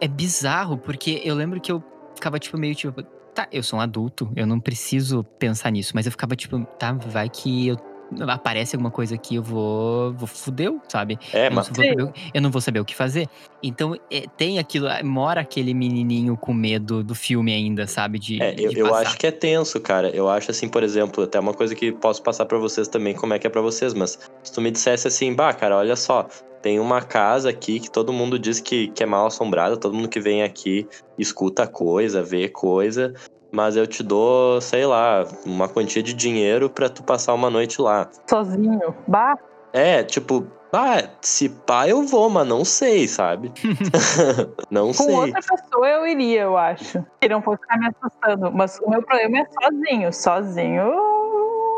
É 0.00 0.08
bizarro, 0.08 0.76
porque 0.76 1.20
eu 1.24 1.34
lembro 1.34 1.60
que 1.60 1.70
eu 1.70 1.82
ficava, 2.14 2.38
tipo, 2.38 2.58
meio 2.58 2.74
tipo. 2.74 3.02
Tá, 3.34 3.46
eu 3.52 3.62
sou 3.62 3.78
um 3.78 3.82
adulto, 3.82 4.30
eu 4.34 4.46
não 4.46 4.58
preciso 4.58 5.22
pensar 5.38 5.70
nisso. 5.70 5.92
Mas 5.94 6.06
eu 6.06 6.12
ficava, 6.12 6.34
tipo, 6.34 6.64
tá, 6.78 6.92
vai 6.92 7.28
que 7.28 7.68
eu. 7.68 7.89
Aparece 8.28 8.74
alguma 8.76 8.90
coisa 8.90 9.14
aqui, 9.14 9.36
eu 9.36 9.42
vou. 9.42 10.12
vou 10.14 10.26
fudeu, 10.26 10.80
sabe? 10.90 11.18
É, 11.32 11.46
eu, 11.46 11.50
não 11.50 11.56
mas 11.56 11.68
vou 11.68 11.76
saber, 11.76 12.02
o- 12.02 12.12
eu 12.34 12.42
não 12.42 12.50
vou 12.50 12.60
saber 12.60 12.80
o 12.80 12.84
que 12.84 12.94
fazer. 12.94 13.28
Então, 13.62 13.94
é, 14.10 14.24
tem 14.36 14.58
aquilo. 14.58 14.88
Mora 15.04 15.40
aquele 15.40 15.72
menininho 15.74 16.36
com 16.36 16.52
medo 16.52 17.02
do 17.04 17.14
filme 17.14 17.52
ainda, 17.52 17.86
sabe? 17.86 18.18
De, 18.18 18.42
É, 18.42 18.54
eu, 18.58 18.70
de 18.70 18.78
eu 18.78 18.94
acho 18.94 19.16
que 19.18 19.26
é 19.26 19.30
tenso, 19.30 19.80
cara. 19.80 20.10
Eu 20.10 20.28
acho 20.28 20.50
assim, 20.50 20.68
por 20.68 20.82
exemplo, 20.82 21.24
até 21.24 21.38
uma 21.38 21.54
coisa 21.54 21.74
que 21.74 21.92
posso 21.92 22.22
passar 22.22 22.46
pra 22.46 22.58
vocês 22.58 22.88
também, 22.88 23.14
como 23.14 23.34
é 23.34 23.38
que 23.38 23.46
é 23.46 23.50
pra 23.50 23.60
vocês, 23.60 23.94
mas 23.94 24.18
se 24.42 24.52
tu 24.52 24.60
me 24.60 24.70
dissesse 24.70 25.06
assim, 25.06 25.34
bah, 25.34 25.52
cara, 25.52 25.76
olha 25.76 25.96
só, 25.96 26.26
tem 26.62 26.78
uma 26.80 27.00
casa 27.02 27.48
aqui 27.50 27.80
que 27.80 27.90
todo 27.90 28.12
mundo 28.12 28.38
diz 28.38 28.60
que, 28.60 28.88
que 28.88 29.02
é 29.02 29.06
mal 29.06 29.26
assombrada, 29.26 29.76
todo 29.76 29.94
mundo 29.94 30.08
que 30.08 30.20
vem 30.20 30.42
aqui 30.42 30.86
escuta 31.18 31.66
coisa, 31.66 32.22
vê 32.22 32.48
coisa, 32.48 33.12
mas 33.52 33.76
eu 33.76 33.86
te 33.86 34.02
dou, 34.02 34.60
sei 34.60 34.84
lá, 34.86 35.24
uma 35.44 35.68
quantia 35.68 36.02
de 36.02 36.12
dinheiro 36.14 36.68
pra 36.70 36.88
tu 36.88 37.02
passar 37.02 37.34
uma 37.34 37.50
noite 37.50 37.80
lá. 37.80 38.08
Sozinho. 38.28 38.94
Bah, 39.06 39.36
É, 39.72 40.02
tipo, 40.02 40.46
ah, 40.72 41.02
se 41.20 41.48
pá 41.48 41.88
eu 41.88 42.02
vou, 42.04 42.28
mas 42.30 42.46
não 42.46 42.64
sei, 42.64 43.06
sabe? 43.08 43.52
não 44.70 44.88
com 44.88 44.92
sei. 44.94 45.14
outra 45.14 45.40
pessoa 45.40 45.88
eu 45.88 46.06
iria, 46.06 46.42
eu 46.42 46.56
acho. 46.56 47.04
Que 47.20 47.28
não 47.28 47.42
fosse 47.42 47.60
ficar 47.62 47.78
me 47.78 47.88
assustando. 47.88 48.52
Mas 48.52 48.78
o 48.82 48.88
meu 48.90 49.02
problema 49.02 49.38
é 49.38 49.46
sozinho. 49.62 50.12
Sozinho. 50.12 50.92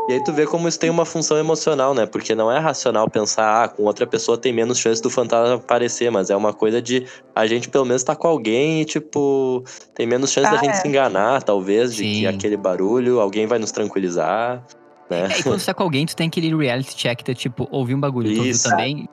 E 0.09 0.13
aí 0.13 0.23
tu 0.23 0.33
vê 0.33 0.45
como 0.45 0.67
isso 0.67 0.77
tem 0.77 0.89
uma 0.89 1.05
função 1.05 1.37
emocional, 1.37 1.93
né? 1.93 2.05
Porque 2.05 2.35
não 2.35 2.51
é 2.51 2.59
racional 2.59 3.09
pensar, 3.09 3.63
ah, 3.63 3.67
com 3.69 3.83
outra 3.83 4.05
pessoa 4.05 4.37
tem 4.37 4.51
menos 4.51 4.77
chance 4.77 5.01
do 5.01 5.09
fantasma 5.09 5.55
aparecer, 5.55 6.11
mas 6.11 6.29
é 6.29 6.35
uma 6.35 6.51
coisa 6.51 6.81
de 6.81 7.05
a 7.33 7.47
gente 7.47 7.69
pelo 7.69 7.85
menos 7.85 8.03
tá 8.03 8.13
com 8.13 8.27
alguém 8.27 8.81
e, 8.81 8.85
tipo, 8.85 9.63
tem 9.95 10.05
menos 10.05 10.31
chance 10.31 10.51
da 10.51 10.57
Ah, 10.57 10.59
gente 10.59 10.71
é. 10.71 10.81
se 10.81 10.87
enganar, 10.87 11.41
talvez, 11.41 11.95
de 11.95 12.03
que 12.03 12.19
Sim. 12.19 12.25
aquele 12.27 12.57
barulho, 12.57 13.21
alguém 13.21 13.47
vai 13.47 13.57
nos 13.59 13.71
tranquilizar, 13.71 14.61
né? 15.09 15.29
É, 15.31 15.39
e 15.39 15.43
quando 15.43 15.59
você 15.59 15.67
tá 15.67 15.73
com 15.73 15.83
alguém, 15.83 16.05
tu 16.05 16.15
tem 16.17 16.27
aquele 16.27 16.53
reality 16.53 16.95
check, 16.97 17.21
tá, 17.21 17.33
tipo, 17.33 17.65
ouvir 17.71 17.95
um 17.95 17.99
bagulho, 17.99 18.33
tu 18.33 18.39
ouviu 18.39 18.61
também. 18.61 19.07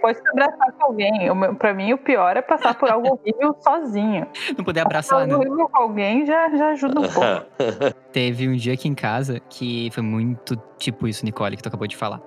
Pode 0.00 0.18
se 0.18 0.28
abraçar 0.28 0.72
com 0.72 0.84
alguém. 0.84 1.12
Pra 1.56 1.74
mim, 1.74 1.92
o 1.92 1.98
pior 1.98 2.36
é 2.36 2.42
passar 2.42 2.74
por 2.78 2.90
algo 2.90 3.08
horrível 3.12 3.56
sozinho. 3.60 4.26
Não 4.56 4.64
poder 4.64 4.80
abraçar, 4.80 5.20
Algo 5.20 5.32
né? 5.32 5.36
horrível 5.38 5.68
com 5.68 5.76
alguém 5.82 6.24
já, 6.26 6.48
já 6.50 6.68
ajuda 6.70 7.00
um 7.00 7.08
pouco. 7.08 7.46
Teve 8.12 8.48
um 8.48 8.56
dia 8.56 8.74
aqui 8.74 8.88
em 8.88 8.94
casa 8.94 9.40
que 9.48 9.90
foi 9.92 10.02
muito 10.02 10.56
tipo 10.78 11.06
isso, 11.08 11.24
Nicole, 11.24 11.56
que 11.56 11.62
tu 11.62 11.68
acabou 11.68 11.86
de 11.86 11.96
falar. 11.96 12.20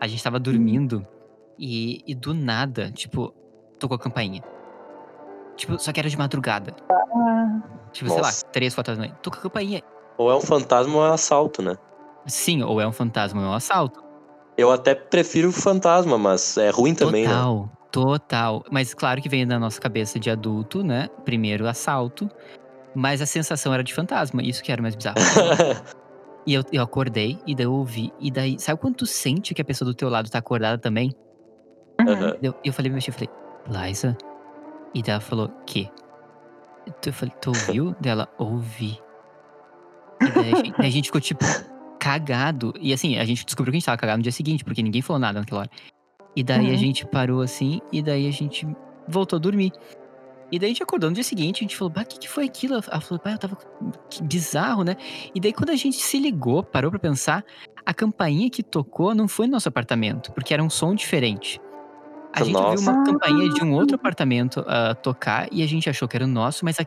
A 0.00 0.06
gente 0.06 0.22
tava 0.22 0.38
dormindo 0.38 1.06
e, 1.58 2.02
e 2.06 2.14
do 2.14 2.34
nada, 2.34 2.90
tipo, 2.90 3.32
tocou 3.78 3.94
a 3.96 3.98
campainha. 3.98 4.42
Tipo, 5.56 5.78
só 5.78 5.92
que 5.92 6.00
era 6.00 6.08
de 6.08 6.18
madrugada. 6.18 6.74
Ah, 6.90 7.60
Tipo, 7.92 8.10
sei 8.10 8.20
lá, 8.20 8.26
Nossa. 8.26 8.44
três, 8.46 8.74
quatro 8.74 8.94
da 8.94 9.00
manhã. 9.00 9.14
Tocou 9.22 9.38
a 9.38 9.42
campainha. 9.42 9.80
ou 10.18 10.28
é 10.30 10.34
um 10.34 10.40
fantasma 10.40 10.96
ou 10.96 11.06
é 11.06 11.10
um 11.10 11.12
assalto, 11.12 11.62
né? 11.62 11.76
Sim, 12.26 12.62
ou 12.64 12.80
é 12.80 12.86
um 12.86 12.90
fantasma 12.92 13.40
ou 13.40 13.46
é 13.46 13.50
um 13.50 13.54
assalto. 13.54 14.03
Eu 14.56 14.70
até 14.70 14.94
prefiro 14.94 15.50
fantasma, 15.50 16.16
mas 16.16 16.56
é 16.56 16.70
ruim 16.70 16.94
também, 16.94 17.26
né? 17.26 17.34
total, 17.34 17.70
total. 17.90 18.64
Mas 18.70 18.94
claro 18.94 19.20
que 19.20 19.28
veio 19.28 19.46
na 19.46 19.58
nossa 19.58 19.80
cabeça 19.80 20.18
de 20.18 20.30
adulto, 20.30 20.82
né? 20.82 21.08
Primeiro 21.24 21.66
assalto. 21.66 22.30
Mas 22.94 23.20
a 23.20 23.26
sensação 23.26 23.74
era 23.74 23.82
de 23.82 23.92
fantasma, 23.92 24.42
isso 24.42 24.62
que 24.62 24.70
era 24.70 24.80
mais 24.80 24.94
bizarro. 24.94 25.16
E 26.46 26.52
eu, 26.52 26.62
eu 26.70 26.82
acordei, 26.82 27.38
e 27.46 27.54
daí 27.54 27.64
eu 27.64 27.72
ouvi. 27.72 28.12
E 28.20 28.30
daí, 28.30 28.58
sabe 28.58 28.78
quando 28.78 28.96
tu 28.96 29.06
sente 29.06 29.54
que 29.54 29.62
a 29.62 29.64
pessoa 29.64 29.90
do 29.90 29.94
teu 29.94 30.10
lado 30.10 30.30
tá 30.30 30.38
acordada 30.38 30.76
também? 30.76 31.10
uhum. 32.00 32.36
Eu, 32.42 32.54
eu 32.62 32.72
falei 32.72 32.90
pra 32.90 32.96
minha 32.96 33.00
tia, 33.00 33.10
eu 33.10 33.14
falei, 33.14 33.88
Liza? 33.88 34.16
E 34.94 35.02
daí 35.02 35.12
ela 35.12 35.20
falou, 35.20 35.48
que? 35.66 35.90
Eu 37.06 37.12
falei, 37.12 37.34
tu 37.40 37.48
ouviu? 37.48 37.94
dela, 37.98 38.28
ouvi. 38.38 39.00
E 40.20 40.30
daí 40.30 40.52
a, 40.52 40.56
gente, 40.56 40.74
daí 40.76 40.86
a 40.86 40.90
gente 40.90 41.06
ficou, 41.06 41.20
tipo, 41.20 41.44
cagado. 42.04 42.74
E 42.78 42.92
assim, 42.92 43.16
a 43.16 43.24
gente 43.24 43.44
descobriu 43.46 43.72
que 43.72 43.76
a 43.76 43.80
gente 43.80 43.86
tava 43.86 43.96
cagado 43.96 44.18
no 44.18 44.22
dia 44.22 44.30
seguinte, 44.32 44.62
porque 44.62 44.82
ninguém 44.82 45.00
falou 45.00 45.18
nada 45.18 45.40
naquela 45.40 45.60
hora. 45.62 45.70
E 46.36 46.42
daí 46.42 46.66
a 46.66 46.70
Uhum. 46.70 46.76
gente 46.76 47.06
parou 47.06 47.40
assim, 47.40 47.80
e 47.90 48.02
daí 48.02 48.28
a 48.28 48.30
gente 48.30 48.66
voltou 49.08 49.36
a 49.38 49.40
dormir. 49.40 49.72
E 50.52 50.58
daí 50.58 50.66
a 50.68 50.72
gente 50.72 50.82
acordou 50.82 51.08
no 51.08 51.14
dia 51.14 51.24
seguinte, 51.24 51.58
a 51.58 51.62
gente 51.62 51.76
falou, 51.76 51.90
bah, 51.92 52.02
o 52.02 52.04
que, 52.06 52.18
que 52.18 52.28
foi 52.28 52.44
aquilo? 52.44 52.74
Ela 52.74 53.00
falou, 53.00 53.18
pá, 53.18 53.30
eu 53.32 53.38
tava. 53.38 53.56
Que 54.10 54.22
bizarro, 54.22 54.84
né? 54.84 54.96
E 55.34 55.40
daí 55.40 55.52
quando 55.52 55.70
a 55.70 55.76
gente 55.76 55.96
se 55.96 56.18
ligou, 56.18 56.62
parou 56.62 56.90
pra 56.90 57.00
pensar, 57.00 57.42
a 57.86 57.94
campainha 57.94 58.50
que 58.50 58.62
tocou 58.62 59.14
não 59.14 59.26
foi 59.26 59.46
no 59.46 59.52
nosso 59.52 59.68
apartamento, 59.68 60.30
porque 60.32 60.52
era 60.52 60.62
um 60.62 60.68
som 60.70 60.94
diferente. 60.94 61.58
A 62.34 62.42
gente 62.44 62.56
ouviu 62.56 62.70
Nossa. 62.82 62.90
uma 62.90 63.04
campainha 63.04 63.48
de 63.48 63.64
um 63.64 63.72
outro 63.72 63.94
apartamento 63.96 64.64
ah, 64.66 64.94
tocar 64.94 65.48
e 65.52 65.62
a 65.62 65.66
gente 65.66 65.88
achou 65.88 66.06
que 66.08 66.16
era 66.16 66.24
o 66.24 66.28
nosso, 66.28 66.64
mas 66.64 66.78
a- 66.80 66.86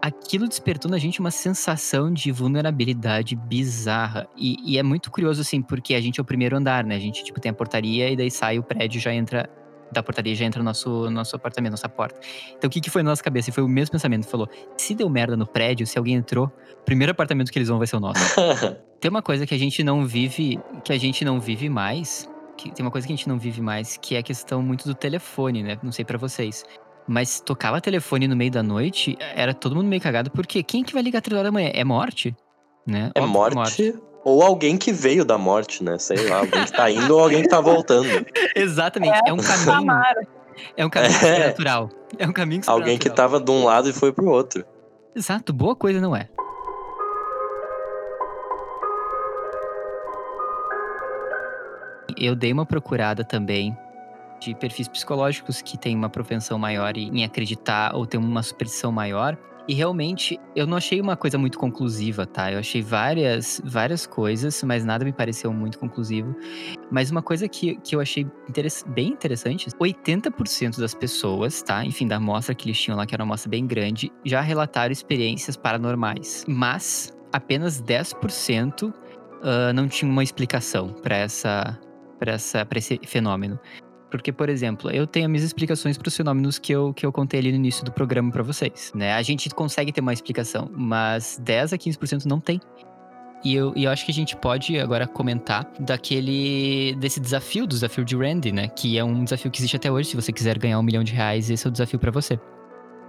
aquilo 0.00 0.48
despertou 0.48 0.90
na 0.90 0.98
gente 0.98 1.20
uma 1.20 1.30
sensação 1.30 2.12
de 2.12 2.30
vulnerabilidade 2.30 3.34
bizarra. 3.34 4.28
E, 4.36 4.56
e 4.64 4.78
é 4.78 4.82
muito 4.82 5.10
curioso, 5.10 5.40
assim, 5.40 5.62
porque 5.62 5.94
a 5.94 6.00
gente 6.00 6.20
é 6.20 6.22
o 6.22 6.24
primeiro 6.24 6.56
andar, 6.56 6.84
né? 6.84 6.96
A 6.96 6.98
gente, 6.98 7.24
tipo, 7.24 7.40
tem 7.40 7.50
a 7.50 7.54
portaria 7.54 8.10
e 8.10 8.16
daí 8.16 8.30
sai 8.30 8.58
o 8.58 8.62
prédio 8.62 9.00
já 9.00 9.12
entra. 9.12 9.48
Da 9.92 10.02
portaria 10.02 10.34
já 10.34 10.44
entra 10.44 10.58
no 10.58 10.64
nosso, 10.64 11.08
nosso 11.10 11.36
apartamento, 11.36 11.70
nossa 11.70 11.88
porta. 11.88 12.18
Então 12.56 12.66
o 12.66 12.70
que, 12.70 12.80
que 12.80 12.90
foi 12.90 13.04
na 13.04 13.10
nossa 13.10 13.22
cabeça? 13.22 13.50
E 13.50 13.52
foi 13.52 13.62
o 13.62 13.68
mesmo 13.68 13.92
pensamento. 13.92 14.26
Falou: 14.26 14.48
se 14.76 14.96
deu 14.96 15.08
merda 15.08 15.36
no 15.36 15.46
prédio, 15.46 15.86
se 15.86 15.96
alguém 15.96 16.16
entrou, 16.16 16.46
o 16.46 16.84
primeiro 16.84 17.12
apartamento 17.12 17.52
que 17.52 17.58
eles 17.58 17.68
vão 17.68 17.78
vai 17.78 17.86
ser 17.86 17.96
o 17.96 18.00
nosso. 18.00 18.20
Tem 19.00 19.08
uma 19.08 19.22
coisa 19.22 19.46
que 19.46 19.54
a 19.54 19.58
gente 19.58 19.84
não 19.84 20.04
vive, 20.04 20.58
que 20.82 20.92
a 20.92 20.98
gente 20.98 21.24
não 21.24 21.38
vive 21.38 21.68
mais, 21.68 22.28
que 22.56 22.72
tem 22.72 22.84
uma 22.84 22.90
coisa 22.90 23.06
que 23.06 23.12
a 23.12 23.16
gente 23.16 23.28
não 23.28 23.38
vive 23.38 23.60
mais, 23.60 23.96
que 23.96 24.16
é 24.16 24.18
a 24.18 24.22
questão 24.22 24.62
muito 24.62 24.86
do 24.86 24.94
telefone, 24.94 25.62
né? 25.62 25.78
Não 25.82 25.92
sei 25.92 26.04
pra 26.04 26.16
vocês. 26.16 26.64
Mas 27.08 27.40
tocava 27.40 27.80
telefone 27.80 28.26
no 28.26 28.34
meio 28.36 28.50
da 28.50 28.62
noite, 28.62 29.16
era 29.34 29.54
todo 29.54 29.76
mundo 29.76 29.86
meio 29.86 30.02
cagado, 30.02 30.30
porque 30.30 30.62
quem 30.62 30.82
que 30.82 30.92
vai 30.92 31.02
ligar 31.02 31.20
três 31.22 31.38
horas 31.38 31.48
da 31.48 31.52
manhã? 31.52 31.70
É 31.72 31.84
morte? 31.84 32.34
Né? 32.86 33.10
É 33.14 33.20
Óbvio 33.20 33.44
que 33.48 33.54
morte, 33.54 33.94
ou 34.24 34.42
alguém 34.42 34.76
que 34.76 34.92
veio 34.92 35.24
da 35.24 35.38
morte, 35.38 35.84
né? 35.84 35.98
Sei 35.98 36.28
lá, 36.28 36.38
alguém 36.38 36.64
que 36.64 36.72
tá 36.72 36.90
indo 36.90 37.14
ou 37.14 37.22
alguém 37.22 37.42
que 37.42 37.48
tá 37.48 37.60
voltando. 37.60 38.08
Exatamente, 38.56 39.20
é 39.26 39.32
um 39.32 39.36
caminho, 39.36 40.02
é 40.76 40.86
um 40.86 40.90
caminho 40.90 41.12
É. 41.12 41.18
sobrenatural. 41.18 41.88
É 42.18 42.26
um 42.26 42.32
caminho 42.32 42.62
Alguém 42.66 42.98
que 42.98 43.10
tava 43.10 43.38
de 43.40 43.50
um 43.50 43.64
lado 43.64 43.88
e 43.88 43.92
foi 43.92 44.12
pro 44.12 44.26
outro. 44.30 44.64
Exato, 45.14 45.52
boa 45.52 45.74
coisa 45.76 46.00
não 46.00 46.14
é. 46.14 46.28
Eu 52.16 52.34
dei 52.34 52.52
uma 52.52 52.64
procurada 52.64 53.24
também 53.24 53.76
de 54.40 54.54
perfis 54.54 54.88
psicológicos 54.88 55.62
que 55.62 55.78
têm 55.78 55.96
uma 55.96 56.08
propensão 56.08 56.58
maior 56.58 56.96
em 56.96 57.24
acreditar 57.24 57.94
ou 57.94 58.06
ter 58.06 58.16
uma 58.16 58.42
superstição 58.42 58.92
maior. 58.92 59.36
E 59.68 59.74
realmente, 59.74 60.38
eu 60.54 60.64
não 60.64 60.76
achei 60.76 61.00
uma 61.00 61.16
coisa 61.16 61.36
muito 61.36 61.58
conclusiva, 61.58 62.24
tá? 62.24 62.52
Eu 62.52 62.60
achei 62.60 62.80
várias, 62.80 63.60
várias 63.64 64.06
coisas, 64.06 64.62
mas 64.62 64.84
nada 64.84 65.04
me 65.04 65.12
pareceu 65.12 65.52
muito 65.52 65.76
conclusivo. 65.76 66.36
Mas 66.88 67.10
uma 67.10 67.20
coisa 67.20 67.48
que, 67.48 67.74
que 67.80 67.96
eu 67.96 68.00
achei 68.00 68.24
interess 68.48 68.84
bem 68.86 69.08
interessante: 69.08 69.68
80% 69.70 70.78
das 70.78 70.94
pessoas, 70.94 71.62
tá? 71.62 71.84
Enfim, 71.84 72.06
da 72.06 72.16
amostra 72.16 72.54
que 72.54 72.68
eles 72.68 72.80
tinham 72.80 72.96
lá, 72.96 73.04
que 73.06 73.14
era 73.14 73.24
uma 73.24 73.32
amostra 73.32 73.50
bem 73.50 73.66
grande, 73.66 74.12
já 74.24 74.40
relataram 74.40 74.92
experiências 74.92 75.56
paranormais. 75.56 76.44
Mas 76.46 77.12
apenas 77.32 77.82
10% 77.82 78.84
uh, 78.84 79.72
não 79.74 79.88
tinha 79.88 80.10
uma 80.10 80.22
explicação 80.22 80.92
para 81.02 81.16
essa, 81.16 81.76
essa, 82.20 82.66
esse 82.76 83.00
fenômeno. 83.04 83.58
Porque, 84.10 84.32
por 84.32 84.48
exemplo, 84.48 84.90
eu 84.90 85.06
tenho 85.06 85.28
minhas 85.28 85.44
explicações 85.44 85.98
para 85.98 86.08
os 86.08 86.16
fenômenos 86.16 86.58
que 86.58 86.72
eu, 86.72 86.94
que 86.94 87.04
eu 87.04 87.12
contei 87.12 87.40
ali 87.40 87.50
no 87.50 87.56
início 87.56 87.84
do 87.84 87.90
programa 87.90 88.30
para 88.30 88.42
vocês, 88.42 88.92
né? 88.94 89.14
A 89.14 89.22
gente 89.22 89.50
consegue 89.50 89.92
ter 89.92 90.00
uma 90.00 90.12
explicação, 90.12 90.70
mas 90.72 91.40
10 91.42 91.72
a 91.72 91.78
15% 91.78 92.24
não 92.26 92.38
tem. 92.38 92.60
E 93.44 93.54
eu, 93.54 93.72
e 93.76 93.84
eu 93.84 93.90
acho 93.90 94.04
que 94.04 94.10
a 94.10 94.14
gente 94.14 94.36
pode 94.36 94.78
agora 94.78 95.06
comentar 95.06 95.66
daquele. 95.78 96.96
desse 96.98 97.20
desafio, 97.20 97.66
do 97.66 97.70
desafio 97.70 98.04
de 98.04 98.16
Randy, 98.16 98.52
né? 98.52 98.68
Que 98.68 98.98
é 98.98 99.04
um 99.04 99.24
desafio 99.24 99.50
que 99.50 99.58
existe 99.58 99.76
até 99.76 99.90
hoje. 99.90 100.10
Se 100.10 100.16
você 100.16 100.32
quiser 100.32 100.58
ganhar 100.58 100.78
um 100.78 100.82
milhão 100.82 101.04
de 101.04 101.12
reais, 101.12 101.50
esse 101.50 101.66
é 101.66 101.68
o 101.68 101.72
desafio 101.72 101.98
para 101.98 102.10
você. 102.10 102.38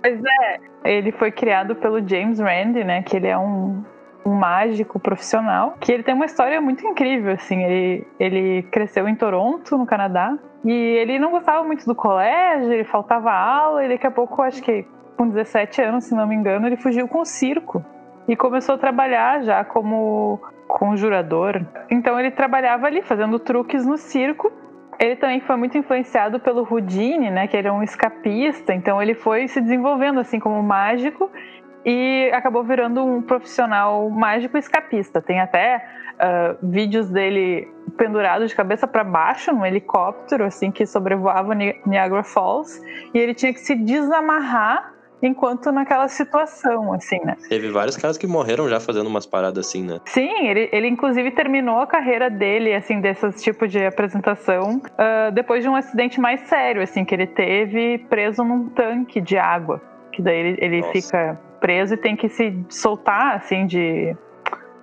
Pois 0.01 0.21
é, 0.23 0.59
ele 0.97 1.11
foi 1.13 1.31
criado 1.31 1.75
pelo 1.75 2.05
James 2.07 2.39
Randi, 2.39 2.83
né? 2.83 3.01
Que 3.03 3.15
ele 3.17 3.27
é 3.27 3.37
um, 3.37 3.83
um 4.27 4.35
mágico 4.35 4.99
profissional, 4.99 5.75
que 5.79 5.91
ele 5.91 6.03
tem 6.03 6.13
uma 6.13 6.25
história 6.25 6.59
muito 6.59 6.85
incrível, 6.85 7.33
assim. 7.33 7.63
Ele, 7.63 8.07
ele 8.19 8.63
cresceu 8.63 9.07
em 9.07 9.15
Toronto, 9.15 9.77
no 9.77 9.85
Canadá, 9.85 10.37
e 10.65 10.71
ele 10.71 11.17
não 11.17 11.31
gostava 11.31 11.63
muito 11.63 11.85
do 11.85 11.95
colégio, 11.95 12.71
ele 12.71 12.83
faltava 12.83 13.31
aula, 13.31 13.85
e 13.85 13.89
daqui 13.89 14.05
a 14.05 14.11
pouco, 14.11 14.41
acho 14.41 14.61
que 14.61 14.85
com 15.15 15.29
17 15.29 15.81
anos, 15.81 16.03
se 16.03 16.13
não 16.13 16.27
me 16.27 16.35
engano, 16.35 16.67
ele 16.67 16.75
fugiu 16.75 17.07
com 17.07 17.21
o 17.21 17.25
circo 17.25 17.83
e 18.27 18.35
começou 18.35 18.75
a 18.75 18.77
trabalhar 18.77 19.41
já 19.41 19.63
como 19.63 20.39
conjurador. 20.67 21.65
Então 21.89 22.19
ele 22.19 22.29
trabalhava 22.29 22.85
ali 22.85 23.01
fazendo 23.01 23.39
truques 23.39 23.85
no 23.85 23.97
circo. 23.97 24.51
Ele 24.99 25.15
também 25.15 25.39
foi 25.39 25.55
muito 25.55 25.77
influenciado 25.77 26.39
pelo 26.39 26.67
Houdini, 26.69 27.31
né, 27.31 27.47
que 27.47 27.55
ele 27.55 27.67
é 27.67 27.71
um 27.71 27.83
escapista, 27.83 28.73
então 28.73 29.01
ele 29.01 29.13
foi 29.13 29.47
se 29.47 29.61
desenvolvendo 29.61 30.19
assim 30.19 30.39
como 30.39 30.61
mágico 30.61 31.31
e 31.87 32.29
acabou 32.33 32.65
virando 32.65 33.01
um 33.01 33.21
profissional 33.21 34.09
mágico 34.09 34.57
escapista. 34.57 35.21
Tem 35.21 35.39
até 35.39 35.85
uh, 36.15 36.57
vídeos 36.61 37.09
dele 37.09 37.65
pendurado 37.95 38.45
de 38.45 38.53
cabeça 38.53 38.85
para 38.85 39.05
baixo 39.05 39.53
num 39.53 39.65
helicóptero, 39.65 40.43
assim, 40.43 40.69
que 40.69 40.85
sobrevoava 40.85 41.55
Niagara 41.55 42.23
Falls, 42.23 42.81
e 43.13 43.17
ele 43.17 43.33
tinha 43.33 43.53
que 43.53 43.61
se 43.61 43.73
desamarrar 43.73 44.95
enquanto 45.23 45.71
naquela 45.71 46.09
situação, 46.09 46.91
assim, 46.91 47.19
né? 47.23 47.37
Teve 47.47 47.69
vários 47.69 47.95
caras 47.95 48.17
que 48.17 48.27
morreram 48.27 48.67
já 48.67 48.81
fazendo 48.81 49.07
umas 49.07 49.25
paradas 49.25 49.65
assim, 49.65 49.81
né? 49.81 49.99
Sim, 50.05 50.45
ele, 50.45 50.69
ele 50.73 50.87
inclusive 50.89 51.31
terminou 51.31 51.79
a 51.79 51.87
carreira 51.87 52.29
dele, 52.29 52.73
assim, 52.73 52.99
desses 52.99 53.41
tipos 53.41 53.71
de 53.71 53.83
apresentação, 53.83 54.75
uh, 54.75 55.31
depois 55.31 55.63
de 55.63 55.69
um 55.69 55.75
acidente 55.75 56.19
mais 56.19 56.41
sério, 56.41 56.81
assim, 56.81 57.05
que 57.05 57.15
ele 57.15 57.27
teve 57.27 57.97
preso 58.09 58.43
num 58.43 58.67
tanque 58.67 59.21
de 59.21 59.37
água. 59.37 59.81
Que 60.11 60.21
daí 60.21 60.37
ele, 60.37 60.57
ele 60.59 60.83
fica 60.91 61.39
preso 61.59 61.93
e 61.93 61.97
tem 61.97 62.15
que 62.15 62.29
se 62.29 62.57
soltar, 62.69 63.35
assim, 63.35 63.65
de. 63.65 64.15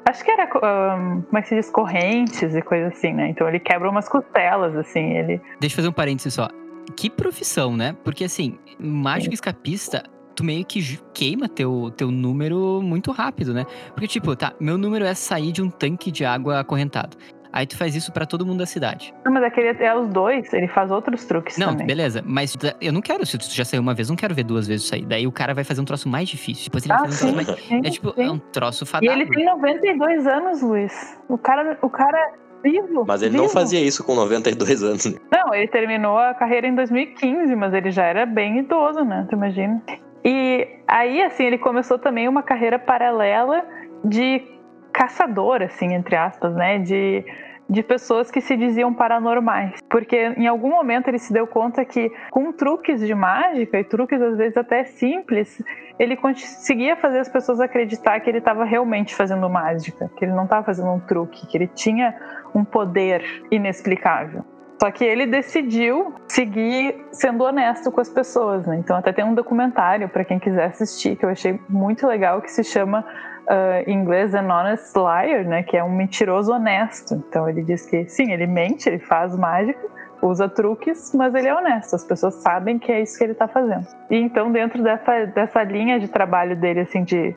Acho 0.07 0.25
que 0.25 0.31
era. 0.31 0.45
Um, 0.45 1.23
como 1.23 1.39
é 1.39 1.43
que 1.43 1.49
se 1.49 1.55
diz? 1.55 1.71
Correntes 1.71 2.55
e 2.55 2.63
coisa 2.63 2.89
assim, 2.89 3.13
né? 3.13 3.29
Então 3.29 3.49
ele 3.49 3.59
quebra 3.59 3.89
umas 3.89 4.09
costelas, 4.09 4.77
assim. 4.77 5.17
Ele... 5.17 5.41
Deixa 5.61 5.75
eu 5.75 5.77
fazer 5.77 5.89
um 5.89 5.93
parênteses 5.93 6.35
só. 6.35 6.49
Que 6.97 7.09
profissão, 7.09 7.77
né? 7.77 7.97
Porque, 8.05 8.25
assim, 8.25 8.59
mágico 8.79 9.33
escapista 9.33 10.03
tu 10.35 10.45
meio 10.45 10.65
que 10.65 10.99
queima 11.13 11.49
teu, 11.49 11.93
teu 11.97 12.11
número 12.11 12.83
muito 12.83 13.11
rápido, 13.13 13.55
né? 13.55 13.65
Porque, 13.91 14.07
tipo, 14.07 14.35
tá, 14.35 14.53
meu 14.61 14.77
número 14.77 15.05
é 15.05 15.15
sair 15.15 15.53
de 15.53 15.63
um 15.63 15.71
tanque 15.71 16.11
de 16.11 16.25
água 16.25 16.61
acorrentado. 16.61 17.17
Aí 17.55 17.69
tu 17.69 17.79
faz 17.79 17.95
isso 17.95 18.11
para 18.11 18.27
todo 18.27 18.45
mundo 18.45 18.59
da 18.59 18.67
cidade. 18.67 19.15
Não, 19.25 19.33
mas 19.33 19.45
aquele 19.45 19.69
é 19.81 19.97
os 19.97 20.09
dois, 20.09 20.53
ele 20.53 20.67
faz 20.67 20.91
outros 20.91 21.25
truques 21.25 21.57
não, 21.57 21.69
também. 21.69 21.87
beleza, 21.87 22.21
mas 22.27 22.57
eu 22.81 22.93
não 22.93 23.01
quero, 23.01 23.25
se 23.25 23.39
tu 23.39 23.49
já 23.49 23.65
saiu 23.65 23.81
uma 23.81 23.95
vez, 23.95 24.09
não 24.09 24.17
quero 24.17 24.35
ver 24.35 24.43
duas 24.43 24.67
vezes 24.67 24.89
sair. 24.89 25.07
Daí 25.07 25.25
o 25.25 25.31
cara 25.31 25.55
vai 25.55 25.63
fazer 25.63 25.81
um 25.81 25.85
troço 25.85 26.09
mais 26.09 26.29
difícil. 26.29 26.65
Depois 26.65 26.85
ele 26.85 26.93
ah, 26.93 26.97
vai 26.97 27.07
fazer 27.07 27.19
sim, 27.19 27.31
um 27.31 27.33
troço 27.33 27.53
mais... 27.53 27.61
Sim, 27.69 27.81
é 27.85 27.91
tipo, 27.91 28.13
sim. 28.13 28.25
é 28.25 28.31
um 28.33 28.39
troço 28.41 28.85
fadado. 28.85 29.07
E 29.07 29.23
ele 29.23 29.31
tem 29.31 29.45
92 29.45 30.27
anos, 30.27 30.63
Luiz. 30.63 31.17
O 31.29 31.39
cara, 31.39 31.79
o 31.81 31.89
cara 31.89 32.33
Vivo, 32.65 33.05
mas 33.07 33.21
ele 33.21 33.33
vivo. 33.33 33.43
não 33.43 33.51
fazia 33.51 33.79
isso 33.79 34.03
com 34.03 34.15
92 34.15 34.83
anos. 34.83 35.05
Não, 35.31 35.55
ele 35.55 35.69
terminou 35.69 36.17
a 36.17 36.33
carreira 36.33 36.67
em 36.67 36.75
2015, 36.75 37.55
mas 37.55 37.75
ele 37.75 37.91
já 37.91 38.05
era 38.05 38.25
bem 38.25 38.61
idoso, 38.61 39.05
né? 39.05 39.27
Tu 39.29 39.37
imagina? 39.37 39.83
E 40.25 40.67
aí, 40.89 41.23
assim, 41.23 41.45
ele 41.45 41.59
começou 41.59 41.99
também 41.99 42.27
uma 42.27 42.43
carreira 42.43 42.79
paralela 42.79 43.63
de 44.03 44.54
caçador, 44.95 45.61
assim, 45.61 45.93
entre 45.93 46.15
aspas, 46.15 46.55
né? 46.55 46.79
De, 46.79 47.25
de 47.69 47.83
pessoas 47.83 48.31
que 48.31 48.41
se 48.41 48.57
diziam 48.57 48.95
paranormais. 48.95 49.81
Porque 49.91 50.17
em 50.37 50.47
algum 50.47 50.71
momento 50.71 51.09
ele 51.09 51.19
se 51.19 51.33
deu 51.33 51.47
conta 51.47 51.85
que, 51.85 52.11
com 52.31 52.53
truques 52.53 53.01
de 53.05 53.15
mágica, 53.15 53.79
e 53.79 53.85
truques 53.85 54.23
às 54.23 54.37
vezes 54.37 54.57
até 54.57 54.85
simples, 54.85 55.61
ele 55.99 56.17
conseguia 56.17 56.97
fazer 56.97 57.19
as 57.19 57.29
pessoas 57.29 57.61
acreditar 57.61 58.21
que 58.21 58.31
ele 58.31 58.39
estava 58.39 58.65
realmente 58.65 59.15
fazendo 59.15 59.51
mágica, 59.51 60.09
que 60.17 60.25
ele 60.25 60.33
não 60.33 60.45
estava 60.45 60.65
fazendo 60.65 60.91
um 60.91 61.01
truque, 61.01 61.47
que 61.49 61.59
ele 61.59 61.67
tinha 61.67 62.15
um 62.55 62.65
poder 62.65 63.25
inexplicável. 63.51 64.45
Só 64.81 64.91
que 64.91 65.05
ele 65.05 65.27
decidiu 65.27 66.15
seguir 66.29 67.07
sendo 67.13 67.45
honesto 67.45 67.91
com 67.91 68.01
as 68.01 68.11
pessoas, 68.11 68.67
né? 68.67 68.77
Então 68.77 68.97
até 68.97 69.13
tem 69.13 69.25
um 69.25 69.35
documentário 69.35 70.09
para 70.09 70.25
quem 70.25 70.39
quiser 70.39 70.67
assistir 70.67 71.17
que 71.17 71.25
eu 71.25 71.31
achei 71.31 71.59
muito 71.69 72.07
legal 72.07 72.43
que 72.43 72.51
se 72.51 72.63
chama 72.63 73.05
uh, 73.49 73.89
em 73.89 73.95
inglês 73.95 74.35
An 74.35 74.49
Honest 74.53 74.93
Liar, 74.97 75.45
né? 75.45 75.63
Que 75.63 75.77
é 75.77 75.85
um 75.85 75.95
mentiroso 75.95 76.53
honesto. 76.53 77.15
Então 77.15 77.49
ele 77.49 77.63
diz 77.63 77.87
que 77.87 78.09
sim, 78.09 78.33
ele 78.33 78.47
mente, 78.47 78.89
ele 78.89 78.99
faz 78.99 79.37
mágica, 79.37 79.81
usa 80.23 80.49
truques, 80.49 81.13
mas 81.15 81.35
ele 81.35 81.49
é 81.49 81.55
honesto. 81.55 81.95
As 81.95 82.05
pessoas 82.05 82.35
sabem 82.35 82.79
que 82.79 82.91
é 82.91 83.03
isso 83.03 83.19
que 83.19 83.25
ele 83.25 83.33
está 83.33 83.49
fazendo. 83.49 83.87
E 84.11 84.17
então 84.17 84.51
dentro 84.51 84.83
dessa 84.83 85.27
dessa 85.27 85.63
linha 85.63 85.99
de 85.99 86.09
trabalho 86.09 86.57
dele 86.57 86.81
assim 86.81 87.05
de 87.05 87.35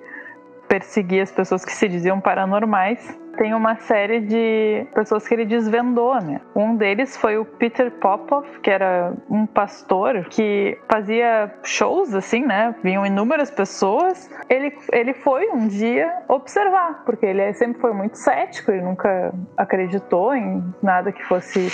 perseguir 0.68 1.22
as 1.22 1.32
pessoas 1.32 1.64
que 1.64 1.72
se 1.72 1.88
diziam 1.88 2.20
paranormais, 2.20 3.18
tem 3.38 3.54
uma 3.54 3.76
série 3.76 4.20
de 4.20 4.88
pessoas 4.94 5.28
que 5.28 5.34
ele 5.34 5.46
desvendou, 5.46 6.16
né? 6.16 6.42
Um 6.56 6.76
deles 6.76 7.16
foi 7.16 7.38
o 7.38 7.46
Peter 7.46 7.92
Popoff, 7.92 8.60
que 8.60 8.70
era 8.70 9.14
um 9.30 9.46
pastor 9.46 10.26
que 10.26 10.78
fazia 10.90 11.54
shows, 11.64 12.14
assim, 12.16 12.44
né? 12.44 12.76
Vinham 12.84 13.06
inúmeras 13.06 13.52
pessoas. 13.52 14.30
Ele, 14.50 14.76
ele 14.92 15.14
foi 15.14 15.50
um 15.50 15.68
dia 15.68 16.12
observar, 16.28 17.04
porque 17.06 17.26
ele 17.26 17.54
sempre 17.54 17.80
foi 17.80 17.94
muito 17.94 18.18
cético, 18.18 18.72
ele 18.72 18.82
nunca 18.82 19.34
acreditou 19.56 20.36
em 20.36 20.64
nada 20.82 21.12
que 21.12 21.24
fosse 21.26 21.72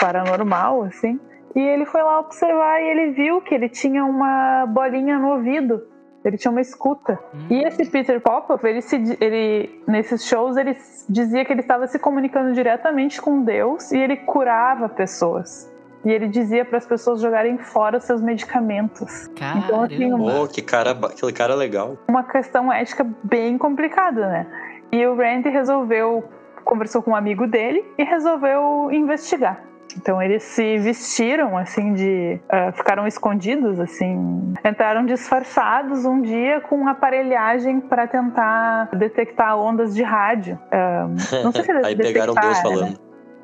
paranormal, 0.00 0.84
assim. 0.84 1.20
E 1.54 1.60
ele 1.60 1.84
foi 1.84 2.02
lá 2.02 2.18
observar 2.18 2.80
e 2.80 2.90
ele 2.90 3.10
viu 3.12 3.40
que 3.42 3.54
ele 3.54 3.68
tinha 3.68 4.04
uma 4.04 4.66
bolinha 4.66 5.18
no 5.18 5.34
ouvido 5.34 5.93
ele 6.24 6.38
tinha 6.38 6.50
uma 6.50 6.60
escuta. 6.60 7.18
Hum. 7.34 7.46
E 7.50 7.64
esse 7.64 7.84
Peter 7.84 8.20
Popoff, 8.20 8.66
ele, 8.66 8.80
se, 8.80 8.96
ele 9.20 9.82
nesses 9.86 10.24
shows, 10.24 10.56
ele 10.56 10.76
dizia 11.08 11.44
que 11.44 11.52
ele 11.52 11.60
estava 11.60 11.86
se 11.86 11.98
comunicando 11.98 12.52
diretamente 12.54 13.20
com 13.20 13.42
Deus 13.42 13.92
e 13.92 13.98
ele 13.98 14.16
curava 14.16 14.88
pessoas. 14.88 15.70
E 16.04 16.10
ele 16.10 16.28
dizia 16.28 16.64
para 16.64 16.78
as 16.78 16.86
pessoas 16.86 17.20
jogarem 17.20 17.56
fora 17.58 17.98
seus 18.00 18.20
medicamentos. 18.20 19.26
Caramba. 19.28 19.64
Então, 19.66 19.82
assim, 19.82 20.12
uma, 20.12 20.42
oh, 20.42 20.48
que 20.48 20.60
cara, 20.60 20.90
aquele 20.90 21.32
cara 21.32 21.54
legal. 21.54 21.96
Uma 22.08 22.22
questão 22.22 22.72
ética 22.72 23.06
bem 23.22 23.56
complicada, 23.56 24.28
né? 24.28 24.46
E 24.92 25.06
o 25.06 25.16
Randy 25.16 25.48
resolveu, 25.48 26.24
conversou 26.62 27.02
com 27.02 27.12
um 27.12 27.16
amigo 27.16 27.46
dele 27.46 27.84
e 27.98 28.04
resolveu 28.04 28.90
investigar. 28.92 29.62
Então 29.96 30.20
eles 30.20 30.42
se 30.42 30.78
vestiram 30.78 31.56
assim 31.56 31.94
de. 31.94 32.40
Uh, 32.44 32.72
ficaram 32.72 33.06
escondidos, 33.06 33.78
assim. 33.80 34.54
Entraram 34.64 35.04
disfarçados 35.04 36.04
um 36.04 36.20
dia 36.20 36.60
com 36.60 36.86
aparelhagem 36.88 37.80
para 37.80 38.06
tentar 38.06 38.88
detectar 38.92 39.58
ondas 39.58 39.94
de 39.94 40.02
rádio. 40.02 40.58
Uh, 40.66 41.42
não 41.42 41.52
sei 41.52 41.64
se 41.64 41.72
Aí 41.84 41.96
pegaram 41.96 42.34
Deus 42.34 42.60
falando. 42.60 42.90
Né? 42.90 42.96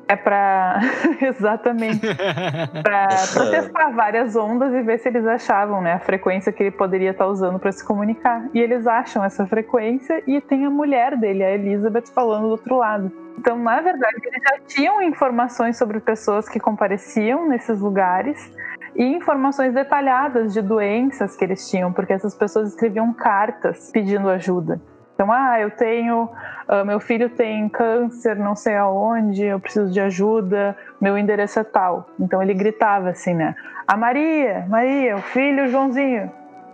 É 0.07 0.15
para 0.17 0.81
exatamente 1.21 2.05
para 2.83 3.07
testar 3.49 3.91
várias 3.91 4.35
ondas 4.35 4.73
e 4.73 4.81
ver 4.81 4.99
se 4.99 5.07
eles 5.07 5.25
achavam, 5.25 5.81
né, 5.81 5.93
a 5.93 5.99
frequência 5.99 6.51
que 6.51 6.63
ele 6.63 6.71
poderia 6.71 7.11
estar 7.11 7.23
tá 7.23 7.29
usando 7.29 7.57
para 7.57 7.71
se 7.71 7.85
comunicar. 7.85 8.45
E 8.53 8.59
eles 8.59 8.85
acham 8.87 9.23
essa 9.23 9.45
frequência 9.47 10.21
e 10.27 10.41
tem 10.41 10.65
a 10.65 10.69
mulher 10.69 11.15
dele, 11.15 11.45
a 11.45 11.51
Elizabeth, 11.51 12.07
falando 12.13 12.43
do 12.43 12.49
outro 12.49 12.77
lado. 12.77 13.09
Então, 13.37 13.57
na 13.57 13.81
verdade, 13.81 14.15
eles 14.23 14.43
já 14.43 14.59
tinham 14.67 15.01
informações 15.01 15.77
sobre 15.77 15.99
pessoas 15.99 16.47
que 16.47 16.59
compareciam 16.59 17.47
nesses 17.47 17.79
lugares 17.79 18.51
e 18.95 19.03
informações 19.03 19.73
detalhadas 19.73 20.53
de 20.53 20.61
doenças 20.61 21.35
que 21.35 21.43
eles 21.43 21.69
tinham, 21.69 21.91
porque 21.93 22.13
essas 22.13 22.35
pessoas 22.35 22.69
escreviam 22.69 23.13
cartas 23.13 23.89
pedindo 23.91 24.29
ajuda. 24.29 24.81
Então, 25.13 25.31
ah, 25.31 25.59
eu 25.59 25.69
tenho, 25.69 26.23
uh, 26.23 26.85
meu 26.85 26.99
filho 26.99 27.29
tem 27.29 27.69
câncer, 27.69 28.35
não 28.35 28.55
sei 28.55 28.75
aonde, 28.75 29.45
eu 29.45 29.59
preciso 29.59 29.91
de 29.91 30.01
ajuda, 30.01 30.75
meu 30.99 31.15
endereço 31.17 31.59
é 31.59 31.63
tal. 31.63 32.09
Então 32.19 32.41
ele 32.41 32.55
gritava 32.55 33.09
assim, 33.09 33.35
né? 33.35 33.55
A 33.87 33.95
Maria, 33.95 34.65
Maria, 34.67 35.17
o 35.17 35.21
filho 35.21 35.67
Joãozinho, 35.67 36.31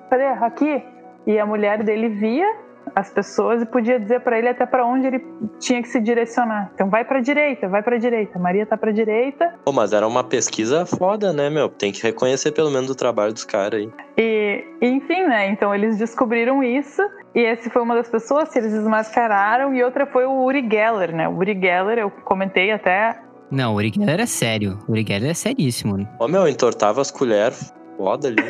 cadê? 0.10 0.28
Aqui. 0.28 0.84
e 1.26 1.38
a 1.38 1.46
mulher 1.46 1.84
dele 1.84 2.08
via 2.08 2.67
as 2.96 3.10
pessoas 3.10 3.62
e 3.62 3.66
podia 3.66 4.00
dizer 4.00 4.22
para 4.22 4.38
ele 4.38 4.50
até 4.50 4.66
para 4.66 4.86
onde 4.86 5.08
ele 5.08 5.22
tinha 5.60 5.82
que 5.82 5.88
se 5.88 6.00
direcionar. 6.00 6.72
Então 6.74 6.90
vai 6.90 7.04
para 7.06 7.20
direita, 7.20 7.68
vai 7.68 7.82
para 7.84 7.98
direita. 7.98 8.38
Maria 8.40 8.66
tá 8.66 8.78
para 8.78 8.92
direita. 8.92 9.54
Pô, 9.66 9.72
mas 9.72 9.94
era 9.94 10.08
uma 10.08 10.24
pesquisa 10.24 10.86
foda, 10.86 11.32
né, 11.34 11.50
meu? 11.50 11.70
Tem 11.70 11.92
que 11.92 12.02
reconhecer 12.04 12.52
pelo 12.52 12.72
menos 12.72 12.90
o 12.90 12.96
trabalho 12.96 13.34
dos 13.34 13.44
caras 13.44 13.82
aí. 13.82 13.92
E, 14.18 14.64
enfim, 14.82 15.24
né? 15.26 15.50
Então 15.50 15.74
eles 15.74 15.98
descobriram 15.98 16.64
isso 16.64 17.02
e 17.36 17.42
esse 17.42 17.70
foi 17.70 17.82
uma 17.82 17.96
das 17.96 18.10
pessoas 18.10 18.50
que 18.50 18.60
eles 18.60 18.72
desmascararam 18.74 19.74
e 19.74 19.84
outra 19.84 20.06
foi 20.06 20.26
o 20.26 20.44
Uri 20.44 20.68
Geller, 20.70 21.16
né? 21.16 21.28
O 21.28 21.38
Uri 21.38 21.60
Geller, 21.60 21.98
eu 22.00 22.10
comentei 22.10 22.72
até 22.72 23.20
Não, 23.52 23.74
o 23.74 23.76
Uri 23.78 23.92
Geller 23.94 24.20
é 24.20 24.26
sério. 24.26 24.80
O 24.88 24.92
Uri 24.92 25.06
Geller 25.08 25.32
é 25.32 25.34
seríssimo. 25.34 26.08
Ó, 26.20 26.28
meu, 26.28 26.48
entortava 26.48 27.02
as 27.02 27.12
colheres 27.12 27.74
foda 27.98 28.28
ali. 28.28 28.44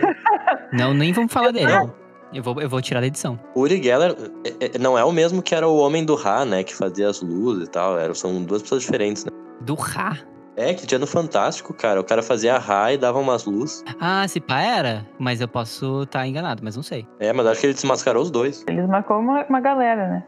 Não, 0.74 0.94
nem 0.94 1.12
vamos 1.14 1.32
falar 1.32 1.52
dele. 1.54 1.72
Eu 2.34 2.44
vou, 2.44 2.60
eu 2.62 2.70
vou 2.70 2.82
tirar 2.82 3.00
da 3.02 3.08
edição. 3.08 3.40
O 3.56 3.62
Uri 3.62 3.82
Geller 3.82 4.16
é- 4.44 4.76
é- 4.76 4.78
não 4.80 4.98
é 4.98 5.04
o 5.04 5.12
mesmo 5.12 5.42
que 5.42 5.56
era 5.56 5.68
o 5.68 5.78
homem 5.78 6.04
do 6.04 6.16
Ra, 6.16 6.44
né? 6.46 6.64
Que 6.64 6.76
fazia 6.76 7.10
as 7.10 7.22
luzes 7.22 7.68
e 7.68 7.72
tal. 7.72 7.98
Era, 7.98 8.14
são 8.14 8.44
duas 8.44 8.62
pessoas 8.62 8.84
diferentes, 8.84 9.24
né? 9.26 9.32
Do 9.62 9.76
Ra. 9.76 10.18
É, 10.56 10.74
que 10.74 10.88
tinha 10.88 10.98
no 10.98 11.06
Fantástico, 11.08 11.72
cara. 11.74 12.02
O 12.02 12.04
cara 12.04 12.24
fazia 12.24 12.58
Ra 12.58 12.92
e 12.92 12.98
dava 12.98 13.20
umas 13.20 13.46
luzes. 13.46 13.84
Ah, 14.00 14.28
se 14.28 14.40
pá 14.42 14.60
era. 14.62 15.06
Mas 15.20 15.40
eu 15.40 15.48
posso 15.48 16.04
estar 16.04 16.26
enganado, 16.28 16.62
mas 16.64 16.76
não 16.76 16.82
sei. 16.84 17.08
É, 17.20 17.32
mas 17.32 17.46
acho 17.46 17.62
que 17.62 17.68
ele 17.68 17.74
desmascarou 17.76 18.24
os 18.24 18.32
dois. 18.32 18.66
Eles 18.68 18.88
marcou 18.88 19.20
uma, 19.20 19.46
uma 19.46 19.60
galera, 19.62 20.08
né? 20.08 20.24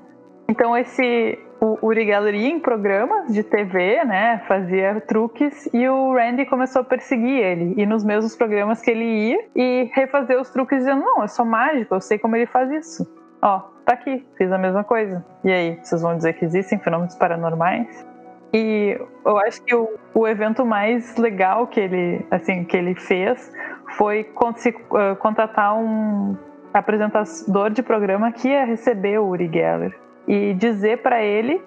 Então 0.47 0.77
esse 0.77 1.37
o 1.61 1.77
Uri 1.81 2.05
Geller 2.05 2.33
ia 2.33 2.49
em 2.49 2.59
programas 2.59 3.33
de 3.33 3.43
TV, 3.43 4.03
né? 4.05 4.41
Fazia 4.47 5.01
truques 5.01 5.69
e 5.73 5.87
o 5.89 6.13
Randy 6.13 6.45
começou 6.45 6.81
a 6.81 6.85
perseguir 6.85 7.37
ele. 7.37 7.73
E 7.77 7.85
nos 7.85 8.03
mesmos 8.03 8.35
programas 8.35 8.81
que 8.81 8.89
ele 8.89 9.03
ia 9.03 9.39
e 9.55 9.89
refazer 9.93 10.39
os 10.39 10.49
truques 10.49 10.79
dizendo, 10.79 11.01
não, 11.01 11.21
eu 11.21 11.27
sou 11.27 11.45
mágico, 11.45 11.93
eu 11.93 12.01
sei 12.01 12.17
como 12.17 12.35
ele 12.35 12.45
faz 12.45 12.71
isso. 12.71 13.05
Ó, 13.41 13.59
tá 13.85 13.93
aqui, 13.93 14.25
fiz 14.37 14.51
a 14.51 14.57
mesma 14.57 14.83
coisa. 14.83 15.25
E 15.43 15.51
aí, 15.51 15.79
vocês 15.83 16.01
vão 16.01 16.15
dizer 16.15 16.33
que 16.33 16.45
existem 16.45 16.79
fenômenos 16.79 17.15
paranormais? 17.15 18.05
E 18.53 18.97
eu 19.25 19.37
acho 19.39 19.61
que 19.63 19.75
o, 19.75 19.89
o 20.13 20.27
evento 20.27 20.65
mais 20.65 21.17
legal 21.17 21.67
que 21.67 21.79
ele, 21.79 22.25
assim, 22.31 22.63
que 22.63 22.75
ele 22.75 22.95
fez 22.95 23.51
foi 23.97 24.27
se, 24.55 24.69
uh, 24.69 25.15
contratar 25.17 25.75
um 25.77 26.35
apresentador 26.73 27.69
de 27.69 27.83
programa 27.83 28.31
que 28.31 28.47
ia 28.47 28.63
receber 28.63 29.19
o 29.19 29.27
Uri 29.27 29.49
Geller 29.51 30.08
e 30.29 30.53
dizer 30.53 31.01
para 31.01 31.23
ele 31.23 31.59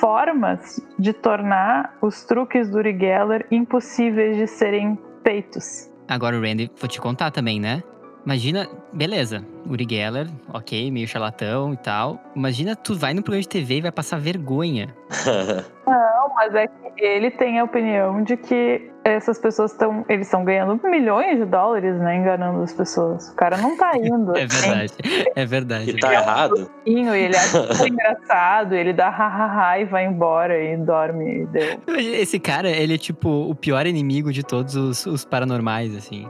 formas 0.00 0.84
de 0.98 1.12
tornar 1.12 1.96
os 2.02 2.24
truques 2.24 2.68
do 2.68 2.78
Uri 2.78 2.98
Geller 2.98 3.46
impossíveis 3.50 4.36
de 4.36 4.46
serem 4.46 4.98
feitos. 5.22 5.90
Agora 6.08 6.38
Randy, 6.38 6.70
vou 6.76 6.88
te 6.88 7.00
contar 7.00 7.30
também, 7.30 7.60
né? 7.60 7.82
Imagina, 8.28 8.68
beleza, 8.92 9.42
Uri 9.66 9.86
Geller, 9.88 10.26
ok, 10.52 10.90
meio 10.90 11.08
charlatão 11.08 11.72
e 11.72 11.78
tal. 11.78 12.20
Imagina 12.36 12.76
tu 12.76 12.94
vai 12.94 13.14
no 13.14 13.22
programa 13.22 13.40
de 13.40 13.48
TV 13.48 13.76
e 13.76 13.80
vai 13.80 13.90
passar 13.90 14.20
vergonha. 14.20 14.94
Não, 15.88 16.34
mas 16.34 16.54
é 16.54 16.66
que 16.66 17.02
ele 17.02 17.30
tem 17.30 17.58
a 17.58 17.64
opinião 17.64 18.22
de 18.22 18.36
que 18.36 18.90
essas 19.02 19.38
pessoas 19.38 19.72
estão. 19.72 20.04
Eles 20.10 20.26
estão 20.26 20.44
ganhando 20.44 20.78
milhões 20.90 21.38
de 21.38 21.46
dólares, 21.46 21.98
né? 22.00 22.18
Enganando 22.18 22.60
as 22.60 22.74
pessoas. 22.74 23.30
O 23.30 23.34
cara 23.34 23.56
não 23.56 23.74
tá 23.78 23.96
indo. 23.96 24.34
É 24.36 24.44
verdade, 24.44 24.92
é 25.34 25.46
verdade. 25.46 25.90
E 25.92 25.98
tá 25.98 26.12
errado. 26.12 26.70
E 26.84 26.98
ele 26.98 27.34
acha 27.34 27.66
que 27.66 27.82
é 27.82 27.88
engraçado, 27.88 28.74
ele 28.74 28.92
dá 28.92 29.08
ha-ha-ha 29.08 29.80
e 29.80 29.86
vai 29.86 30.04
embora 30.04 30.62
e 30.62 30.76
dorme 30.76 31.44
e 31.44 31.46
deu. 31.46 31.80
Esse 31.96 32.38
cara, 32.38 32.68
ele 32.68 32.94
é 32.94 32.98
tipo 32.98 33.30
o 33.30 33.54
pior 33.54 33.86
inimigo 33.86 34.30
de 34.30 34.42
todos 34.42 34.76
os, 34.76 35.06
os 35.06 35.24
paranormais, 35.24 35.96
assim. 35.96 36.28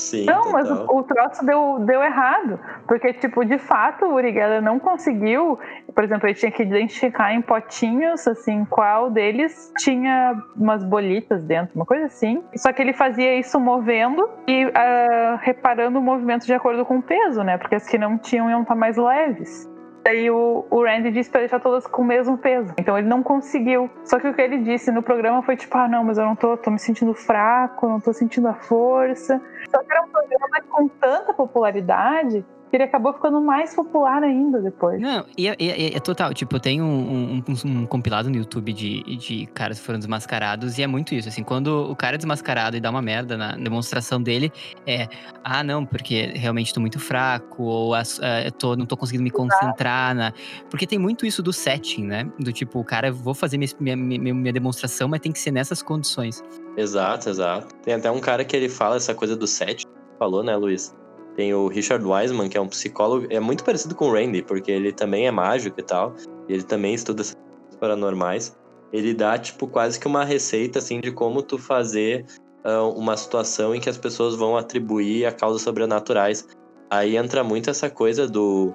Sim. 0.00 0.24
Não, 0.24 0.50
mas 0.50 0.66
total. 0.66 0.86
o, 0.88 0.98
o 0.98 1.02
troço 1.02 1.44
deu, 1.44 1.78
deu 1.80 2.02
errado. 2.02 2.58
Porque, 2.88 3.12
tipo, 3.12 3.44
de 3.44 3.58
fato, 3.58 4.06
o 4.06 4.14
Uri 4.14 4.32
Geller 4.32 4.62
não 4.62 4.78
conseguiu. 4.78 5.58
Por 5.94 6.02
exemplo, 6.04 6.26
ele 6.26 6.34
tinha 6.34 6.50
que 6.50 6.62
identificar 6.62 7.32
em 7.34 7.42
potinhos, 7.42 8.26
assim, 8.26 8.64
qual 8.64 9.10
deles 9.10 9.72
tinha 9.78 10.34
umas 10.56 10.82
bolitas 10.82 11.44
dentro, 11.44 11.74
uma 11.76 11.84
coisa 11.84 12.06
assim. 12.06 12.42
Só 12.56 12.72
que 12.72 12.80
ele 12.80 12.92
fazia 12.92 13.38
isso 13.38 13.60
movendo 13.60 14.28
e 14.48 14.70
ah, 14.74 15.38
reparando 15.42 15.98
o 15.98 16.02
movimento 16.02 16.46
de 16.46 16.54
acordo 16.54 16.84
com 16.84 16.98
o 16.98 17.02
peso, 17.02 17.42
né? 17.44 17.58
Porque 17.58 17.74
as 17.74 17.86
que 17.86 17.98
não 17.98 18.16
tinham 18.16 18.50
iam 18.50 18.62
estar 18.62 18.74
mais 18.74 18.96
leves. 18.96 19.69
Daí 20.02 20.30
o, 20.30 20.66
o 20.70 20.84
Randy 20.84 21.10
disse 21.10 21.30
pra 21.30 21.40
deixar 21.40 21.60
todas 21.60 21.86
com 21.86 22.02
o 22.02 22.04
mesmo 22.04 22.38
peso. 22.38 22.72
Então 22.78 22.96
ele 22.96 23.06
não 23.06 23.22
conseguiu. 23.22 23.90
Só 24.04 24.18
que 24.18 24.28
o 24.28 24.34
que 24.34 24.40
ele 24.40 24.58
disse 24.58 24.90
no 24.90 25.02
programa 25.02 25.42
foi 25.42 25.56
tipo, 25.56 25.76
ah, 25.76 25.88
não, 25.88 26.04
mas 26.04 26.18
eu 26.18 26.24
não 26.24 26.34
tô, 26.34 26.56
tô 26.56 26.70
me 26.70 26.78
sentindo 26.78 27.14
fraco, 27.14 27.86
não 27.86 28.00
tô 28.00 28.12
sentindo 28.12 28.48
a 28.48 28.54
força. 28.54 29.40
Só 29.70 29.78
que 29.82 29.92
era 29.92 30.02
um 30.02 30.08
programa 30.08 30.60
com 30.68 30.88
tanta 30.88 31.34
popularidade 31.34 32.44
ele 32.76 32.84
acabou 32.84 33.12
ficando 33.12 33.40
mais 33.40 33.74
popular 33.74 34.22
ainda 34.22 34.60
depois. 34.60 35.00
Não, 35.00 35.24
e 35.36 35.48
é, 35.48 35.56
é- 35.58 35.96
é 35.96 36.00
total, 36.00 36.32
tipo, 36.34 36.58
tem 36.60 36.80
um, 36.80 36.86
um- 37.38 37.44
um- 37.64 37.86
compilado 37.86 38.28
no 38.30 38.36
YouTube 38.36 38.72
de, 38.72 39.02
de 39.16 39.46
caras 39.54 39.78
que 39.80 39.84
foram 39.86 39.98
desmascarados 39.98 40.78
e 40.78 40.82
é 40.82 40.86
muito 40.86 41.14
isso, 41.14 41.28
assim, 41.28 41.42
quando 41.42 41.90
o 41.90 41.96
cara 41.96 42.14
é 42.14 42.18
desmascarado 42.18 42.76
e 42.76 42.80
dá 42.80 42.90
uma 42.90 43.02
merda 43.02 43.36
na 43.36 43.52
demonstração 43.56 44.22
dele, 44.22 44.52
é, 44.86 45.08
ah, 45.42 45.62
não, 45.64 45.84
porque 45.84 46.26
realmente 46.34 46.72
tô 46.72 46.80
muito 46.80 46.98
fraco, 46.98 47.62
ou 47.62 47.94
ah, 47.94 48.02
eu 48.44 48.52
tô, 48.52 48.76
não 48.76 48.86
tô 48.86 48.96
conseguindo 48.96 49.24
me 49.24 49.30
concentrar, 49.30 50.14
na... 50.14 50.32
porque 50.70 50.86
tem 50.86 50.98
muito 50.98 51.26
isso 51.26 51.42
do 51.42 51.52
setting, 51.52 52.04
né, 52.04 52.30
do 52.38 52.52
tipo, 52.52 52.78
o 52.78 52.84
cara, 52.84 53.08
eu 53.08 53.14
vou 53.14 53.34
fazer 53.34 53.58
minha, 53.58 53.70
minha, 53.80 53.96
minha- 53.96 54.34
minha 54.34 54.52
demonstração, 54.52 55.08
mas 55.08 55.20
tem 55.20 55.32
que 55.32 55.38
ser 55.38 55.50
nessas 55.50 55.82
condições. 55.82 56.42
Exato, 56.76 57.28
exato. 57.28 57.74
Tem 57.82 57.94
até 57.94 58.10
um 58.10 58.20
cara 58.20 58.44
que 58.44 58.56
ele 58.56 58.68
fala 58.68 58.96
essa 58.96 59.14
coisa 59.14 59.36
do 59.36 59.46
set, 59.46 59.84
falou, 60.18 60.42
né, 60.42 60.54
Luiz? 60.56 60.94
Tem 61.40 61.54
o 61.54 61.68
Richard 61.68 62.04
Wiseman, 62.04 62.50
que 62.50 62.58
é 62.58 62.60
um 62.60 62.68
psicólogo, 62.68 63.26
é 63.30 63.40
muito 63.40 63.64
parecido 63.64 63.94
com 63.94 64.10
o 64.10 64.12
Randy, 64.12 64.42
porque 64.42 64.70
ele 64.70 64.92
também 64.92 65.26
é 65.26 65.30
mágico 65.30 65.80
e 65.80 65.82
tal, 65.82 66.14
e 66.46 66.52
ele 66.52 66.62
também 66.62 66.92
estuda 66.92 67.22
essas 67.22 67.34
paranormais. 67.80 68.54
Ele 68.92 69.14
dá, 69.14 69.38
tipo, 69.38 69.66
quase 69.66 69.98
que 69.98 70.06
uma 70.06 70.22
receita, 70.22 70.80
assim, 70.80 71.00
de 71.00 71.10
como 71.10 71.40
tu 71.42 71.56
fazer 71.56 72.26
ah, 72.62 72.82
uma 72.82 73.16
situação 73.16 73.74
em 73.74 73.80
que 73.80 73.88
as 73.88 73.96
pessoas 73.96 74.36
vão 74.36 74.54
atribuir 74.54 75.24
a 75.24 75.32
causas 75.32 75.62
sobrenaturais. 75.62 76.46
Aí 76.90 77.16
entra 77.16 77.42
muito 77.42 77.70
essa 77.70 77.88
coisa 77.88 78.28
do, 78.28 78.74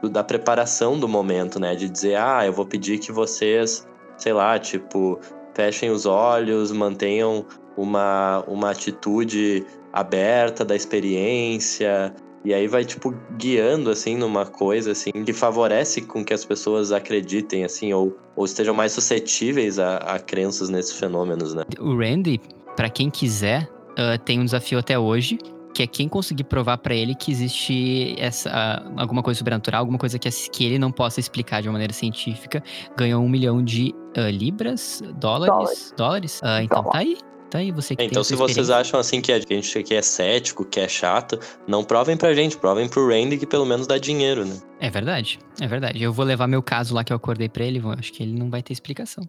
do- 0.00 0.08
da 0.08 0.22
preparação 0.22 0.96
do 0.96 1.08
momento, 1.08 1.58
né? 1.58 1.74
De 1.74 1.88
dizer, 1.88 2.14
ah, 2.14 2.46
eu 2.46 2.52
vou 2.52 2.64
pedir 2.64 3.00
que 3.00 3.10
vocês, 3.10 3.88
sei 4.16 4.32
lá, 4.32 4.56
tipo, 4.56 5.18
fechem 5.52 5.90
os 5.90 6.06
olhos, 6.06 6.70
mantenham 6.70 7.44
uma, 7.76 8.44
uma 8.46 8.70
atitude 8.70 9.66
aberta 9.94 10.64
da 10.64 10.74
experiência. 10.74 12.12
E 12.44 12.52
aí 12.52 12.68
vai, 12.68 12.84
tipo, 12.84 13.14
guiando, 13.38 13.88
assim, 13.88 14.16
numa 14.16 14.44
coisa, 14.44 14.92
assim, 14.92 15.10
que 15.10 15.32
favorece 15.32 16.02
com 16.02 16.22
que 16.22 16.34
as 16.34 16.44
pessoas 16.44 16.92
acreditem, 16.92 17.64
assim, 17.64 17.94
ou, 17.94 18.14
ou 18.36 18.44
estejam 18.44 18.74
mais 18.74 18.92
suscetíveis 18.92 19.78
a, 19.78 19.96
a 19.96 20.18
crenças 20.18 20.68
nesses 20.68 20.98
fenômenos, 20.98 21.54
né? 21.54 21.62
O 21.80 21.96
Randy, 21.96 22.38
pra 22.76 22.90
quem 22.90 23.08
quiser, 23.08 23.66
ah, 23.96 24.18
tem 24.18 24.40
um 24.40 24.44
desafio 24.44 24.78
até 24.78 24.98
hoje, 24.98 25.38
que 25.72 25.82
é 25.82 25.86
quem 25.86 26.06
conseguir 26.06 26.44
provar 26.44 26.76
pra 26.78 26.94
ele 26.94 27.14
que 27.14 27.32
existe 27.32 28.14
essa, 28.18 28.50
ah, 28.52 28.92
alguma 28.98 29.22
coisa 29.22 29.38
sobrenatural, 29.38 29.80
alguma 29.80 29.98
coisa 29.98 30.18
que, 30.18 30.28
que 30.50 30.66
ele 30.66 30.78
não 30.78 30.92
possa 30.92 31.20
explicar 31.20 31.62
de 31.62 31.68
uma 31.68 31.72
maneira 31.72 31.94
científica, 31.94 32.62
ganhou 32.94 33.22
um 33.22 33.28
milhão 33.28 33.62
de 33.62 33.94
ah, 34.16 34.30
libras, 34.30 35.02
dólares, 35.16 35.94
dólares. 35.96 36.40
Ah, 36.44 36.62
então 36.62 36.82
Dólar. 36.82 36.92
tá 36.92 36.98
aí, 36.98 37.16
tá 37.54 37.58
aí 37.60 37.70
você 37.70 37.94
que 37.94 37.98
tem 37.98 38.08
Então, 38.08 38.24
se 38.24 38.34
vocês 38.34 38.68
acham, 38.68 38.98
assim, 38.98 39.20
que 39.20 39.30
a 39.30 39.38
gente 39.38 39.78
aqui 39.78 39.94
é 39.94 40.02
cético, 40.02 40.64
que 40.64 40.80
é 40.80 40.88
chato, 40.88 41.38
não 41.68 41.84
provem 41.84 42.16
pra 42.16 42.34
gente, 42.34 42.56
provem 42.56 42.88
pro 42.88 43.08
Randy 43.08 43.38
que 43.38 43.46
pelo 43.46 43.64
menos 43.64 43.86
dá 43.86 43.96
dinheiro, 43.96 44.44
né? 44.44 44.60
É 44.80 44.90
verdade, 44.90 45.38
é 45.60 45.66
verdade. 45.68 46.02
Eu 46.02 46.12
vou 46.12 46.24
levar 46.24 46.48
meu 46.48 46.62
caso 46.62 46.92
lá 46.94 47.04
que 47.04 47.12
eu 47.12 47.16
acordei 47.16 47.48
pra 47.48 47.64
ele, 47.64 47.80
acho 47.96 48.12
que 48.12 48.24
ele 48.24 48.36
não 48.36 48.50
vai 48.50 48.60
ter 48.60 48.72
explicação. 48.72 49.28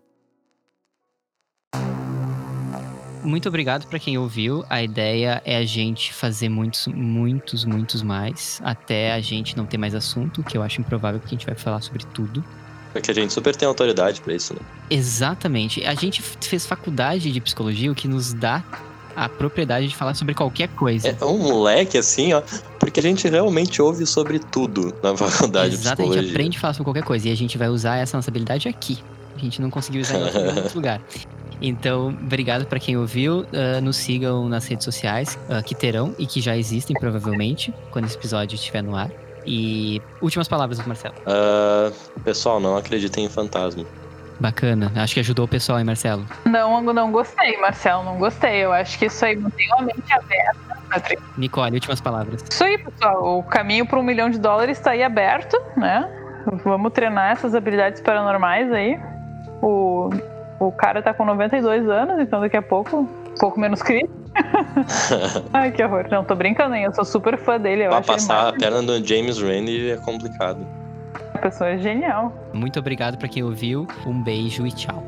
Muito 3.24 3.48
obrigado 3.48 3.88
pra 3.88 4.00
quem 4.00 4.18
ouviu. 4.18 4.64
A 4.70 4.82
ideia 4.82 5.42
é 5.46 5.58
a 5.58 5.66
gente 5.66 6.14
fazer 6.14 6.50
muitos, 6.50 6.88
muitos, 6.88 7.64
muitos 7.64 8.02
mais, 8.02 8.60
até 8.64 9.14
a 9.14 9.20
gente 9.20 9.56
não 9.56 9.66
ter 9.66 9.78
mais 9.78 9.94
assunto, 9.94 10.44
que 10.44 10.58
eu 10.58 10.64
acho 10.64 10.82
improvável 10.82 11.20
porque 11.20 11.36
a 11.36 11.38
gente 11.38 11.48
vai 11.48 11.56
falar 11.56 11.82
sobre 11.82 12.04
tudo. 12.08 12.44
Porque 12.96 13.12
a 13.12 13.14
gente 13.14 13.34
super 13.34 13.54
tem 13.54 13.68
autoridade 13.68 14.22
pra 14.22 14.34
isso, 14.34 14.54
né? 14.54 14.62
Exatamente. 14.90 15.86
A 15.86 15.94
gente 15.96 16.22
fez 16.22 16.66
faculdade 16.66 17.30
de 17.30 17.42
psicologia, 17.42 17.92
o 17.92 17.96
que 17.96 18.08
nos 18.08 18.32
dá 18.32 18.64
a 19.14 19.28
propriedade 19.28 19.90
de 19.90 19.96
falar 19.96 20.14
sobre 20.14 20.34
qualquer 20.34 20.70
coisa. 20.70 21.10
É 21.20 21.26
um 21.26 21.38
moleque, 21.38 21.98
assim, 21.98 22.32
ó, 22.32 22.42
porque 22.80 23.02
a 23.02 23.04
gente 23.04 23.28
realmente 23.28 23.82
ouve 23.82 24.06
sobre 24.06 24.40
tudo 24.40 24.96
na 25.04 25.16
faculdade 25.16 25.72
de 25.72 25.82
Exato, 25.82 26.04
a 26.04 26.06
gente 26.06 26.12
psicologia. 26.12 26.32
aprende 26.32 26.58
a 26.58 26.62
falar 26.62 26.74
sobre 26.74 26.86
qualquer 26.86 27.04
coisa. 27.04 27.28
E 27.28 27.32
a 27.34 27.36
gente 27.36 27.58
vai 27.58 27.68
usar 27.68 27.98
essa 27.98 28.16
nossa 28.16 28.32
habilidade 28.32 28.70
aqui. 28.70 28.98
A 29.36 29.40
gente 29.40 29.62
não 29.62 29.70
conseguiu 29.70 30.00
usar 30.00 30.18
em 30.18 30.24
outro 30.56 30.76
lugar. 30.76 31.02
Então, 31.62 32.08
obrigado 32.08 32.66
pra 32.66 32.80
quem 32.80 32.96
ouviu. 32.96 33.46
Ah, 33.54 33.82
nos 33.82 33.98
sigam 33.98 34.48
nas 34.48 34.66
redes 34.68 34.86
sociais, 34.86 35.38
ah, 35.50 35.62
que 35.62 35.76
terão 35.76 36.16
e 36.18 36.26
que 36.26 36.40
já 36.40 36.56
existem, 36.58 36.96
provavelmente, 36.98 37.74
quando 37.92 38.06
esse 38.06 38.16
episódio 38.16 38.56
estiver 38.56 38.82
no 38.82 38.96
ar. 38.96 39.12
E 39.46 40.02
últimas 40.22 40.48
palavras 40.48 40.80
do 40.80 40.88
Marcelo. 40.88 41.16
Ah, 41.26 41.92
pessoal, 42.24 42.60
não 42.60 42.78
acreditem 42.78 43.26
em 43.26 43.30
fantasma. 43.30 43.86
Bacana. 44.40 44.92
Acho 44.96 45.14
que 45.14 45.20
ajudou 45.22 45.46
o 45.46 45.48
pessoal, 45.48 45.80
hein, 45.80 45.86
Marcelo? 45.86 46.26
Não, 46.46 46.82
não 46.82 47.12
gostei, 47.12 47.58
Marcelo, 47.58 48.04
não 48.04 48.18
gostei. 48.18 48.66
Eu 48.66 48.74
acho 48.74 49.00
que 49.00 49.06
isso 49.06 49.24
aí 49.24 49.36
mantém 49.36 49.68
a 49.72 49.82
mente 49.82 50.14
aberta. 50.14 50.76
Patrick. 50.90 51.22
Nicole, 51.38 51.74
últimas 51.74 52.02
palavras. 52.02 52.44
Isso 52.50 52.64
aí, 52.64 52.78
pessoal. 52.78 53.40
O 53.40 53.44
caminho 53.44 53.86
para 53.86 54.00
um 54.00 54.04
milhão 54.04 54.30
de 54.30 54.38
dólares 54.38 54.78
está 54.78 54.92
aí 54.92 55.04
aberto, 55.04 55.58
né? 55.78 56.10
Vamos 56.64 56.92
treinar 56.94 57.32
essas 57.32 57.56
habilidades 57.56 58.02
paranormais 58.02 58.72
aí. 58.72 59.00
O, 59.62 60.10
o 60.60 60.72
cara 60.72 61.02
tá 61.02 61.14
com 61.14 61.26
92 61.26 61.90
anos, 61.90 62.20
então 62.20 62.40
daqui 62.40 62.58
a 62.58 62.62
pouco, 62.62 62.98
um 62.98 63.36
pouco 63.40 63.60
menos 63.60 63.82
crítico. 63.82 64.25
Ai, 65.54 65.72
que 65.72 65.84
horror. 65.84 66.08
Não, 66.10 66.24
tô 66.24 66.36
brincando, 66.36 66.76
hein? 66.76 66.84
Eu 66.84 66.94
sou 66.94 67.06
super 67.06 67.38
fã 67.38 67.60
dele. 67.60 67.86
Eu 67.86 67.90
Pra 67.90 68.02
passar 68.02 68.50
a 68.50 68.54
perna 68.54 68.82
do 68.84 69.06
James 69.06 69.42
Randi 69.42 69.92
é 69.92 69.98
complicado. 69.98 70.66
A 71.34 71.38
pessoa 71.38 71.70
é 71.70 71.78
genial. 71.78 72.34
Muito 72.54 72.80
obrigado 72.80 73.18
pra 73.18 73.28
quem 73.28 73.44
ouviu. 73.44 73.88
Um 74.06 74.22
beijo 74.22 74.66
e 74.66 74.72
tchau. 74.72 75.04